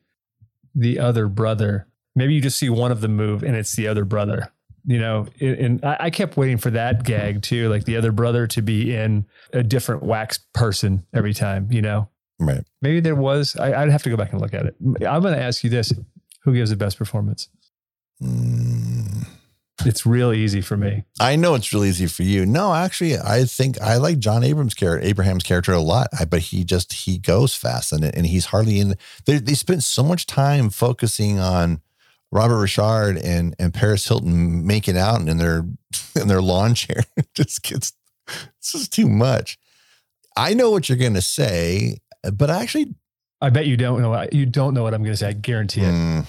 the 0.75 0.99
other 0.99 1.27
brother, 1.27 1.88
maybe 2.15 2.35
you 2.35 2.41
just 2.41 2.59
see 2.59 2.69
one 2.69 2.91
of 2.91 3.01
them 3.01 3.15
move 3.15 3.41
and 3.41 3.55
it's 3.55 3.75
the 3.75 3.88
other 3.88 4.05
brother, 4.05 4.51
you 4.85 4.99
know, 4.99 5.27
and 5.39 5.57
and 5.57 5.85
I, 5.85 5.97
I 6.01 6.09
kept 6.09 6.37
waiting 6.37 6.57
for 6.57 6.69
that 6.71 7.03
gag 7.03 7.41
too, 7.41 7.69
like 7.69 7.85
the 7.85 7.97
other 7.97 8.11
brother 8.11 8.47
to 8.47 8.61
be 8.61 8.95
in 8.95 9.25
a 9.53 9.63
different 9.63 10.03
wax 10.03 10.39
person 10.53 11.05
every 11.13 11.33
time, 11.33 11.67
you 11.71 11.81
know, 11.81 12.09
Right. 12.39 12.63
maybe 12.81 12.99
there 12.99 13.15
was, 13.15 13.55
I, 13.55 13.73
I'd 13.81 13.89
have 13.89 14.03
to 14.03 14.09
go 14.09 14.17
back 14.17 14.31
and 14.33 14.41
look 14.41 14.53
at 14.53 14.65
it. 14.65 14.75
I'm 15.05 15.21
going 15.21 15.33
to 15.35 15.41
ask 15.41 15.63
you 15.63 15.69
this. 15.69 15.93
Who 16.43 16.53
gives 16.53 16.69
the 16.69 16.75
best 16.75 16.97
performance? 16.97 17.49
Mm, 18.21 19.25
It's 19.85 20.05
real 20.05 20.31
easy 20.33 20.61
for 20.61 20.77
me. 20.77 21.03
I 21.19 21.35
know 21.35 21.55
it's 21.55 21.73
really 21.73 21.89
easy 21.89 22.07
for 22.07 22.23
you. 22.23 22.45
No, 22.45 22.73
actually, 22.73 23.17
I 23.17 23.43
think 23.45 23.81
I 23.81 23.97
like 23.97 24.19
John 24.19 24.43
Abrams' 24.43 24.73
character, 24.73 25.05
Abraham's 25.07 25.43
character 25.43 25.73
a 25.73 25.81
lot. 25.81 26.07
I, 26.17 26.25
but 26.25 26.39
he 26.41 26.63
just 26.63 26.93
he 26.93 27.17
goes 27.17 27.55
fast 27.55 27.91
it, 27.93 28.15
and 28.15 28.25
he's 28.25 28.45
hardly 28.45 28.79
in. 28.79 28.95
They 29.25 29.37
they 29.39 29.53
spent 29.53 29.83
so 29.83 30.03
much 30.03 30.25
time 30.27 30.69
focusing 30.69 31.39
on 31.39 31.81
Robert 32.35 32.57
Ri'chard 32.57 33.19
and 33.23 33.55
and 33.57 33.73
Paris 33.73 34.07
Hilton 34.07 34.67
making 34.67 34.97
out 34.97 35.21
in 35.21 35.37
their 35.37 35.65
in 36.15 36.27
their 36.27 36.41
lawn 36.41 36.75
chair. 36.75 37.03
It 37.17 37.33
just 37.33 37.63
gets 37.63 37.93
this 38.27 38.75
is 38.75 38.89
too 38.89 39.07
much. 39.07 39.57
I 40.35 40.53
know 40.53 40.69
what 40.69 40.89
you're 40.89 40.97
gonna 40.97 41.21
say, 41.21 41.97
but 42.33 42.49
I 42.49 42.61
actually, 42.61 42.93
I 43.39 43.49
bet 43.49 43.67
you 43.67 43.77
don't 43.77 44.01
know. 44.01 44.27
You 44.31 44.45
don't 44.45 44.73
know 44.73 44.83
what 44.83 44.93
I'm 44.93 45.01
going 45.01 45.13
to 45.13 45.17
say. 45.17 45.29
I 45.29 45.33
guarantee 45.33 45.81
it. 45.81 45.93
mm, 45.93 46.25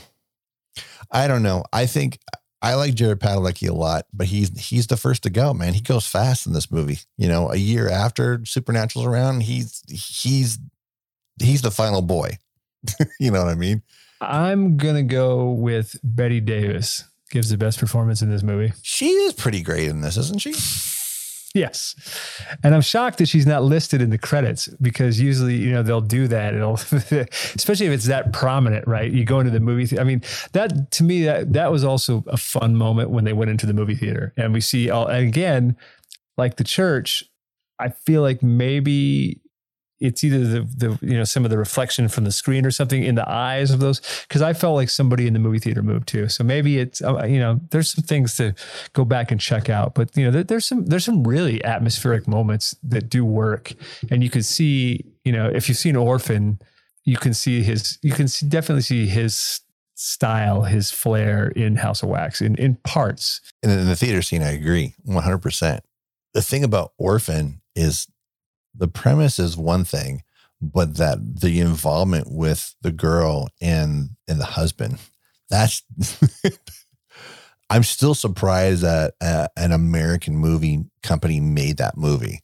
I 1.10 1.26
don't 1.26 1.42
know. 1.42 1.64
I 1.72 1.86
think 1.86 2.18
I 2.62 2.74
like 2.74 2.94
Jared 2.94 3.20
Padalecki 3.20 3.68
a 3.68 3.74
lot, 3.74 4.06
but 4.12 4.26
he's 4.26 4.58
he's 4.58 4.86
the 4.86 4.96
first 4.96 5.22
to 5.24 5.30
go, 5.30 5.54
man. 5.54 5.74
He 5.74 5.80
goes 5.80 6.06
fast 6.06 6.46
in 6.46 6.52
this 6.52 6.70
movie. 6.70 6.98
You 7.16 7.28
know, 7.28 7.50
a 7.50 7.56
year 7.56 7.88
after 7.88 8.44
Supernatural's 8.44 9.06
around, 9.06 9.42
he's 9.42 9.82
he's 9.88 10.58
he's 11.40 11.62
the 11.62 11.70
final 11.70 12.02
boy. 12.02 12.38
you 13.20 13.30
know 13.30 13.44
what 13.44 13.50
I 13.50 13.56
mean? 13.56 13.82
I'm 14.20 14.76
gonna 14.76 15.02
go 15.02 15.50
with 15.50 15.98
Bette 16.02 16.40
Davis. 16.40 17.04
Gives 17.30 17.50
the 17.50 17.58
best 17.58 17.80
performance 17.80 18.22
in 18.22 18.30
this 18.30 18.44
movie. 18.44 18.72
She 18.82 19.08
is 19.08 19.32
pretty 19.32 19.60
great 19.60 19.88
in 19.88 20.00
this, 20.00 20.16
isn't 20.16 20.40
she? 20.40 20.54
Yes. 21.56 21.94
And 22.62 22.74
I'm 22.74 22.82
shocked 22.82 23.18
that 23.18 23.28
she's 23.28 23.46
not 23.46 23.64
listed 23.64 24.02
in 24.02 24.10
the 24.10 24.18
credits 24.18 24.68
because 24.80 25.18
usually, 25.18 25.56
you 25.56 25.72
know, 25.72 25.82
they'll 25.82 26.02
do 26.02 26.28
that. 26.28 26.54
It'll, 26.54 26.74
especially 27.54 27.86
if 27.86 27.92
it's 27.92 28.06
that 28.06 28.32
prominent, 28.32 28.86
right? 28.86 29.10
You 29.10 29.24
go 29.24 29.40
into 29.40 29.50
the 29.50 29.60
movie. 29.60 29.86
Th- 29.86 30.00
I 30.00 30.04
mean, 30.04 30.22
that 30.52 30.90
to 30.92 31.02
me, 31.02 31.24
that, 31.24 31.54
that 31.54 31.72
was 31.72 31.82
also 31.82 32.22
a 32.26 32.36
fun 32.36 32.76
moment 32.76 33.10
when 33.10 33.24
they 33.24 33.32
went 33.32 33.50
into 33.50 33.64
the 33.64 33.72
movie 33.72 33.94
theater 33.94 34.34
and 34.36 34.52
we 34.52 34.60
see 34.60 34.90
all, 34.90 35.06
and 35.06 35.26
again, 35.26 35.76
like 36.36 36.56
the 36.56 36.64
church, 36.64 37.24
I 37.78 37.88
feel 37.88 38.20
like 38.20 38.42
maybe 38.42 39.40
it's 39.98 40.22
either 40.22 40.38
the 40.38 40.60
the 40.76 40.98
you 41.00 41.16
know 41.16 41.24
some 41.24 41.44
of 41.44 41.50
the 41.50 41.58
reflection 41.58 42.08
from 42.08 42.24
the 42.24 42.32
screen 42.32 42.66
or 42.66 42.70
something 42.70 43.02
in 43.02 43.14
the 43.14 43.28
eyes 43.28 43.70
of 43.70 43.80
those 43.80 44.00
because 44.28 44.42
I 44.42 44.52
felt 44.52 44.74
like 44.74 44.90
somebody 44.90 45.26
in 45.26 45.32
the 45.32 45.38
movie 45.38 45.58
theater 45.58 45.82
moved 45.82 46.08
too. 46.08 46.28
So 46.28 46.44
maybe 46.44 46.78
it's 46.78 47.02
uh, 47.02 47.24
you 47.24 47.38
know 47.38 47.60
there's 47.70 47.90
some 47.90 48.04
things 48.04 48.36
to 48.36 48.54
go 48.92 49.04
back 49.04 49.30
and 49.30 49.40
check 49.40 49.70
out, 49.70 49.94
but 49.94 50.14
you 50.16 50.24
know 50.24 50.30
there, 50.30 50.44
there's 50.44 50.66
some 50.66 50.86
there's 50.86 51.04
some 51.04 51.24
really 51.24 51.64
atmospheric 51.64 52.28
moments 52.28 52.76
that 52.82 53.08
do 53.08 53.24
work, 53.24 53.72
and 54.10 54.22
you 54.22 54.30
can 54.30 54.42
see 54.42 55.04
you 55.24 55.32
know 55.32 55.48
if 55.48 55.68
you've 55.68 55.78
seen 55.78 55.96
Orphan, 55.96 56.60
you 57.04 57.16
can 57.16 57.32
see 57.32 57.62
his 57.62 57.98
you 58.02 58.12
can 58.12 58.28
see, 58.28 58.46
definitely 58.46 58.82
see 58.82 59.06
his 59.06 59.60
style, 59.94 60.64
his 60.64 60.90
flair 60.90 61.48
in 61.48 61.76
House 61.76 62.02
of 62.02 62.10
Wax 62.10 62.42
in 62.42 62.54
in 62.56 62.76
parts. 62.84 63.40
And 63.62 63.72
in 63.72 63.86
the 63.86 63.96
theater 63.96 64.20
scene, 64.20 64.42
I 64.42 64.52
agree 64.52 64.94
100%. 65.08 65.80
The 66.34 66.42
thing 66.42 66.64
about 66.64 66.92
Orphan 66.98 67.62
is 67.74 68.06
the 68.76 68.88
premise 68.88 69.38
is 69.38 69.56
one 69.56 69.84
thing, 69.84 70.22
but 70.60 70.96
that 70.96 71.18
the 71.40 71.60
involvement 71.60 72.28
with 72.30 72.74
the 72.82 72.92
girl 72.92 73.48
and 73.60 74.10
and 74.28 74.40
the 74.40 74.44
husband, 74.44 74.98
that's 75.48 75.82
I'm 77.70 77.82
still 77.82 78.14
surprised 78.14 78.82
that 78.82 79.14
uh, 79.20 79.48
an 79.56 79.72
American 79.72 80.36
movie 80.36 80.84
company 81.02 81.40
made 81.40 81.78
that 81.78 81.96
movie. 81.96 82.42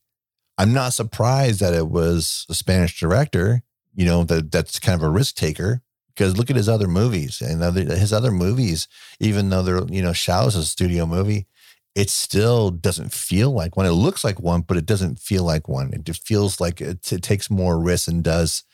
I'm 0.59 0.73
not 0.73 0.93
surprised 0.93 1.61
that 1.61 1.75
it 1.75 1.89
was 1.89 2.47
a 2.49 2.55
Spanish 2.55 2.99
director, 2.99 3.63
you 3.95 4.05
know, 4.05 4.25
that 4.25 4.51
that's 4.51 4.79
kind 4.79 5.01
of 5.01 5.03
a 5.03 5.11
risk 5.11 5.37
taker 5.37 5.83
because 6.09 6.37
look 6.37 6.51
at 6.51 6.57
his 6.57 6.69
other 6.69 6.89
movies 6.89 7.41
and 7.41 7.63
other, 7.63 7.83
his 7.83 8.13
other 8.13 8.31
movies, 8.31 8.89
even 9.19 9.49
though 9.49 9.63
they're, 9.63 9.85
you 9.89 10.03
know, 10.03 10.13
Shaw's 10.13 10.57
a 10.57 10.65
studio 10.65 11.07
movie, 11.07 11.47
it 11.95 12.09
still 12.09 12.71
doesn't 12.71 13.13
feel 13.13 13.51
like 13.51 13.77
one. 13.77 13.87
It 13.87 13.91
looks 13.91 14.25
like 14.25 14.41
one, 14.41 14.63
but 14.63 14.77
it 14.77 14.87
doesn't 14.87 15.19
feel 15.19 15.45
like 15.45 15.69
one. 15.69 15.93
It 15.93 16.17
feels 16.17 16.61
like 16.61 16.81
it, 16.81 17.13
it 17.13 17.23
takes 17.23 17.51
more 17.51 17.79
risks 17.79 18.09
and 18.09 18.25
does 18.25 18.65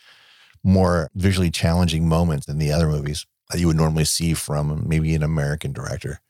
more 0.62 1.10
visually 1.14 1.50
challenging 1.50 2.08
moments 2.08 2.46
than 2.46 2.58
the 2.58 2.72
other 2.72 2.88
movies 2.88 3.26
that 3.50 3.58
you 3.58 3.66
would 3.66 3.76
normally 3.76 4.04
see 4.04 4.34
from 4.34 4.84
maybe 4.86 5.14
an 5.14 5.22
American 5.22 5.72
director. 5.72 6.20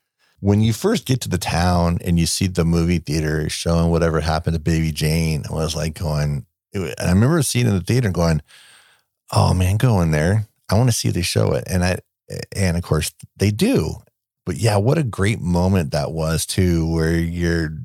When 0.40 0.60
you 0.60 0.72
first 0.72 1.04
get 1.04 1.20
to 1.22 1.28
the 1.28 1.38
town 1.38 1.98
and 2.04 2.18
you 2.18 2.26
see 2.26 2.46
the 2.46 2.64
movie 2.64 2.98
theater 2.98 3.48
showing 3.48 3.90
whatever 3.90 4.20
happened 4.20 4.54
to 4.54 4.60
Baby 4.60 4.92
Jane, 4.92 5.42
I 5.50 5.52
was 5.52 5.74
like 5.74 5.98
going, 5.98 6.46
was, 6.72 6.94
and 6.98 7.08
I 7.08 7.12
remember 7.12 7.42
seeing 7.42 7.66
in 7.66 7.74
the 7.74 7.80
theater 7.80 8.10
going, 8.10 8.40
oh 9.32 9.52
man, 9.52 9.76
go 9.76 10.00
in 10.00 10.12
there. 10.12 10.46
I 10.70 10.76
want 10.76 10.88
to 10.88 10.96
see 10.96 11.10
they 11.10 11.22
show 11.22 11.52
it. 11.54 11.64
And 11.66 11.84
I, 11.84 11.98
and 12.54 12.76
of 12.76 12.82
course 12.82 13.12
they 13.36 13.50
do 13.50 13.96
but 14.48 14.56
yeah, 14.56 14.78
what 14.78 14.96
a 14.96 15.02
great 15.02 15.42
moment 15.42 15.90
that 15.90 16.10
was 16.10 16.46
too, 16.46 16.90
where 16.90 17.14
you're 17.14 17.76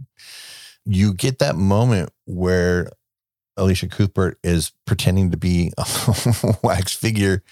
you 0.85 1.13
get 1.13 1.39
that 1.39 1.57
moment 1.57 2.09
where 2.23 2.89
Elisha 3.57 3.89
Cuthbert 3.89 4.39
is 4.45 4.71
pretending 4.85 5.31
to 5.31 5.37
be 5.37 5.73
a 5.77 6.55
wax 6.63 6.93
figure 6.93 7.43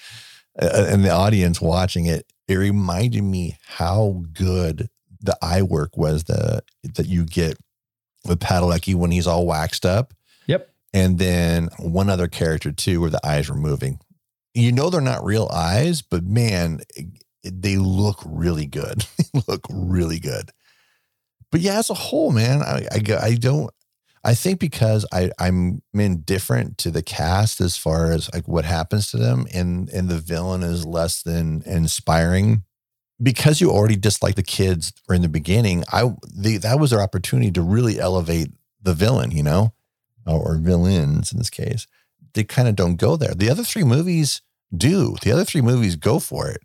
uh, 0.57 0.85
and 0.87 1.03
the 1.03 1.09
audience 1.09 1.59
watching 1.59 2.05
it. 2.05 2.25
It 2.47 2.55
reminded 2.55 3.23
me 3.23 3.57
how 3.67 4.23
good 4.31 4.87
the 5.19 5.37
eye 5.41 5.61
work 5.61 5.97
was 5.97 6.23
the 6.23 6.63
that 6.81 7.07
you 7.07 7.25
get 7.25 7.57
with 8.25 8.39
Padalecki 8.39 8.95
when 8.95 9.11
he's 9.11 9.27
all 9.27 9.45
waxed 9.45 9.85
up. 9.85 10.13
Yep. 10.47 10.73
And 10.93 11.19
then 11.19 11.67
one 11.79 12.09
other 12.09 12.29
character 12.29 12.71
too, 12.71 13.01
where 13.01 13.09
the 13.09 13.27
eyes 13.27 13.49
were 13.49 13.57
moving. 13.57 13.99
You 14.53 14.71
know 14.71 14.89
they're 14.89 15.01
not 15.01 15.25
real 15.25 15.49
eyes, 15.53 16.01
but 16.01 16.23
man, 16.23 16.79
they 17.43 17.77
look 17.77 18.21
really 18.25 18.65
good. 18.65 19.05
they 19.17 19.41
look 19.47 19.65
really 19.69 20.19
good. 20.19 20.51
But 21.51 21.61
yeah, 21.61 21.79
as 21.79 21.89
a 21.89 21.95
whole, 21.95 22.31
man, 22.31 22.61
I, 22.61 22.87
I, 22.91 23.17
I 23.21 23.35
don't, 23.35 23.71
I 24.23 24.35
think 24.35 24.59
because 24.59 25.05
I, 25.11 25.31
I'm 25.39 25.81
indifferent 25.93 26.77
to 26.79 26.91
the 26.91 27.01
cast 27.01 27.59
as 27.59 27.75
far 27.75 28.11
as 28.11 28.31
like 28.33 28.47
what 28.47 28.65
happens 28.65 29.09
to 29.11 29.17
them 29.17 29.47
and, 29.53 29.89
and 29.89 30.07
the 30.07 30.19
villain 30.19 30.63
is 30.63 30.85
less 30.85 31.23
than 31.23 31.63
inspiring 31.65 32.63
because 33.21 33.59
you 33.59 33.71
already 33.71 33.95
dislike 33.95 34.35
the 34.35 34.43
kids 34.43 34.93
in 35.09 35.21
the 35.23 35.29
beginning. 35.29 35.83
I, 35.91 36.11
the, 36.33 36.57
that 36.57 36.79
was 36.79 36.91
their 36.91 37.01
opportunity 37.01 37.51
to 37.51 37.61
really 37.61 37.99
elevate 37.99 38.51
the 38.81 38.93
villain, 38.93 39.31
you 39.31 39.43
know, 39.43 39.73
or 40.25 40.55
villains 40.55 41.31
in 41.31 41.37
this 41.37 41.49
case. 41.49 41.87
They 42.33 42.43
kind 42.43 42.67
of 42.67 42.75
don't 42.75 42.95
go 42.95 43.17
there. 43.17 43.33
The 43.33 43.49
other 43.49 43.63
three 43.63 43.83
movies 43.83 44.41
do. 44.75 45.15
The 45.21 45.31
other 45.31 45.43
three 45.43 45.61
movies 45.61 45.95
go 45.95 46.19
for 46.19 46.47
it 46.47 46.61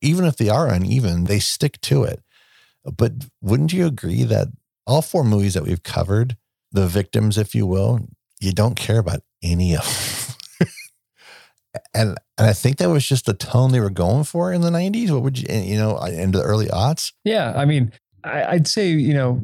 even 0.00 0.24
if 0.24 0.36
they 0.36 0.48
are 0.48 0.68
uneven, 0.68 1.24
they 1.24 1.38
stick 1.38 1.80
to 1.82 2.04
it. 2.04 2.22
But 2.84 3.12
wouldn't 3.40 3.72
you 3.72 3.86
agree 3.86 4.24
that 4.24 4.48
all 4.86 5.02
four 5.02 5.24
movies 5.24 5.54
that 5.54 5.64
we've 5.64 5.82
covered, 5.82 6.36
the 6.72 6.86
victims, 6.86 7.38
if 7.38 7.54
you 7.54 7.66
will, 7.66 8.08
you 8.40 8.52
don't 8.52 8.76
care 8.76 8.98
about 8.98 9.20
any 9.42 9.74
of 9.76 10.36
them. 10.60 10.68
and 11.94 12.18
and 12.36 12.46
I 12.48 12.52
think 12.52 12.78
that 12.78 12.90
was 12.90 13.06
just 13.06 13.26
the 13.26 13.34
tone 13.34 13.72
they 13.72 13.80
were 13.80 13.90
going 13.90 14.24
for 14.24 14.52
in 14.52 14.60
the 14.60 14.70
'90s. 14.70 15.10
What 15.10 15.22
would 15.22 15.38
you, 15.38 15.46
you 15.54 15.76
know, 15.76 15.96
into 15.98 16.38
the 16.38 16.44
early 16.44 16.66
aughts? 16.66 17.12
Yeah, 17.24 17.52
I 17.56 17.64
mean, 17.64 17.92
I, 18.24 18.54
would 18.54 18.66
say 18.66 18.88
you 18.90 19.14
know 19.14 19.40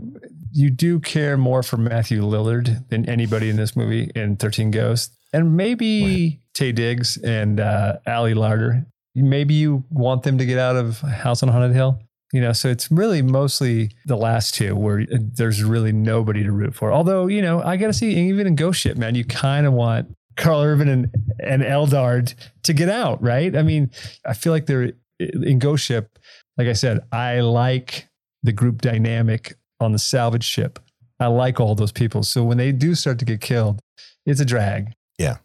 you 0.52 0.70
do 0.70 1.00
care 1.00 1.36
more 1.36 1.62
for 1.62 1.76
Matthew 1.76 2.22
Lillard 2.22 2.88
than 2.88 3.08
anybody 3.08 3.48
in 3.48 3.56
this 3.56 3.76
movie 3.76 4.10
in 4.14 4.36
Thirteen 4.36 4.70
Ghosts, 4.70 5.16
and 5.32 5.56
maybe 5.56 6.02
right. 6.04 6.38
Taye 6.54 6.74
Diggs 6.74 7.16
and 7.18 7.60
uh, 7.60 7.98
Ali 8.06 8.34
Larter 8.34 8.86
maybe 9.14 9.54
you 9.54 9.84
want 9.90 10.22
them 10.22 10.38
to 10.38 10.46
get 10.46 10.58
out 10.58 10.76
of 10.76 11.00
House 11.00 11.42
on 11.42 11.48
Haunted 11.48 11.74
Hill. 11.74 12.00
You 12.32 12.40
know, 12.40 12.52
so 12.52 12.68
it's 12.68 12.92
really 12.92 13.22
mostly 13.22 13.90
the 14.06 14.16
last 14.16 14.54
two 14.54 14.76
where 14.76 15.04
there's 15.10 15.64
really 15.64 15.90
nobody 15.90 16.44
to 16.44 16.52
root 16.52 16.76
for. 16.76 16.92
Although, 16.92 17.26
you 17.26 17.42
know, 17.42 17.60
I 17.60 17.76
got 17.76 17.88
to 17.88 17.92
see 17.92 18.28
even 18.28 18.46
in 18.46 18.54
Ghost 18.54 18.80
Ship, 18.80 18.96
man, 18.96 19.16
you 19.16 19.24
kind 19.24 19.66
of 19.66 19.72
want 19.72 20.14
Karl 20.36 20.62
Urban 20.62 20.88
and, 20.88 21.10
and 21.40 21.62
Eldard 21.62 22.34
to 22.62 22.72
get 22.72 22.88
out, 22.88 23.20
right? 23.20 23.56
I 23.56 23.62
mean, 23.62 23.90
I 24.24 24.34
feel 24.34 24.52
like 24.52 24.66
they're 24.66 24.92
in 25.18 25.58
Ghost 25.58 25.84
Ship. 25.84 26.08
Like 26.56 26.68
I 26.68 26.72
said, 26.72 27.00
I 27.10 27.40
like 27.40 28.06
the 28.44 28.52
group 28.52 28.80
dynamic 28.80 29.56
on 29.80 29.90
the 29.90 29.98
salvage 29.98 30.44
ship. 30.44 30.78
I 31.18 31.26
like 31.26 31.58
all 31.58 31.74
those 31.74 31.92
people. 31.92 32.22
So 32.22 32.44
when 32.44 32.58
they 32.58 32.70
do 32.70 32.94
start 32.94 33.18
to 33.18 33.24
get 33.24 33.40
killed, 33.40 33.80
it's 34.24 34.40
a 34.40 34.44
drag. 34.44 34.92
Yeah 35.18 35.38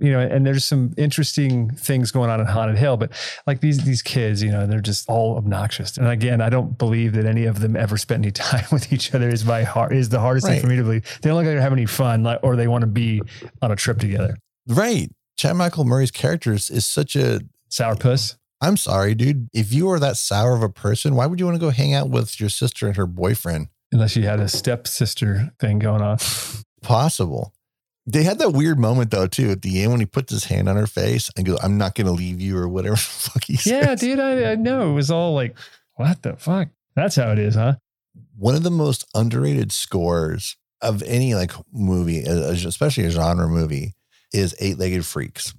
you 0.00 0.10
know, 0.10 0.20
and 0.20 0.46
there's 0.46 0.64
some 0.64 0.94
interesting 0.96 1.70
things 1.72 2.10
going 2.10 2.30
on 2.30 2.40
in 2.40 2.46
Haunted 2.46 2.78
Hill, 2.78 2.96
but 2.96 3.12
like 3.46 3.60
these 3.60 3.84
these 3.84 4.02
kids, 4.02 4.42
you 4.42 4.50
know, 4.50 4.66
they're 4.66 4.80
just 4.80 5.08
all 5.08 5.36
obnoxious. 5.36 5.98
And 5.98 6.08
again, 6.08 6.40
I 6.40 6.48
don't 6.48 6.78
believe 6.78 7.12
that 7.12 7.26
any 7.26 7.44
of 7.44 7.60
them 7.60 7.76
ever 7.76 7.96
spent 7.96 8.24
any 8.24 8.32
time 8.32 8.64
with 8.72 8.92
each 8.92 9.14
other. 9.14 9.28
Is 9.28 9.44
my 9.44 9.62
heart 9.62 9.94
is 9.94 10.08
the 10.08 10.18
hardest 10.20 10.46
right. 10.46 10.54
thing 10.54 10.62
for 10.62 10.68
me 10.68 10.76
to 10.76 10.82
believe. 10.82 11.04
They 11.20 11.28
don't 11.28 11.36
look 11.36 11.44
like 11.44 11.54
they're 11.54 11.60
having 11.60 11.78
any 11.78 11.86
fun, 11.86 12.22
like, 12.22 12.40
or 12.42 12.56
they 12.56 12.66
want 12.66 12.82
to 12.82 12.86
be 12.88 13.20
on 13.60 13.70
a 13.70 13.76
trip 13.76 13.98
together. 13.98 14.36
Right. 14.66 15.10
Chad 15.36 15.56
Michael 15.56 15.84
Murray's 15.84 16.10
character 16.10 16.52
is 16.52 16.70
is 16.70 16.86
such 16.86 17.14
a 17.14 17.40
sourpuss. 17.70 18.36
I'm 18.62 18.76
sorry, 18.76 19.14
dude. 19.14 19.48
If 19.54 19.72
you 19.72 19.86
were 19.86 19.98
that 19.98 20.16
sour 20.16 20.54
of 20.54 20.62
a 20.62 20.68
person, 20.68 21.14
why 21.14 21.26
would 21.26 21.40
you 21.40 21.46
want 21.46 21.56
to 21.56 21.60
go 21.60 21.70
hang 21.70 21.94
out 21.94 22.10
with 22.10 22.38
your 22.38 22.50
sister 22.50 22.86
and 22.86 22.96
her 22.96 23.06
boyfriend? 23.06 23.68
Unless 23.92 24.16
you 24.16 24.22
had 24.24 24.38
a 24.38 24.48
stepsister 24.48 25.52
thing 25.58 25.78
going 25.78 26.02
on. 26.02 26.18
Possible. 26.82 27.54
They 28.06 28.22
had 28.22 28.38
that 28.38 28.52
weird 28.52 28.78
moment 28.78 29.10
though 29.10 29.26
too 29.26 29.50
at 29.50 29.62
the 29.62 29.82
end 29.82 29.92
when 29.92 30.00
he 30.00 30.06
puts 30.06 30.32
his 30.32 30.44
hand 30.44 30.68
on 30.68 30.76
her 30.76 30.86
face 30.86 31.30
and 31.36 31.46
goes, 31.46 31.58
"I'm 31.62 31.78
not 31.78 31.94
going 31.94 32.06
to 32.06 32.12
leave 32.12 32.40
you" 32.40 32.56
or 32.56 32.68
whatever 32.68 32.96
fuck 32.96 33.44
he 33.44 33.56
says. 33.56 33.72
Yeah, 33.72 33.94
dude, 33.94 34.20
I, 34.20 34.52
I 34.52 34.54
know 34.56 34.90
it 34.90 34.94
was 34.94 35.10
all 35.10 35.34
like, 35.34 35.56
"What 35.94 36.22
the 36.22 36.36
fuck?" 36.36 36.68
That's 36.96 37.16
how 37.16 37.30
it 37.30 37.38
is, 37.38 37.54
huh? 37.54 37.74
One 38.36 38.54
of 38.54 38.62
the 38.62 38.70
most 38.70 39.06
underrated 39.14 39.70
scores 39.70 40.56
of 40.80 41.02
any 41.02 41.34
like 41.34 41.52
movie, 41.72 42.20
especially 42.20 43.04
a 43.04 43.10
genre 43.10 43.48
movie, 43.48 43.94
is 44.32 44.54
Eight 44.60 44.78
Legged 44.78 45.04
Freaks. 45.04 45.54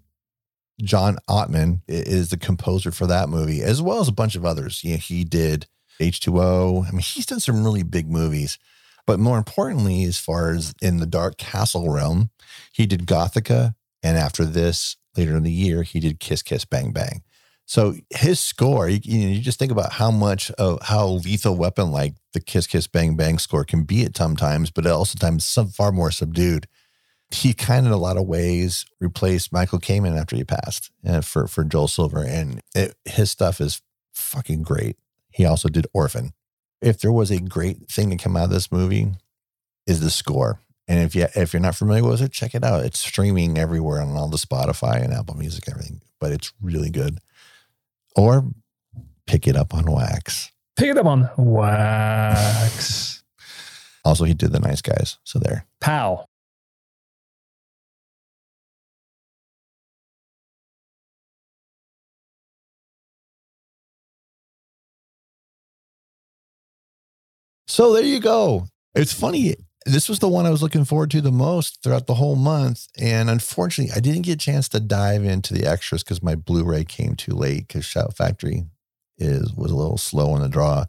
John 0.81 1.17
Ottman 1.29 1.81
is 1.87 2.29
the 2.29 2.37
composer 2.37 2.91
for 2.91 3.05
that 3.05 3.29
movie, 3.29 3.61
as 3.61 3.81
well 3.81 3.99
as 3.99 4.07
a 4.07 4.13
bunch 4.13 4.35
of 4.35 4.45
others. 4.45 4.83
You 4.83 4.93
know, 4.93 4.97
he 4.97 5.23
did 5.23 5.67
H2O. 5.99 6.87
I 6.87 6.91
mean, 6.91 7.01
he's 7.01 7.27
done 7.27 7.39
some 7.39 7.63
really 7.63 7.83
big 7.83 8.09
movies. 8.09 8.57
But 9.05 9.19
more 9.19 9.37
importantly, 9.37 10.03
as 10.03 10.17
far 10.17 10.51
as 10.51 10.73
in 10.81 10.97
the 10.97 11.05
Dark 11.05 11.37
Castle 11.37 11.89
realm, 11.89 12.29
he 12.71 12.85
did 12.85 13.05
Gothika. 13.05 13.75
And 14.03 14.17
after 14.17 14.45
this, 14.45 14.97
later 15.15 15.35
in 15.35 15.43
the 15.43 15.51
year, 15.51 15.83
he 15.83 15.99
did 15.99 16.19
Kiss 16.19 16.41
Kiss 16.41 16.65
Bang 16.65 16.91
Bang. 16.91 17.23
So 17.65 17.95
his 18.09 18.39
score, 18.39 18.89
you, 18.89 18.99
you, 19.03 19.19
know, 19.19 19.33
you 19.33 19.39
just 19.39 19.57
think 19.57 19.71
about 19.71 19.93
how 19.93 20.11
much 20.11 20.51
of 20.51 20.81
how 20.81 21.07
lethal 21.07 21.55
weapon 21.55 21.91
like 21.91 22.15
the 22.33 22.41
Kiss 22.41 22.67
Kiss 22.67 22.87
Bang 22.87 23.15
Bang 23.15 23.39
score 23.39 23.63
can 23.63 23.83
be 23.83 24.03
at 24.03 24.17
sometimes, 24.17 24.71
but 24.71 24.85
also 24.85 25.17
times 25.17 25.45
some 25.45 25.69
far 25.69 25.91
more 25.91 26.11
subdued. 26.11 26.67
he 27.29 27.53
kind 27.53 27.85
of 27.85 27.87
in 27.87 27.91
a 27.93 27.97
lot 27.97 28.17
of 28.17 28.25
ways 28.25 28.85
replaced 28.99 29.53
Michael 29.53 29.79
Kamen 29.79 30.19
after 30.19 30.35
he 30.35 30.43
passed 30.43 30.91
uh, 31.07 31.21
for 31.21 31.47
for 31.47 31.63
Joel 31.63 31.87
Silver, 31.87 32.23
and 32.23 32.61
it, 32.75 32.95
his 33.05 33.31
stuff 33.31 33.61
is 33.61 33.81
fucking 34.13 34.63
great. 34.63 34.97
He 35.29 35.45
also 35.45 35.69
did 35.69 35.87
Orphan. 35.93 36.33
If 36.81 36.99
there 36.99 37.11
was 37.11 37.31
a 37.31 37.39
great 37.39 37.89
thing 37.89 38.09
to 38.09 38.17
come 38.17 38.35
out 38.35 38.45
of 38.45 38.49
this 38.49 38.71
movie, 38.71 39.13
is 39.87 39.99
the 39.99 40.09
score. 40.09 40.59
And 40.87 40.99
if 40.99 41.15
you 41.15 41.27
if 41.35 41.53
you're 41.53 41.61
not 41.61 41.75
familiar 41.75 42.03
with 42.03 42.21
it, 42.21 42.31
check 42.31 42.55
it 42.55 42.63
out. 42.63 42.83
It's 42.83 42.99
streaming 42.99 43.57
everywhere 43.57 44.01
on 44.01 44.15
all 44.15 44.27
the 44.29 44.37
Spotify 44.37 45.01
and 45.03 45.13
Apple 45.13 45.35
Music 45.35 45.67
and 45.67 45.75
everything. 45.75 46.01
But 46.19 46.31
it's 46.31 46.51
really 46.61 46.89
good. 46.89 47.19
Or 48.15 48.45
pick 49.25 49.47
it 49.47 49.55
up 49.55 49.73
on 49.73 49.85
wax. 49.85 50.51
Pick 50.75 50.89
it 50.89 50.97
up 50.97 51.05
on 51.05 51.29
wax. 51.37 53.17
Also, 54.03 54.23
he 54.23 54.33
did 54.33 54.51
the 54.51 54.59
nice 54.59 54.81
guys. 54.81 55.19
So 55.23 55.37
there. 55.37 55.67
Pow. 55.79 56.25
So 67.71 67.93
there 67.93 68.03
you 68.03 68.19
go. 68.19 68.67
It's 68.95 69.13
funny. 69.13 69.55
This 69.85 70.09
was 70.09 70.19
the 70.19 70.27
one 70.27 70.45
I 70.45 70.49
was 70.49 70.61
looking 70.61 70.83
forward 70.83 71.09
to 71.11 71.21
the 71.21 71.31
most 71.31 71.81
throughout 71.81 72.05
the 72.05 72.15
whole 72.15 72.35
month. 72.35 72.85
And 72.99 73.29
unfortunately, 73.29 73.93
I 73.95 74.01
didn't 74.01 74.23
get 74.23 74.33
a 74.33 74.37
chance 74.37 74.67
to 74.69 74.81
dive 74.81 75.23
into 75.23 75.53
the 75.53 75.65
extras 75.65 76.03
because 76.03 76.21
my 76.21 76.35
Blu-ray 76.35 76.83
came 76.83 77.15
too 77.15 77.31
late 77.33 77.69
because 77.69 77.85
Shout 77.85 78.13
Factory 78.13 78.65
is 79.17 79.53
was 79.53 79.71
a 79.71 79.75
little 79.77 79.97
slow 79.97 80.33
on 80.33 80.41
the 80.41 80.49
draw 80.49 80.83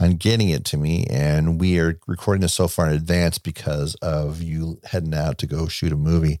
on 0.00 0.12
getting 0.12 0.48
it 0.48 0.64
to 0.64 0.78
me. 0.78 1.04
And 1.10 1.60
we 1.60 1.78
are 1.78 2.00
recording 2.06 2.40
this 2.40 2.54
so 2.54 2.68
far 2.68 2.88
in 2.88 2.94
advance 2.94 3.36
because 3.36 3.94
of 3.96 4.40
you 4.40 4.80
heading 4.84 5.12
out 5.12 5.36
to 5.38 5.46
go 5.46 5.68
shoot 5.68 5.92
a 5.92 5.96
movie. 5.96 6.40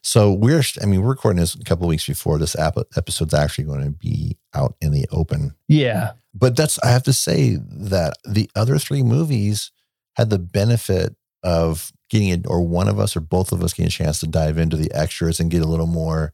So 0.00 0.32
we're, 0.32 0.62
I 0.80 0.86
mean, 0.86 1.02
we're 1.02 1.10
recording 1.10 1.38
this 1.38 1.54
a 1.54 1.62
couple 1.64 1.86
weeks 1.86 2.06
before 2.06 2.38
this 2.38 2.56
episode's 2.56 3.34
actually 3.34 3.64
going 3.64 3.84
to 3.84 3.90
be 3.90 4.38
out 4.54 4.74
in 4.80 4.90
the 4.90 5.06
open. 5.12 5.54
Yeah. 5.68 6.12
But 6.34 6.56
that's, 6.56 6.78
I 6.82 6.88
have 6.90 7.02
to 7.04 7.12
say 7.12 7.58
that 7.60 8.14
the 8.24 8.50
other 8.56 8.78
three 8.78 9.02
movies 9.02 9.70
had 10.16 10.30
the 10.30 10.38
benefit 10.38 11.14
of 11.42 11.92
getting 12.10 12.28
it, 12.28 12.46
or 12.46 12.60
one 12.66 12.88
of 12.88 12.98
us 12.98 13.16
or 13.16 13.20
both 13.20 13.52
of 13.52 13.62
us 13.62 13.72
getting 13.72 13.88
a 13.88 13.90
chance 13.90 14.20
to 14.20 14.26
dive 14.26 14.58
into 14.58 14.76
the 14.76 14.92
extras 14.92 15.40
and 15.40 15.50
get 15.50 15.62
a 15.62 15.66
little 15.66 15.86
more 15.86 16.32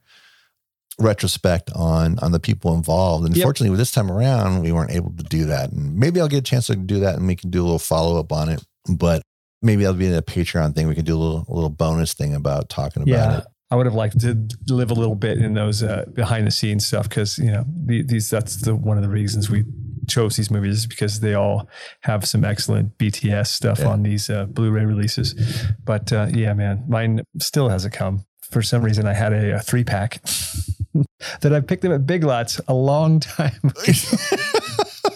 retrospect 1.01 1.71
on 1.77 2.19
on 2.19 2.33
the 2.33 2.41
people 2.41 2.75
involved. 2.75 3.25
And 3.27 3.37
Yep. 3.37 3.45
fortunately, 3.45 3.71
with 3.71 3.79
this 3.79 3.93
time 3.93 4.11
around, 4.11 4.63
we 4.63 4.73
weren't 4.73 4.91
able 4.91 5.13
to 5.13 5.23
do 5.23 5.45
that. 5.47 5.71
And 5.73 5.97
maybe 5.97 6.21
I'll 6.21 6.29
get 6.29 6.39
a 6.39 6.43
chance 6.43 6.67
to 6.67 6.77
do 6.77 7.01
that, 7.01 7.17
and 7.17 7.27
we 7.27 7.37
can 7.37 7.51
do 7.51 7.63
a 7.63 7.65
little 7.65 7.79
follow 7.79 8.19
up 8.19 8.33
on 8.33 8.49
it. 8.49 8.65
But 8.89 9.23
maybe 9.63 9.83
that'll 9.85 9.99
be 9.99 10.07
in 10.07 10.15
a 10.15 10.23
Patreon 10.23 10.75
thing. 10.75 10.89
We 10.89 10.95
can 10.95 11.05
do 11.05 11.17
a 11.17 11.19
little 11.19 11.45
a 11.49 11.55
little 11.55 11.71
bonus 11.71 12.15
thing 12.15 12.35
about 12.35 12.69
talking 12.69 13.03
about 13.03 13.11
Yeah. 13.13 13.39
it. 13.39 13.45
I 13.71 13.77
would 13.77 13.85
have 13.87 13.95
liked 13.95 14.21
to 14.21 14.35
live 14.69 14.91
a 14.91 14.95
little 14.95 15.15
bit 15.15 15.39
in 15.39 15.53
those 15.53 15.83
uh, 15.83 16.07
behind 16.15 16.47
the 16.47 16.51
scenes 16.51 16.87
stuff 16.87 17.07
because 17.09 17.39
you 17.39 17.51
know 17.53 17.65
the, 17.69 18.03
these 18.03 18.31
that's 18.31 18.57
the 18.63 18.75
one 18.75 18.97
of 18.97 19.03
the 19.03 19.11
reasons 19.11 19.51
we 19.51 19.65
chose 20.09 20.37
these 20.37 20.51
movies 20.51 20.79
is 20.79 20.87
because 20.87 21.21
they 21.21 21.35
all 21.35 21.69
have 22.03 22.27
some 22.27 22.45
excellent 22.45 22.97
BTS 22.99 23.49
stuff 23.49 23.79
Yeah. 23.81 23.89
on 23.89 24.03
these 24.03 24.29
uh, 24.31 24.47
Blu-ray 24.47 24.85
releases. 24.85 25.35
But 25.85 26.13
uh, 26.13 26.29
yeah, 26.33 26.53
man, 26.55 26.85
mine 26.89 27.23
still 27.41 27.69
hasn't 27.69 27.95
come. 27.95 28.25
For 28.51 28.63
some 28.63 28.83
reason, 28.83 29.07
I 29.07 29.13
had 29.13 29.33
a, 29.33 29.57
a 29.57 29.61
three 29.61 29.85
pack 29.85 30.23
that 31.41 31.53
I 31.53 31.61
picked 31.61 31.85
up 31.85 31.93
at 31.93 32.07
Big 32.07 32.25
Lots 32.25 32.61
a 32.67 32.75
long 32.75 33.21
time. 33.21 33.53
ago. 33.65 35.13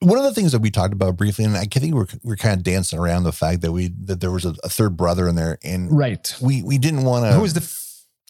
One 0.00 0.16
of 0.16 0.22
the 0.22 0.32
things 0.32 0.52
that 0.52 0.60
we 0.60 0.70
talked 0.70 0.92
about 0.92 1.16
briefly, 1.16 1.44
and 1.44 1.56
I 1.56 1.64
think 1.64 1.92
we're 1.92 2.06
we're 2.22 2.36
kind 2.36 2.56
of 2.56 2.62
dancing 2.62 3.00
around 3.00 3.24
the 3.24 3.32
fact 3.32 3.62
that 3.62 3.72
we 3.72 3.88
that 4.04 4.20
there 4.20 4.30
was 4.30 4.44
a, 4.44 4.54
a 4.62 4.68
third 4.68 4.96
brother 4.96 5.26
in 5.26 5.34
there, 5.34 5.58
and 5.64 5.90
right. 5.90 6.36
we 6.40 6.62
we 6.62 6.78
didn't 6.78 7.02
want 7.02 7.24
to. 7.24 7.32
Who 7.32 7.44
is 7.44 7.54
the? 7.54 7.62
f- 7.62 7.84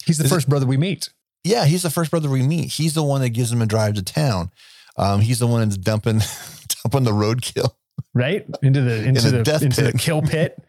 He's 0.07 0.17
the 0.17 0.25
Is 0.25 0.33
it- 0.33 0.35
first 0.35 0.49
brother 0.49 0.65
we 0.65 0.79
meet. 0.79 1.11
Yeah, 1.45 1.67
he's 1.67 1.83
the 1.83 1.91
first 1.91 2.11
brother 2.11 2.31
we 2.31 2.43
meet. 2.43 2.73
He's 2.73 2.95
the 2.95 3.03
one 3.03 3.21
that 3.21 3.29
gives 3.31 3.53
him 3.53 3.61
a 3.63 3.67
drive 3.67 3.95
to 3.95 4.03
town. 4.03 4.51
Um, 4.99 5.21
he's 5.21 5.39
the 5.39 5.47
one 5.47 5.61
that's 5.61 5.79
dumping 5.79 6.21
dumping 6.83 7.05
the 7.05 7.13
roadkill. 7.13 7.71
Right 8.15 8.47
into 8.63 8.81
the 8.83 9.05
into 9.05 9.31
the 9.31 9.61
into 9.63 9.83
the 9.83 9.93
kill 9.99 10.23
pit. 10.23 10.59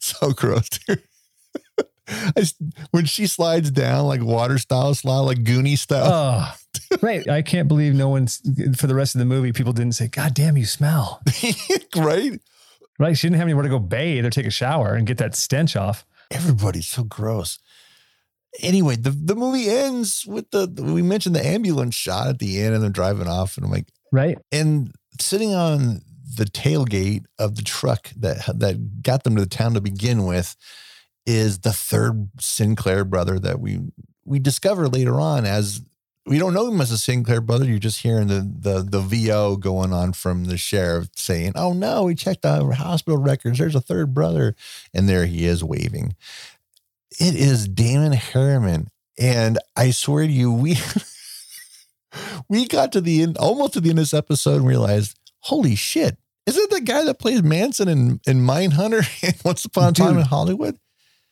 So 0.00 0.32
gross, 0.32 0.68
dude. 0.68 1.02
I 2.08 2.44
when 2.90 3.06
she 3.06 3.26
slides 3.26 3.70
down 3.70 4.06
like 4.06 4.22
water 4.22 4.58
style, 4.58 4.94
slide 4.94 5.20
like 5.20 5.38
Goonie 5.38 5.78
style. 5.78 6.12
Oh, 6.12 6.98
right. 7.00 7.26
I 7.26 7.40
can't 7.40 7.68
believe 7.68 7.94
no 7.94 8.10
one's 8.10 8.42
for 8.76 8.86
the 8.86 8.94
rest 8.94 9.14
of 9.14 9.20
the 9.20 9.24
movie. 9.24 9.52
People 9.52 9.72
didn't 9.72 9.94
say, 9.94 10.08
"God 10.08 10.34
damn, 10.34 10.58
you 10.58 10.66
smell." 10.66 11.22
right? 11.96 12.38
Right? 12.98 13.16
She 13.16 13.28
didn't 13.28 13.36
have 13.38 13.46
anywhere 13.46 13.62
to 13.62 13.70
go 13.70 13.78
bathe 13.78 14.26
or 14.26 14.30
take 14.30 14.46
a 14.46 14.50
shower 14.50 14.94
and 14.94 15.06
get 15.06 15.16
that 15.18 15.34
stench 15.34 15.74
off. 15.74 16.04
Everybody's 16.30 16.88
so 16.88 17.04
gross. 17.04 17.58
Anyway, 18.60 18.96
the, 18.96 19.10
the 19.10 19.36
movie 19.36 19.68
ends 19.68 20.24
with 20.26 20.50
the 20.50 20.66
we 20.82 21.02
mentioned 21.02 21.36
the 21.36 21.46
ambulance 21.46 21.94
shot 21.94 22.28
at 22.28 22.38
the 22.38 22.60
end 22.60 22.74
and 22.74 22.82
they're 22.82 22.90
driving 22.90 23.28
off, 23.28 23.56
and 23.56 23.64
I'm 23.66 23.72
like, 23.72 23.88
Right? 24.10 24.38
and 24.50 24.92
sitting 25.20 25.54
on 25.54 26.00
the 26.36 26.44
tailgate 26.44 27.24
of 27.38 27.56
the 27.56 27.62
truck 27.62 28.10
that 28.16 28.46
that 28.58 29.02
got 29.02 29.24
them 29.24 29.34
to 29.36 29.42
the 29.42 29.48
town 29.48 29.74
to 29.74 29.80
begin 29.80 30.24
with 30.24 30.56
is 31.26 31.58
the 31.58 31.72
third 31.72 32.30
Sinclair 32.40 33.04
brother 33.04 33.38
that 33.38 33.60
we 33.60 33.80
we 34.24 34.38
discover 34.38 34.88
later 34.88 35.20
on 35.20 35.44
as 35.44 35.82
we 36.26 36.38
don't 36.38 36.52
know 36.52 36.68
him 36.68 36.80
as 36.80 36.90
a 36.90 36.98
Sinclair 36.98 37.40
brother. 37.40 37.64
You're 37.64 37.78
just 37.78 38.02
hearing 38.02 38.28
the 38.28 38.40
the 38.40 38.82
the 38.82 39.00
VO 39.00 39.56
going 39.56 39.92
on 39.92 40.12
from 40.12 40.44
the 40.44 40.56
sheriff 40.58 41.08
saying, 41.16 41.52
"Oh 41.54 41.72
no, 41.72 42.04
we 42.04 42.14
checked 42.14 42.42
the 42.42 42.64
hospital 42.74 43.18
records. 43.18 43.58
There's 43.58 43.74
a 43.74 43.80
third 43.80 44.14
brother," 44.14 44.54
and 44.94 45.08
there 45.08 45.26
he 45.26 45.46
is 45.46 45.64
waving. 45.64 46.14
It 47.12 47.34
is 47.34 47.68
Damon 47.68 48.12
Herriman, 48.12 48.88
and 49.18 49.58
I 49.76 49.90
swear 49.90 50.26
to 50.26 50.32
you, 50.32 50.52
we 50.52 50.76
we 52.48 52.66
got 52.66 52.92
to 52.92 53.00
the 53.00 53.22
end, 53.22 53.36
almost 53.38 53.74
to 53.74 53.80
the 53.80 53.90
end 53.90 53.98
of 53.98 54.02
this 54.02 54.14
episode, 54.14 54.56
and 54.56 54.66
realized, 54.66 55.18
holy 55.40 55.74
shit, 55.74 56.18
is 56.46 56.56
it 56.56 56.70
the 56.70 56.80
guy 56.80 57.04
that 57.04 57.18
plays 57.18 57.42
Manson 57.42 57.88
in 57.88 58.20
in 58.26 58.40
Mindhunter 58.40 59.06
and 59.26 59.36
Once 59.44 59.64
Upon 59.64 59.90
a 59.90 59.92
Time 59.92 60.12
Dude. 60.14 60.20
in 60.20 60.26
Hollywood? 60.26 60.78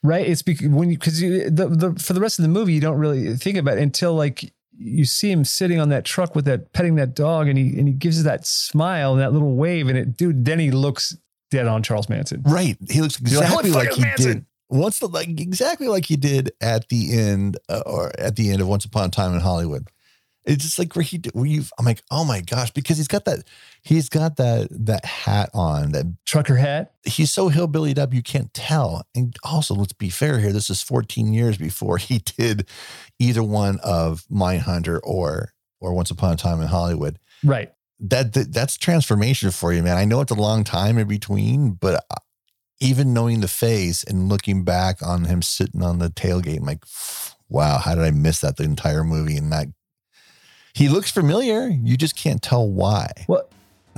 Right? 0.03 0.27
It's 0.27 0.43
because 0.43 0.69
when 0.69 0.91
you 0.91 0.99
because 0.99 1.21
you 1.21 1.51
the, 1.51 1.69
the 1.69 1.95
for 1.95 2.13
the 2.13 2.21
rest 2.21 2.39
of 2.39 2.43
the 2.45 2.49
movie 2.49 2.73
you 2.73 2.81
don't 2.81 2.99
really 2.99 3.35
think 3.37 3.59
about 3.59 3.79
it 3.79 3.83
until 3.83 4.15
like 4.15 4.53
you 4.79 5.05
see 5.05 5.31
him 5.31 5.45
sitting 5.45 5.81
on 5.81 5.89
that 5.89 6.05
truck 6.05 6.35
with 6.35 6.45
that 6.45 6.73
petting 6.73 6.97
that 6.97 7.15
dog 7.15 7.49
and 7.49 7.59
he 7.59 7.79
and 7.79 7.89
he 7.89 7.95
gives 7.95 8.23
that 8.23 8.47
smile 8.47 9.13
and 9.13 9.21
that 9.21 9.33
little 9.33 9.57
wave 9.57 9.89
and 9.89 9.97
it 9.99 10.17
dude 10.17 10.45
then 10.45 10.59
he 10.59 10.71
looks 10.71 11.17
dead 11.51 11.67
on 11.67 11.83
Charles 11.83 12.09
Manson. 12.09 12.43
Right, 12.45 12.77
he 12.89 13.01
looks 13.01 13.21
You're 13.21 13.41
like, 13.41 13.65
exactly 13.65 13.71
like 13.71 13.93
he 13.95 14.03
Manson?" 14.03 14.33
did. 14.33 14.47
Once 14.69 14.99
the 14.99 15.09
like 15.09 15.29
exactly 15.29 15.89
like 15.89 16.07
he 16.07 16.17
did 16.17 16.53
at 16.61 16.89
the 16.89 17.19
end, 17.19 17.57
uh, 17.69 17.83
or 17.87 18.13
at 18.19 18.37
the 18.37 18.51
end 18.51 18.61
of 18.61 18.69
Once 18.69 18.85
Upon 18.85 19.07
a 19.07 19.11
Time 19.11 19.35
in 19.35 19.41
Hollywood. 19.41 19.89
It's 20.45 20.63
just 20.63 20.79
like 20.79 20.95
where 20.95 21.03
he, 21.03 21.21
where 21.33 21.45
you, 21.45 21.65
I'm 21.77 21.85
like, 21.85 22.03
oh 22.09 22.25
my 22.25 22.41
gosh, 22.41 22.71
because 22.71 22.99
he's 22.99 23.09
got 23.09 23.25
that, 23.25 23.41
he's 23.83 24.09
got 24.09 24.37
that 24.37 24.69
that 24.71 25.05
hat 25.05 25.51
on 25.53 25.91
that 25.91 26.07
Trucker 26.25 26.55
hat. 26.55 26.95
he's 27.05 27.33
so 27.33 27.51
hillbillied 27.51 27.99
up 27.99 28.15
you 28.15 28.23
can't 28.23 28.55
tell. 28.55 29.03
And 29.15 29.35
also, 29.43 29.75
let's 29.75 29.93
be 29.93 30.09
fair 30.09 30.39
here. 30.39 30.53
This 30.53 30.71
is 30.71 30.83
14 30.83 31.33
years 31.33 31.59
before 31.59 31.99
he 31.99 32.19
did 32.39 32.69
either 33.19 33.43
one 33.43 33.81
of 33.83 34.25
Mindhunter 34.31 35.01
or 35.03 35.53
or 35.81 35.93
Once 35.93 36.11
Upon 36.11 36.33
a 36.35 36.37
Time 36.37 36.61
in 36.61 36.69
Hollywood. 36.69 37.19
Right. 37.45 37.73
That, 37.99 38.33
that 38.35 38.53
that's 38.53 38.77
transformation 38.77 39.51
for 39.51 39.73
you, 39.73 39.83
man. 39.83 39.97
I 39.97 40.05
know 40.05 40.21
it's 40.21 40.33
a 40.33 40.37
long 40.37 40.65
time 40.65 40.99
in 40.99 41.09
between, 41.09 41.73
but 41.73 42.05
even 42.81 43.15
knowing 43.15 43.41
the 43.41 43.49
face 43.49 44.05
and 44.05 44.29
looking 44.29 44.63
back 44.65 45.03
on 45.03 45.25
him 45.25 45.43
sitting 45.43 45.83
on 45.83 45.99
the 45.99 46.09
tailgate, 46.09 46.59
I'm 46.59 46.65
like, 46.65 46.85
wow, 47.49 47.79
how 47.79 47.95
did 47.95 48.05
I 48.05 48.11
miss 48.11 48.41
that 48.41 48.57
the 48.57 48.65
entire 48.65 49.05
movie? 49.05 49.37
And 49.37 49.51
that 49.53 49.69
he 50.75 50.89
looks 50.89 51.11
familiar. 51.11 51.69
You 51.69 51.97
just 51.97 52.17
can't 52.17 52.43
tell 52.43 52.69
why. 52.69 53.11
Well, 53.29 53.49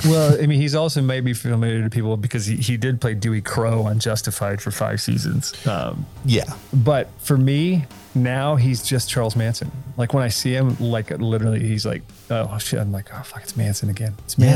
well, 0.05 0.41
I 0.41 0.47
mean, 0.47 0.61
he's 0.61 0.77
also 0.77 1.03
maybe 1.03 1.33
familiar 1.33 1.83
to 1.83 1.91
people 1.91 2.17
because 2.17 2.47
he, 2.47 2.55
he 2.57 2.77
did 2.77 3.01
play 3.01 3.15
Dewey 3.15 3.41
Crowe 3.41 3.83
on 3.83 3.99
Justified 3.99 4.63
for 4.63 4.71
five 4.71 5.01
seasons. 5.01 5.53
Um, 5.67 6.07
Yeah. 6.25 6.45
but 6.73 7.09
for 7.19 7.37
me, 7.37 7.85
now 8.15 8.55
he's 8.55 8.83
just 8.85 9.11
Charles 9.11 9.35
Manson. 9.35 9.73
Like 9.97 10.15
when 10.15 10.23
I 10.23 10.29
see 10.29 10.53
him, 10.53 10.77
like 10.79 11.11
literally, 11.11 11.67
he's 11.67 11.85
like, 11.85 12.03
oh 12.31 12.59
shit. 12.59 12.79
I'm 12.79 12.93
like, 12.93 13.09
oh 13.13 13.23
fuck, 13.25 13.43
it's 13.43 13.57
Manson 13.57 13.91
again. 13.91 14.15
It's 14.25 14.39
Yeah. 14.39 14.53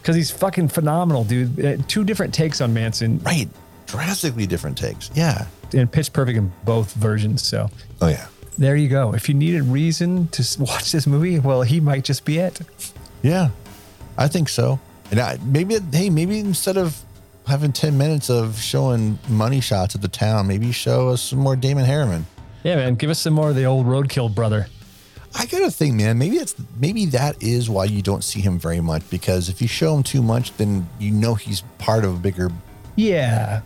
Because 0.00 0.16
he's 0.16 0.30
fucking 0.30 0.68
phenomenal, 0.68 1.24
dude. 1.24 1.64
Uh, 1.64 1.76
Two 1.88 2.04
different 2.04 2.32
takes 2.34 2.60
on 2.60 2.72
Manson 2.74 3.18
Right. 3.20 3.48
Drastically 3.86 4.46
different 4.46 4.78
takes. 4.78 5.10
Yeah. 5.14 5.46
and 5.72 5.90
pitch 5.90 6.12
perfect 6.12 6.36
in 6.38 6.52
both 6.64 6.92
versions. 6.94 7.42
So 7.42 7.68
Oh, 8.00 8.08
yeah. 8.08 8.26
there 8.58 8.74
you 8.76 8.88
go. 8.88 9.14
If 9.14 9.28
you 9.28 9.34
needed 9.34 9.62
reason 9.64 10.26
to 10.28 10.42
s- 10.42 10.58
watch 10.58 10.90
this 10.92 11.06
movie, 11.06 11.38
well, 11.38 11.62
he 11.62 11.80
might 11.80 12.02
just 12.04 12.24
be 12.24 12.38
it. 12.38 12.60
Yeah, 13.22 13.50
I 14.18 14.26
think 14.28 14.48
so. 14.48 14.80
And 15.10 15.20
I, 15.20 15.38
maybe, 15.44 15.78
hey, 15.92 16.08
maybe 16.10 16.38
instead 16.40 16.76
of 16.76 17.00
having 17.46 17.72
10 17.72 17.98
minutes 17.98 18.30
of 18.30 18.58
showing 18.60 19.18
money 19.28 19.60
shots 19.60 19.94
at 19.94 20.02
the 20.02 20.08
town, 20.08 20.46
maybe 20.46 20.72
show 20.72 21.08
us 21.08 21.20
some 21.22 21.38
more 21.40 21.56
Damon 21.56 21.84
Herriman. 21.84 22.22
Yeah, 22.62 22.76
man. 22.76 22.94
Give 22.94 23.10
us 23.10 23.18
some 23.20 23.32
more 23.34 23.50
of 23.50 23.56
the 23.56 23.64
old 23.64 23.86
roadkill 23.86 24.32
brother. 24.34 24.66
I 25.34 25.46
gotta 25.46 25.70
think, 25.70 25.94
man, 25.94 26.18
maybe 26.18 26.36
it's 26.36 26.54
maybe 26.78 27.06
that 27.06 27.42
is 27.42 27.70
why 27.70 27.84
you 27.84 28.02
don't 28.02 28.24
see 28.24 28.40
him 28.40 28.58
very 28.58 28.80
much 28.80 29.08
because 29.10 29.48
if 29.48 29.62
you 29.62 29.68
show 29.68 29.96
him 29.96 30.02
too 30.02 30.22
much, 30.22 30.56
then 30.56 30.88
you 30.98 31.12
know 31.12 31.34
he's 31.34 31.62
part 31.78 32.04
of 32.04 32.16
a 32.16 32.18
bigger. 32.18 32.50
Yeah. 32.96 33.62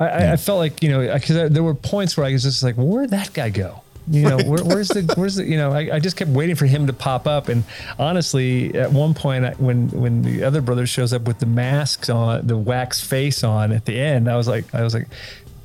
I, 0.00 0.08
I, 0.08 0.32
I 0.32 0.36
felt 0.36 0.58
like 0.58 0.82
you 0.82 0.90
know 0.90 1.12
because 1.12 1.50
there 1.50 1.62
were 1.62 1.74
points 1.74 2.16
where 2.16 2.24
I 2.26 2.32
was 2.32 2.44
just 2.44 2.62
like, 2.62 2.76
well, 2.76 2.86
where'd 2.86 3.10
that 3.10 3.32
guy 3.32 3.50
go? 3.50 3.82
You 4.10 4.22
know, 4.22 4.36
where, 4.38 4.64
where's 4.64 4.88
the 4.88 5.12
where's 5.16 5.34
the 5.34 5.44
you 5.44 5.56
know? 5.56 5.72
I, 5.72 5.96
I 5.96 5.98
just 5.98 6.16
kept 6.16 6.30
waiting 6.30 6.56
for 6.56 6.64
him 6.64 6.86
to 6.86 6.92
pop 6.94 7.26
up, 7.26 7.48
and 7.48 7.62
honestly, 7.98 8.74
at 8.74 8.90
one 8.90 9.12
point, 9.12 9.44
I, 9.44 9.50
when 9.54 9.88
when 9.88 10.22
the 10.22 10.44
other 10.44 10.62
brother 10.62 10.86
shows 10.86 11.12
up 11.12 11.22
with 11.22 11.40
the 11.40 11.46
masks 11.46 12.08
on, 12.08 12.46
the 12.46 12.56
wax 12.56 13.02
face 13.02 13.44
on 13.44 13.70
at 13.70 13.84
the 13.84 14.00
end, 14.00 14.30
I 14.30 14.36
was 14.36 14.48
like, 14.48 14.74
I 14.74 14.82
was 14.82 14.94
like, 14.94 15.08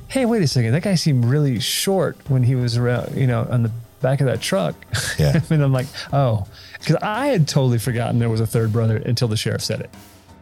hey, 0.09 0.25
wait 0.25 0.41
a 0.41 0.47
second, 0.47 0.73
that 0.73 0.83
guy 0.83 0.95
seemed 0.95 1.23
really 1.23 1.59
short 1.61 2.17
when 2.27 2.43
he 2.43 2.55
was 2.55 2.75
around, 2.75 3.15
you 3.15 3.27
know, 3.27 3.47
on 3.49 3.63
the 3.63 3.71
back 4.03 4.21
of 4.21 4.27
that 4.27 4.39
truck. 4.41 4.75
Yeah. 5.17 5.41
and 5.49 5.63
I'm 5.63 5.73
like, 5.73 5.87
oh, 6.13 6.45
because 6.79 6.97
I 7.01 7.27
had 7.27 7.47
totally 7.47 7.79
forgotten 7.79 8.19
there 8.19 8.29
was 8.29 8.41
a 8.41 8.45
third 8.45 8.71
brother 8.71 8.97
until 8.97 9.27
the 9.27 9.37
sheriff 9.37 9.63
said 9.63 9.79
it. 9.79 9.89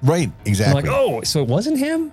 Right. 0.03 0.27
I'm 0.27 0.33
Exactly. 0.45 0.81
like, 0.81 0.91
oh, 0.91 1.21
so 1.21 1.41
it 1.41 1.47
wasn't 1.47 1.77
him? 1.79 2.11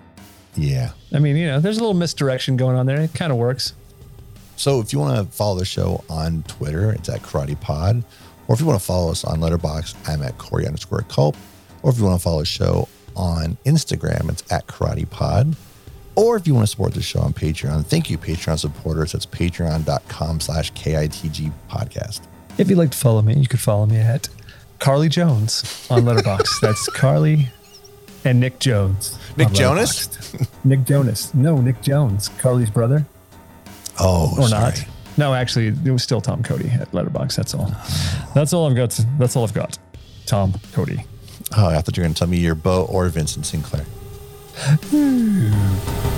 Yeah. 0.55 0.91
I 1.13 1.19
mean, 1.19 1.37
you 1.37 1.47
know, 1.47 1.59
there's 1.59 1.79
a 1.79 1.81
little 1.81 1.95
misdirection 1.95 2.57
going 2.57 2.77
on 2.77 2.87
there. 2.87 3.01
It 3.01 3.15
kind 3.15 3.33
of 3.33 3.39
works. 3.39 3.73
So 4.57 4.81
if 4.81 4.93
you 4.93 4.99
want 4.99 5.17
to 5.27 5.37
follow 5.37 5.59
the 5.59 5.65
show 5.65 6.05
on 6.11 6.43
Twitter, 6.45 6.93
it's 6.93 7.09
at 7.09 7.23
Karate 7.23 7.59
Pod. 7.61 8.05
Or 8.47 8.55
if 8.55 8.61
you 8.61 8.67
want 8.67 8.79
to 8.81 8.85
follow 8.85 9.11
us 9.11 9.25
on 9.25 9.41
Letterboxd, 9.41 9.95
I'm 10.09 10.23
at 10.23 10.37
Corey 10.39 10.67
underscore 10.67 11.03
Culp. 11.09 11.37
Or 11.83 11.91
if 11.91 11.99
you 11.99 12.05
want 12.05 12.19
to 12.19 12.23
follow 12.25 12.41
the 12.41 12.47
show 12.47 12.89
on 13.15 13.57
Instagram, 13.65 14.29
it's 14.31 14.43
at 14.53 14.67
Karate 14.67 15.09
Pod. 15.09 15.55
Or 16.19 16.37
if 16.37 16.47
you 16.49 16.55
want 16.55 16.67
to 16.67 16.71
support 16.71 16.95
the 16.95 17.01
show 17.03 17.21
on 17.21 17.33
Patreon, 17.33 17.87
thank 17.87 18.11
you, 18.11 18.19
Patreon 18.19 18.59
supporters. 18.59 19.13
That's 19.13 19.25
patreon.com 19.27 20.41
slash 20.41 20.73
KITG 20.73 21.53
podcast. 21.71 22.23
If 22.59 22.69
you'd 22.69 22.77
like 22.79 22.91
to 22.91 22.99
follow 22.99 23.23
me, 23.23 23.35
you 23.35 23.47
could 23.47 23.61
follow 23.61 23.87
me 23.87 23.99
at 23.99 24.29
Carly 24.81 25.09
Jones 25.09 25.87
on 25.89 26.03
Letterboxd. 26.03 26.49
That's 26.61 26.89
Carly 26.89 27.49
and 28.25 28.41
Nick 28.41 28.59
Jones. 28.59 29.17
Nick 29.37 29.49
on 29.49 29.55
Jonas? 29.55 30.35
Nick 30.65 30.85
Jonas. 30.85 31.33
No, 31.35 31.61
Nick 31.61 31.83
Jones, 31.83 32.29
Carly's 32.39 32.71
brother. 32.71 33.07
Oh, 34.01 34.35
Or 34.41 34.49
sorry. 34.49 34.63
not. 34.73 34.85
No, 35.17 35.35
actually, 35.35 35.69
it 35.69 35.91
was 35.93 36.03
still 36.03 36.21
Tom 36.21 36.43
Cody 36.43 36.69
at 36.69 36.91
Letterboxd. 36.91 37.37
That's 37.37 37.55
all. 37.55 37.73
That's 38.35 38.53
all 38.53 38.69
I've 38.69 38.75
got. 38.77 38.99
That's 39.19 39.37
all 39.37 39.45
I've 39.45 39.55
got. 39.55 39.79
Tom 40.27 40.55
Cody. 40.73 41.05
Oh, 41.57 41.67
I 41.69 41.81
thought 41.81 41.97
you 41.97 42.03
were 42.03 42.07
going 42.07 42.15
to 42.15 42.19
tell 42.19 42.29
me 42.29 42.39
you're 42.39 42.55
Bo 42.57 42.87
or 42.87 43.09
Vincent 43.09 43.47
Sinclair. 43.47 43.85
Hmm. 44.59 46.18